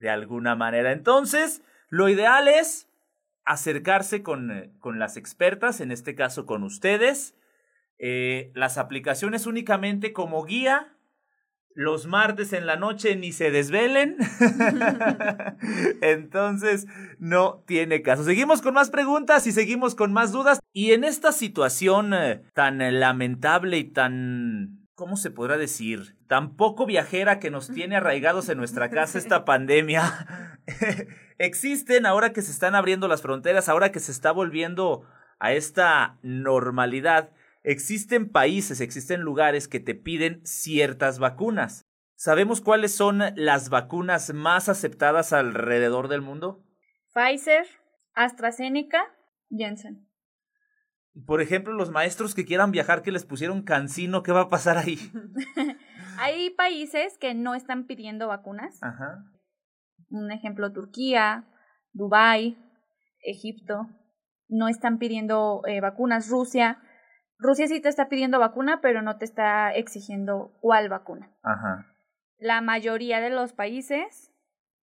de 0.00 0.08
alguna 0.08 0.56
manera. 0.56 0.92
Entonces, 0.92 1.62
lo 1.90 2.08
ideal 2.08 2.48
es 2.48 2.88
acercarse 3.44 4.22
con, 4.22 4.50
eh, 4.50 4.72
con 4.78 4.98
las 4.98 5.16
expertas, 5.16 5.80
en 5.80 5.90
este 5.90 6.14
caso 6.14 6.46
con 6.46 6.62
ustedes. 6.62 7.36
Eh, 7.98 8.50
las 8.54 8.78
aplicaciones 8.78 9.46
únicamente 9.46 10.12
como 10.12 10.44
guía. 10.44 10.96
Los 11.74 12.06
martes 12.06 12.52
en 12.52 12.66
la 12.66 12.76
noche 12.76 13.16
ni 13.16 13.32
se 13.32 13.50
desvelen. 13.50 14.18
Entonces, 16.02 16.86
no 17.18 17.64
tiene 17.66 18.02
caso. 18.02 18.24
Seguimos 18.24 18.60
con 18.60 18.74
más 18.74 18.90
preguntas 18.90 19.46
y 19.46 19.52
seguimos 19.52 19.94
con 19.94 20.12
más 20.12 20.32
dudas. 20.32 20.60
Y 20.72 20.92
en 20.92 21.04
esta 21.04 21.32
situación 21.32 22.12
eh, 22.12 22.42
tan 22.52 22.78
lamentable 23.00 23.78
y 23.78 23.84
tan 23.84 24.82
¿cómo 25.02 25.16
se 25.16 25.30
podrá 25.30 25.56
decir? 25.56 26.16
Tan 26.28 26.54
poco 26.56 26.86
viajera 26.86 27.40
que 27.40 27.50
nos 27.50 27.68
tiene 27.72 27.96
arraigados 27.96 28.48
en 28.48 28.58
nuestra 28.58 28.90
casa 28.92 29.18
esta 29.18 29.44
pandemia. 29.44 30.51
Existen 31.38 32.06
ahora 32.06 32.32
que 32.32 32.42
se 32.42 32.50
están 32.50 32.74
abriendo 32.74 33.08
las 33.08 33.22
fronteras, 33.22 33.68
ahora 33.68 33.92
que 33.92 34.00
se 34.00 34.12
está 34.12 34.32
volviendo 34.32 35.06
a 35.38 35.52
esta 35.52 36.18
normalidad. 36.22 37.30
Existen 37.62 38.30
países, 38.30 38.80
existen 38.80 39.20
lugares 39.20 39.68
que 39.68 39.80
te 39.80 39.94
piden 39.94 40.40
ciertas 40.44 41.18
vacunas. 41.18 41.86
¿Sabemos 42.14 42.60
cuáles 42.60 42.94
son 42.94 43.20
las 43.34 43.68
vacunas 43.68 44.32
más 44.32 44.68
aceptadas 44.68 45.32
alrededor 45.32 46.08
del 46.08 46.22
mundo? 46.22 46.64
Pfizer, 47.14 47.66
AstraZeneca, 48.14 49.02
Jensen. 49.50 50.08
Por 51.26 51.42
ejemplo, 51.42 51.74
los 51.74 51.90
maestros 51.90 52.34
que 52.34 52.44
quieran 52.44 52.70
viajar 52.70 53.02
que 53.02 53.12
les 53.12 53.24
pusieron 53.24 53.62
cancino, 53.62 54.22
¿qué 54.22 54.32
va 54.32 54.42
a 54.42 54.48
pasar 54.48 54.78
ahí? 54.78 54.98
Hay 56.18 56.50
países 56.50 57.18
que 57.18 57.34
no 57.34 57.54
están 57.54 57.86
pidiendo 57.86 58.28
vacunas. 58.28 58.82
Ajá. 58.82 59.24
Un 60.12 60.30
ejemplo, 60.30 60.72
Turquía, 60.72 61.44
Dubái, 61.92 62.58
Egipto, 63.20 63.88
no 64.48 64.68
están 64.68 64.98
pidiendo 64.98 65.62
eh, 65.66 65.80
vacunas. 65.80 66.28
Rusia, 66.28 66.78
Rusia 67.38 67.66
sí 67.66 67.80
te 67.80 67.88
está 67.88 68.08
pidiendo 68.08 68.38
vacuna, 68.38 68.80
pero 68.82 69.00
no 69.02 69.16
te 69.16 69.24
está 69.24 69.72
exigiendo 69.72 70.52
cuál 70.60 70.88
vacuna. 70.88 71.30
Ajá. 71.42 71.86
La 72.38 72.60
mayoría 72.60 73.20
de 73.20 73.30
los 73.30 73.54
países 73.54 74.30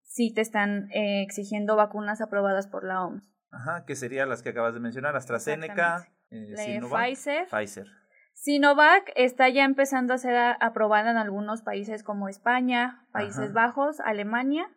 sí 0.02 0.34
te 0.34 0.42
están 0.42 0.90
eh, 0.92 1.22
exigiendo 1.22 1.76
vacunas 1.76 2.22
aprobadas 2.22 2.68
por 2.68 2.84
la 2.84 3.06
OMS. 3.06 3.30
Ajá, 3.52 3.86
que 3.86 3.96
serían 3.96 4.30
las 4.30 4.42
que 4.42 4.50
acabas 4.50 4.74
de 4.74 4.80
mencionar, 4.80 5.16
AstraZeneca, 5.16 6.08
eh, 6.32 6.56
Sinovac, 6.56 7.06
Pfizer. 7.06 7.48
Pfizer. 7.48 7.88
Sinovac 8.34 9.12
está 9.16 9.50
ya 9.50 9.66
empezando 9.66 10.14
a 10.14 10.18
ser 10.18 10.56
aprobada 10.62 11.12
en 11.12 11.18
algunos 11.18 11.62
países 11.62 12.04
como 12.04 12.30
España, 12.30 13.06
Países 13.12 13.52
Bajos, 13.54 14.00
Alemania 14.00 14.70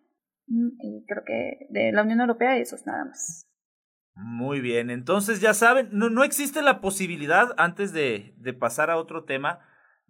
y 0.47 1.05
creo 1.07 1.23
que 1.25 1.67
de 1.71 1.93
la 1.93 2.03
Unión 2.03 2.21
Europea 2.21 2.57
esos 2.57 2.87
nada 2.87 3.05
más. 3.05 3.49
Muy 4.15 4.61
bien, 4.61 4.91
entonces 4.91 5.41
ya 5.41 5.55
saben, 5.55 5.89
no, 5.93 6.11
no 6.11 6.23
existe 6.23 6.61
la 6.61 6.81
posibilidad, 6.81 7.55
antes 7.57 7.93
de, 7.93 8.35
de 8.37 8.53
pasar 8.53 8.91
a 8.91 8.99
otro 8.99 9.25
tema, 9.25 9.61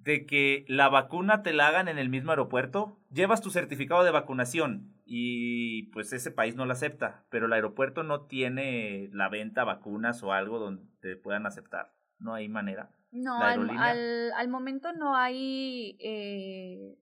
de 0.03 0.27
que 0.27 0.65
la 0.69 0.89
vacuna 0.89 1.43
te 1.43 1.53
la 1.53 1.69
hagan 1.69 1.89
en 1.89 1.99
el 1.99 2.09
mismo 2.09 2.31
aeropuerto? 2.31 2.99
Llevas 3.11 3.41
tu 3.41 3.51
certificado 3.51 4.03
de 4.03 4.11
vacunación 4.11 4.93
y 5.05 5.85
pues 5.93 6.13
ese 6.13 6.31
país 6.31 6.57
no 6.57 6.67
la 6.67 6.73
acepta, 6.73 7.25
pero 7.31 7.47
el 7.47 7.53
aeropuerto 7.53 8.03
no 8.03 8.27
tiene 8.27 9.09
la 9.13 9.29
venta 9.29 9.65
vacunas 9.65 10.23
o 10.23 10.33
algo 10.33 10.59
donde 10.59 10.85
te 11.01 11.17
puedan 11.17 11.47
aceptar. 11.47 11.93
No 12.19 12.35
hay 12.35 12.49
manera. 12.49 12.91
No, 13.13 13.39
al, 13.39 13.69
al, 13.79 14.33
al, 14.33 14.49
momento 14.49 14.93
no 14.93 15.15
hay 15.15 15.99
eh, 16.01 16.97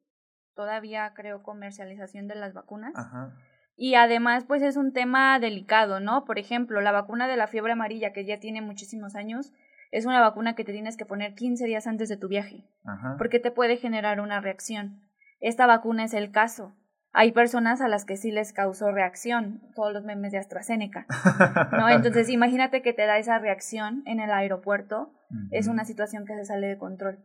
todavía, 0.54 1.12
creo, 1.14 1.42
comercialización 1.42 2.28
de 2.28 2.34
las 2.34 2.52
vacunas. 2.52 2.92
Ajá. 2.94 3.34
Y 3.76 3.94
además, 3.94 4.44
pues 4.44 4.62
es 4.62 4.76
un 4.76 4.92
tema 4.92 5.38
delicado, 5.38 6.00
¿no? 6.00 6.24
Por 6.26 6.38
ejemplo, 6.38 6.80
la 6.80 6.92
vacuna 6.92 7.28
de 7.28 7.36
la 7.36 7.46
fiebre 7.46 7.72
amarilla, 7.72 8.12
que 8.12 8.26
ya 8.26 8.38
tiene 8.38 8.60
muchísimos 8.60 9.14
años, 9.14 9.52
es 9.90 10.06
una 10.06 10.20
vacuna 10.20 10.54
que 10.54 10.64
te 10.64 10.72
tienes 10.72 10.96
que 10.96 11.06
poner 11.06 11.34
15 11.34 11.64
días 11.64 11.86
antes 11.86 12.08
de 12.08 12.16
tu 12.16 12.28
viaje, 12.28 12.68
Ajá. 12.84 13.16
porque 13.18 13.40
te 13.40 13.50
puede 13.50 13.76
generar 13.76 14.20
una 14.20 14.40
reacción. 14.40 15.00
Esta 15.40 15.66
vacuna 15.66 16.04
es 16.04 16.14
el 16.14 16.30
caso. 16.30 16.74
Hay 17.12 17.32
personas 17.32 17.80
a 17.80 17.88
las 17.88 18.04
que 18.04 18.16
sí 18.16 18.30
les 18.30 18.52
causó 18.52 18.92
reacción, 18.92 19.62
todos 19.74 19.92
los 19.92 20.04
memes 20.04 20.30
de 20.30 20.38
AstraZeneca, 20.38 21.06
¿no? 21.72 21.88
Entonces, 21.88 22.28
imagínate 22.28 22.82
que 22.82 22.92
te 22.92 23.06
da 23.06 23.18
esa 23.18 23.38
reacción 23.38 24.02
en 24.06 24.20
el 24.20 24.30
aeropuerto, 24.30 25.12
es 25.50 25.68
una 25.68 25.84
situación 25.84 26.24
que 26.24 26.34
se 26.34 26.44
sale 26.44 26.66
de 26.66 26.78
control. 26.78 27.18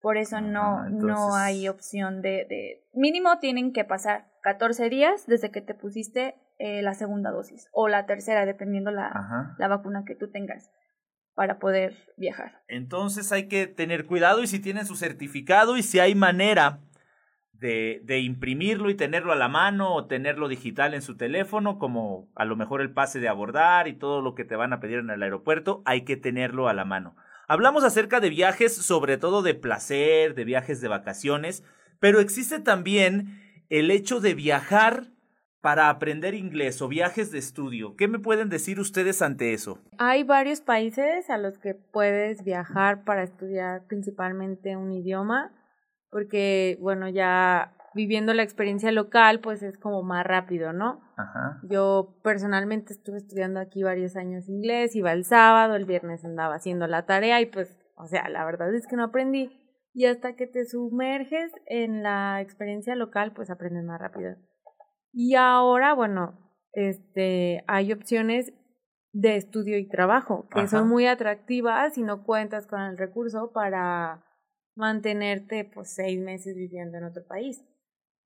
Por 0.00 0.16
eso 0.16 0.40
no, 0.40 0.88
no 0.88 1.34
hay 1.34 1.68
opción 1.68 2.22
de, 2.22 2.46
de, 2.48 2.88
Mínimo 2.94 3.38
tienen 3.38 3.72
que 3.72 3.84
pasar 3.84 4.30
14 4.42 4.88
días 4.88 5.26
desde 5.26 5.50
que 5.50 5.60
te 5.60 5.74
pusiste 5.74 6.36
eh, 6.58 6.82
la 6.82 6.94
segunda 6.94 7.30
dosis 7.30 7.68
o 7.72 7.88
la 7.88 8.06
tercera, 8.06 8.46
dependiendo 8.46 8.90
la, 8.90 9.54
la 9.58 9.68
vacuna 9.68 10.04
que 10.06 10.14
tú 10.14 10.30
tengas 10.30 10.70
para 11.34 11.58
poder 11.58 11.96
viajar. 12.16 12.62
Entonces 12.68 13.30
hay 13.32 13.48
que 13.48 13.66
tener 13.66 14.06
cuidado 14.06 14.42
y 14.42 14.46
si 14.46 14.58
tienen 14.58 14.86
su 14.86 14.96
certificado 14.96 15.76
y 15.76 15.82
si 15.82 15.98
hay 15.98 16.14
manera 16.14 16.80
de, 17.52 18.00
de, 18.04 18.20
imprimirlo 18.20 18.88
y 18.88 18.94
tenerlo 18.94 19.32
a 19.32 19.36
la 19.36 19.48
mano 19.48 19.94
o 19.94 20.06
tenerlo 20.06 20.48
digital 20.48 20.94
en 20.94 21.02
su 21.02 21.16
teléfono, 21.16 21.78
como 21.78 22.30
a 22.34 22.46
lo 22.46 22.56
mejor 22.56 22.80
el 22.80 22.92
pase 22.92 23.20
de 23.20 23.28
abordar 23.28 23.86
y 23.86 23.98
todo 23.98 24.22
lo 24.22 24.34
que 24.34 24.44
te 24.44 24.56
van 24.56 24.72
a 24.72 24.80
pedir 24.80 24.98
en 24.98 25.10
el 25.10 25.22
aeropuerto, 25.22 25.82
hay 25.84 26.04
que 26.04 26.16
tenerlo 26.16 26.68
a 26.68 26.74
la 26.74 26.86
mano. 26.86 27.16
Hablamos 27.50 27.82
acerca 27.82 28.20
de 28.20 28.30
viajes, 28.30 28.76
sobre 28.76 29.16
todo 29.16 29.42
de 29.42 29.54
placer, 29.54 30.36
de 30.36 30.44
viajes 30.44 30.80
de 30.80 30.86
vacaciones, 30.86 31.64
pero 31.98 32.20
existe 32.20 32.60
también 32.60 33.40
el 33.70 33.90
hecho 33.90 34.20
de 34.20 34.34
viajar 34.34 35.08
para 35.60 35.88
aprender 35.88 36.34
inglés 36.34 36.80
o 36.80 36.86
viajes 36.86 37.32
de 37.32 37.40
estudio. 37.40 37.96
¿Qué 37.96 38.06
me 38.06 38.20
pueden 38.20 38.50
decir 38.50 38.78
ustedes 38.78 39.20
ante 39.20 39.52
eso? 39.52 39.80
Hay 39.98 40.22
varios 40.22 40.60
países 40.60 41.28
a 41.28 41.38
los 41.38 41.58
que 41.58 41.74
puedes 41.74 42.44
viajar 42.44 43.02
para 43.02 43.24
estudiar 43.24 43.82
principalmente 43.88 44.76
un 44.76 44.92
idioma, 44.92 45.50
porque, 46.08 46.78
bueno, 46.80 47.08
ya 47.08 47.74
viviendo 47.94 48.34
la 48.34 48.42
experiencia 48.42 48.92
local, 48.92 49.40
pues 49.40 49.62
es 49.62 49.78
como 49.78 50.02
más 50.02 50.24
rápido, 50.24 50.72
¿no? 50.72 51.00
Ajá. 51.16 51.60
Yo 51.68 52.18
personalmente 52.22 52.92
estuve 52.92 53.18
estudiando 53.18 53.60
aquí 53.60 53.82
varios 53.82 54.16
años 54.16 54.48
inglés, 54.48 54.94
iba 54.94 55.12
el 55.12 55.24
sábado, 55.24 55.74
el 55.74 55.84
viernes 55.84 56.24
andaba 56.24 56.54
haciendo 56.54 56.86
la 56.86 57.06
tarea 57.06 57.40
y 57.40 57.46
pues, 57.46 57.78
o 57.96 58.06
sea, 58.06 58.28
la 58.28 58.44
verdad 58.44 58.74
es 58.74 58.86
que 58.86 58.96
no 58.96 59.04
aprendí. 59.04 59.56
Y 59.92 60.06
hasta 60.06 60.36
que 60.36 60.46
te 60.46 60.64
sumerges 60.66 61.52
en 61.66 62.02
la 62.02 62.40
experiencia 62.40 62.94
local, 62.94 63.32
pues 63.34 63.50
aprendes 63.50 63.84
más 63.84 64.00
rápido. 64.00 64.36
Y 65.12 65.34
ahora, 65.34 65.94
bueno, 65.94 66.38
este, 66.72 67.64
hay 67.66 67.92
opciones 67.92 68.52
de 69.12 69.36
estudio 69.36 69.76
y 69.78 69.88
trabajo 69.88 70.46
que 70.54 70.68
son 70.68 70.88
muy 70.88 71.06
atractivas 71.06 71.94
si 71.94 72.02
no 72.02 72.22
cuentas 72.22 72.68
con 72.68 72.80
el 72.80 72.96
recurso 72.96 73.50
para 73.52 74.24
mantenerte 74.76 75.64
pues 75.64 75.92
seis 75.94 76.20
meses 76.20 76.54
viviendo 76.54 76.98
en 76.98 77.04
otro 77.04 77.24
país. 77.26 77.64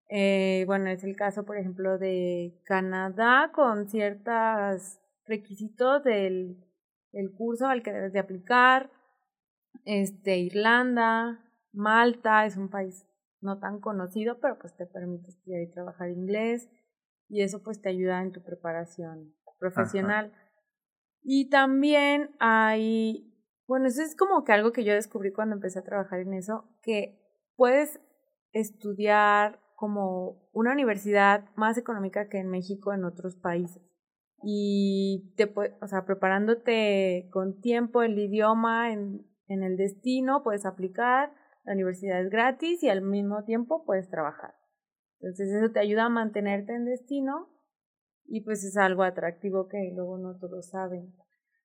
Eh, 0.09 0.65
bueno, 0.67 0.91
es 0.91 1.03
el 1.05 1.17
caso, 1.17 1.45
por 1.45 1.57
ejemplo, 1.57 1.99
de 1.99 2.61
Canadá 2.65 3.51
con 3.53 3.89
ciertos 3.89 5.01
requisitos 5.27 6.05
del, 6.05 6.63
del 7.13 7.33
curso 7.33 7.67
al 7.67 7.83
que 7.83 7.93
debes 7.93 8.13
de 8.13 8.19
aplicar. 8.19 8.91
Este, 9.85 10.39
Irlanda, 10.39 11.41
Malta 11.73 12.47
es 12.47 12.57
un 12.57 12.69
país 12.69 13.07
no 13.41 13.59
tan 13.59 13.81
conocido, 13.81 14.39
pero 14.41 14.59
pues 14.59 14.75
te 14.77 14.87
permite 14.87 15.31
estudiar 15.31 15.61
y 15.63 15.71
trabajar 15.71 16.11
inglés 16.11 16.69
y 17.29 17.43
eso 17.43 17.63
pues 17.63 17.81
te 17.81 17.89
ayuda 17.89 18.23
en 18.23 18.33
tu 18.33 18.43
preparación 18.43 19.35
profesional. 19.59 20.33
Y 21.23 21.49
también 21.49 22.35
hay, 22.39 23.35
bueno, 23.67 23.87
eso 23.87 24.03
es 24.03 24.15
como 24.17 24.45
que 24.45 24.53
algo 24.53 24.73
que 24.73 24.85
yo 24.85 24.93
descubrí 24.93 25.33
cuando 25.33 25.55
empecé 25.55 25.79
a 25.79 25.85
trabajar 25.85 26.21
en 26.21 26.35
eso, 26.35 26.69
que 26.83 27.19
puedes 27.57 28.01
estudiar 28.53 29.61
como 29.75 30.49
una 30.53 30.73
universidad 30.73 31.45
más 31.57 31.77
económica 31.79 32.29
que 32.29 32.39
en 32.39 32.49
México 32.49 32.93
en 32.93 33.05
otros 33.05 33.37
países. 33.37 33.83
Y 34.43 35.33
te, 35.37 35.53
o 35.55 35.87
sea, 35.87 36.05
preparándote 36.05 37.29
con 37.33 37.61
tiempo 37.61 38.03
el 38.03 38.19
idioma 38.19 38.93
en, 38.93 39.27
en 39.49 39.63
el 39.63 39.77
destino, 39.77 40.43
puedes 40.43 40.67
aplicar, 40.67 41.33
la 41.65 41.73
universidad 41.73 42.21
es 42.21 42.31
gratis 42.31 42.83
y 42.83 42.89
al 42.89 43.03
mismo 43.03 43.45
tiempo 43.45 43.85
puedes 43.85 44.09
trabajar. 44.11 44.55
Entonces 45.21 45.49
eso 45.55 45.73
te 45.73 45.81
ayuda 45.81 46.05
a 46.05 46.11
mantenerte 46.11 46.75
en 46.75 46.85
destino 46.85 47.49
y 48.27 48.43
pues 48.43 48.65
es 48.65 48.77
algo 48.77 49.03
atractivo 49.03 49.69
que 49.69 49.93
luego 49.95 50.19
no 50.19 50.39
todos 50.39 50.69
saben. 50.69 51.15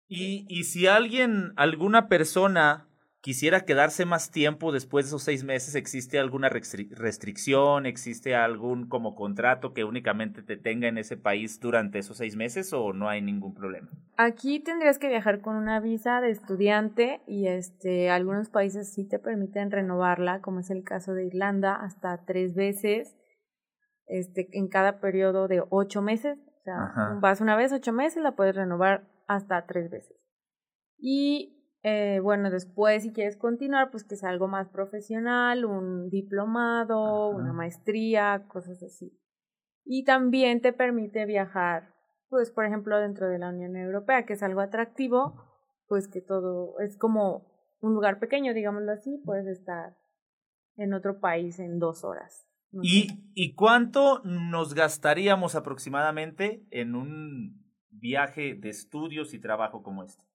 Y, 0.08 0.46
y 0.48 0.64
si 0.64 0.88
alguien, 0.88 1.54
alguna 1.58 2.08
persona 2.08 2.89
quisiera 3.22 3.62
quedarse 3.62 4.06
más 4.06 4.32
tiempo 4.32 4.72
después 4.72 5.06
de 5.06 5.10
esos 5.10 5.24
seis 5.24 5.44
meses, 5.44 5.76
¿existe 5.76 6.20
alguna 6.20 6.50
restricción? 6.50 7.86
¿Existe 7.86 8.36
algún 8.36 8.88
como 8.88 9.16
contrato 9.16 9.74
que 9.74 9.84
únicamente 9.84 10.42
te 10.42 10.58
tenga 10.58 10.88
en 10.88 10.98
ese 10.98 11.18
país 11.18 11.60
durante 11.60 12.00
esos 12.00 12.18
seis 12.18 12.36
meses 12.36 12.72
o 12.74 12.94
no 12.94 13.10
hay 13.10 13.22
ningún 13.22 13.54
problema? 13.54 13.90
Aquí 14.18 14.60
tendrías 14.60 15.00
que 15.00 15.10
viajar 15.10 15.42
con 15.42 15.56
una 15.56 15.80
visa 15.80 16.22
de 16.22 16.32
estudiante 16.32 17.22
y 17.28 17.48
este 17.48 18.10
algunos 18.10 18.50
países 18.50 18.94
sí 18.94 19.08
te 19.08 19.20
permiten 19.20 19.72
renovarla, 19.72 20.42
como 20.42 20.60
es 20.60 20.70
el 20.70 20.84
caso 20.84 21.14
de 21.14 21.26
Irlanda, 21.26 21.76
hasta 21.76 22.26
tres 22.26 22.56
veces 22.56 23.16
este, 24.08 24.48
en 24.54 24.68
cada 24.68 25.00
periodo 25.00 25.48
de 25.48 25.64
ocho 25.70 26.02
meses. 26.02 26.38
O 26.62 26.64
sea, 26.64 27.18
vas 27.22 27.42
una 27.42 27.56
vez 27.56 27.72
ocho 27.72 27.94
meses, 27.94 28.22
la 28.22 28.36
puedes 28.36 28.56
renovar 28.56 29.08
hasta 29.28 29.66
tres 29.66 29.90
veces. 29.90 30.16
Y 30.98 31.59
eh, 31.82 32.20
bueno, 32.22 32.50
después 32.50 33.04
si 33.04 33.14
quieres 33.14 33.38
continuar, 33.38 33.90
pues 33.92 34.04
que 34.04 34.18
sea 34.18 34.30
algo 34.30 34.48
más 34.48 34.68
profesional, 34.70 35.64
un 35.66 36.10
diplomado, 36.10 37.30
una 37.30 37.54
maestría, 37.54 38.46
cosas 38.48 38.84
así. 38.84 39.18
Y 39.86 40.04
también 40.04 40.62
te 40.62 40.74
permite 40.74 41.26
viajar, 41.26 41.94
pues 42.28 42.52
por 42.52 42.66
ejemplo, 42.66 43.00
dentro 43.00 43.30
de 43.30 43.40
la 43.40 43.50
Unión 43.50 43.76
Europea, 43.78 44.26
que 44.26 44.34
es 44.34 44.44
algo 44.44 44.62
atractivo, 44.62 45.36
pues 45.88 46.08
que 46.08 46.22
todo 46.22 46.80
es 46.80 46.98
como 46.98 47.48
un 47.80 47.94
lugar 47.94 48.20
pequeño, 48.20 48.54
digámoslo 48.54 48.92
así, 48.92 49.22
puedes 49.26 49.48
estar 49.48 49.98
en 50.76 50.94
otro 50.94 51.20
país 51.20 51.60
en 51.60 51.80
dos 51.80 52.04
horas. 52.04 52.46
¿Y, 52.84 53.08
¿Y 53.34 53.56
cuánto 53.56 54.22
nos 54.24 54.76
gastaríamos 54.76 55.56
aproximadamente 55.56 56.68
en 56.72 56.94
un 56.94 57.66
viaje 57.90 58.54
de 58.54 58.70
estudios 58.70 59.34
y 59.34 59.40
trabajo 59.40 59.82
como 59.82 60.04
este? 60.04 60.29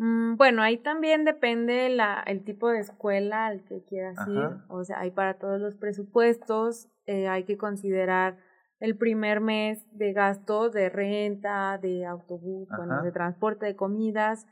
Mm, 0.00 0.36
bueno, 0.36 0.62
ahí 0.62 0.76
también 0.76 1.24
depende 1.24 1.88
la, 1.88 2.22
el 2.24 2.44
tipo 2.44 2.68
de 2.68 2.78
escuela 2.78 3.46
al 3.46 3.64
que 3.64 3.82
quieras 3.82 4.16
ir. 4.28 4.48
O 4.68 4.84
sea, 4.84 5.00
hay 5.00 5.10
para 5.10 5.34
todos 5.34 5.60
los 5.60 5.74
presupuestos, 5.74 6.86
eh, 7.06 7.26
hay 7.26 7.42
que 7.42 7.58
considerar 7.58 8.36
el 8.78 8.96
primer 8.96 9.40
mes 9.40 9.84
de 9.90 10.12
gastos 10.12 10.72
de 10.72 10.88
renta, 10.88 11.78
de 11.78 12.06
autobús, 12.06 12.68
bueno, 12.76 13.02
de 13.02 13.10
transporte, 13.10 13.66
de 13.66 13.74
comidas. 13.74 14.46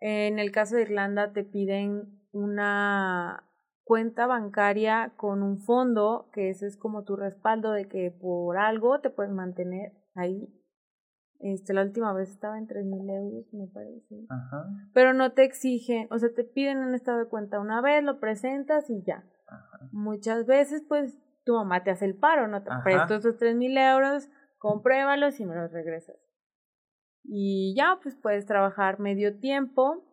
En 0.00 0.38
el 0.38 0.50
caso 0.50 0.76
de 0.76 0.82
Irlanda 0.82 1.34
te 1.34 1.44
piden 1.44 2.18
una 2.32 3.44
cuenta 3.84 4.26
bancaria 4.26 5.12
con 5.18 5.42
un 5.42 5.58
fondo, 5.58 6.30
que 6.32 6.48
ese 6.48 6.66
es 6.66 6.78
como 6.78 7.04
tu 7.04 7.16
respaldo 7.16 7.72
de 7.72 7.86
que 7.86 8.10
por 8.10 8.56
algo 8.56 9.00
te 9.00 9.10
puedes 9.10 9.32
mantener 9.32 9.92
ahí 10.14 10.48
este, 11.40 11.72
la 11.72 11.82
última 11.82 12.12
vez 12.12 12.30
estaba 12.30 12.58
en 12.58 12.66
tres 12.66 12.84
mil 12.84 13.08
euros, 13.08 13.52
me 13.52 13.66
parece. 13.66 14.26
Ajá. 14.28 14.68
Pero 14.92 15.14
no 15.14 15.32
te 15.32 15.44
exigen, 15.44 16.06
o 16.10 16.18
sea, 16.18 16.28
te 16.34 16.44
piden 16.44 16.78
un 16.78 16.94
estado 16.94 17.18
de 17.18 17.28
cuenta 17.28 17.58
una 17.58 17.80
vez, 17.80 18.04
lo 18.04 18.20
presentas 18.20 18.90
y 18.90 19.02
ya. 19.02 19.24
Ajá. 19.46 19.88
Muchas 19.92 20.46
veces, 20.46 20.82
pues, 20.86 21.18
tu 21.44 21.54
mamá 21.54 21.82
te 21.82 21.90
hace 21.90 22.04
el 22.04 22.16
paro, 22.16 22.46
no 22.46 22.62
te 22.62 22.70
presto 22.84 23.14
esos 23.14 23.38
tres 23.38 23.56
mil 23.56 23.76
euros, 23.76 24.28
compruébalos 24.58 25.40
y 25.40 25.46
me 25.46 25.56
los 25.56 25.72
regresas. 25.72 26.16
Y 27.24 27.74
ya, 27.74 27.98
pues, 28.02 28.16
puedes 28.16 28.44
trabajar 28.44 29.00
medio 29.00 29.38
tiempo, 29.38 30.04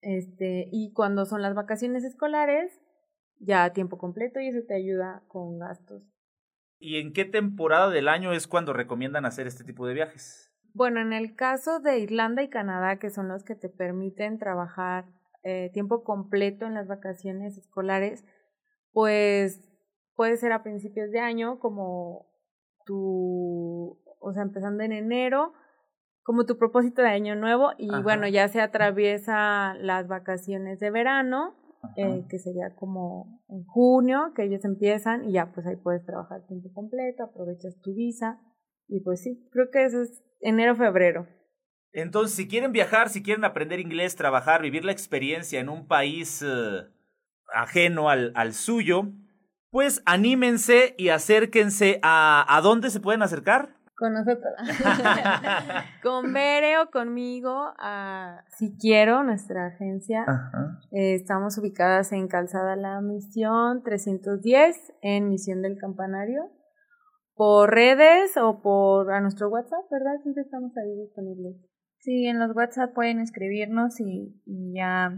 este, 0.00 0.68
y 0.72 0.92
cuando 0.92 1.26
son 1.26 1.42
las 1.42 1.54
vacaciones 1.54 2.04
escolares, 2.04 2.80
ya 3.38 3.64
a 3.64 3.72
tiempo 3.72 3.98
completo 3.98 4.40
y 4.40 4.48
eso 4.48 4.60
te 4.66 4.74
ayuda 4.74 5.22
con 5.28 5.58
gastos 5.58 6.02
¿Y 6.78 7.00
en 7.00 7.12
qué 7.12 7.24
temporada 7.24 7.90
del 7.90 8.08
año 8.08 8.32
es 8.32 8.46
cuando 8.46 8.72
recomiendan 8.72 9.26
hacer 9.26 9.46
este 9.46 9.64
tipo 9.64 9.86
de 9.86 9.94
viajes? 9.94 10.52
Bueno, 10.74 11.00
en 11.00 11.12
el 11.12 11.34
caso 11.34 11.80
de 11.80 11.98
Irlanda 11.98 12.42
y 12.42 12.48
Canadá, 12.48 12.98
que 12.98 13.10
son 13.10 13.28
los 13.28 13.42
que 13.42 13.56
te 13.56 13.68
permiten 13.68 14.38
trabajar 14.38 15.06
eh, 15.42 15.70
tiempo 15.72 16.04
completo 16.04 16.66
en 16.66 16.74
las 16.74 16.86
vacaciones 16.86 17.58
escolares, 17.58 18.24
pues 18.92 19.60
puede 20.14 20.36
ser 20.36 20.52
a 20.52 20.62
principios 20.62 21.10
de 21.10 21.20
año 21.20 21.58
como 21.58 22.26
tu, 22.84 23.98
o 24.20 24.32
sea, 24.32 24.42
empezando 24.42 24.82
en 24.82 24.92
enero, 24.92 25.52
como 26.22 26.44
tu 26.44 26.58
propósito 26.58 27.02
de 27.02 27.08
año 27.08 27.34
nuevo 27.36 27.72
y 27.78 27.88
bueno, 28.02 28.28
ya 28.28 28.48
se 28.48 28.60
atraviesa 28.60 29.74
las 29.74 30.08
vacaciones 30.08 30.78
de 30.78 30.90
verano, 30.90 31.56
eh, 31.96 32.24
que 32.28 32.38
sería 32.38 32.74
como 32.74 33.42
en 33.48 33.64
junio, 33.64 34.32
que 34.34 34.44
ellos 34.44 34.64
empiezan 34.64 35.28
y 35.28 35.32
ya 35.32 35.52
pues 35.52 35.66
ahí 35.66 35.76
puedes 35.76 36.04
trabajar 36.04 36.46
tiempo 36.46 36.72
completo, 36.72 37.24
aprovechas 37.24 37.80
tu 37.80 37.94
visa 37.94 38.40
y 38.88 39.00
pues 39.00 39.22
sí, 39.22 39.48
creo 39.52 39.70
que 39.70 39.84
eso 39.84 40.02
es 40.02 40.22
enero, 40.40 40.74
febrero. 40.74 41.26
Entonces, 41.92 42.36
si 42.36 42.48
quieren 42.48 42.72
viajar, 42.72 43.08
si 43.08 43.22
quieren 43.22 43.44
aprender 43.44 43.80
inglés, 43.80 44.16
trabajar, 44.16 44.62
vivir 44.62 44.84
la 44.84 44.92
experiencia 44.92 45.60
en 45.60 45.68
un 45.68 45.86
país 45.86 46.42
eh, 46.42 46.82
ajeno 47.54 48.10
al, 48.10 48.32
al, 48.34 48.52
suyo, 48.52 49.10
pues 49.70 50.02
anímense 50.04 50.94
y 50.98 51.08
acérquense 51.08 51.98
a... 52.02 52.44
¿A 52.48 52.60
dónde 52.60 52.90
se 52.90 53.00
pueden 53.00 53.22
acercar? 53.22 53.77
Con 53.98 54.12
nosotros. 54.12 54.54
con 56.04 56.32
Bere 56.32 56.78
o 56.78 56.88
conmigo, 56.88 57.72
a 57.78 58.44
Si 58.56 58.76
Quiero, 58.78 59.24
nuestra 59.24 59.66
agencia. 59.66 60.24
Eh, 60.92 61.14
estamos 61.14 61.58
ubicadas 61.58 62.12
en 62.12 62.28
Calzada 62.28 62.76
La 62.76 63.00
Misión 63.00 63.82
310, 63.82 64.94
en 65.02 65.28
Misión 65.28 65.62
del 65.62 65.78
Campanario. 65.78 66.48
Por 67.34 67.74
redes 67.74 68.36
o 68.36 68.62
por 68.62 69.10
a 69.12 69.20
nuestro 69.20 69.48
WhatsApp, 69.48 69.90
¿verdad? 69.90 70.20
Siempre 70.22 70.44
estamos 70.44 70.76
ahí 70.76 70.94
disponibles. 70.94 71.56
Sí, 71.98 72.26
en 72.26 72.38
los 72.38 72.54
WhatsApp 72.54 72.94
pueden 72.94 73.18
escribirnos 73.18 73.98
y, 73.98 74.40
ya 74.74 75.10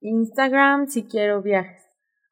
Instagram, 0.00 0.86
si 0.86 1.04
quiero 1.04 1.42
viajes. 1.42 1.89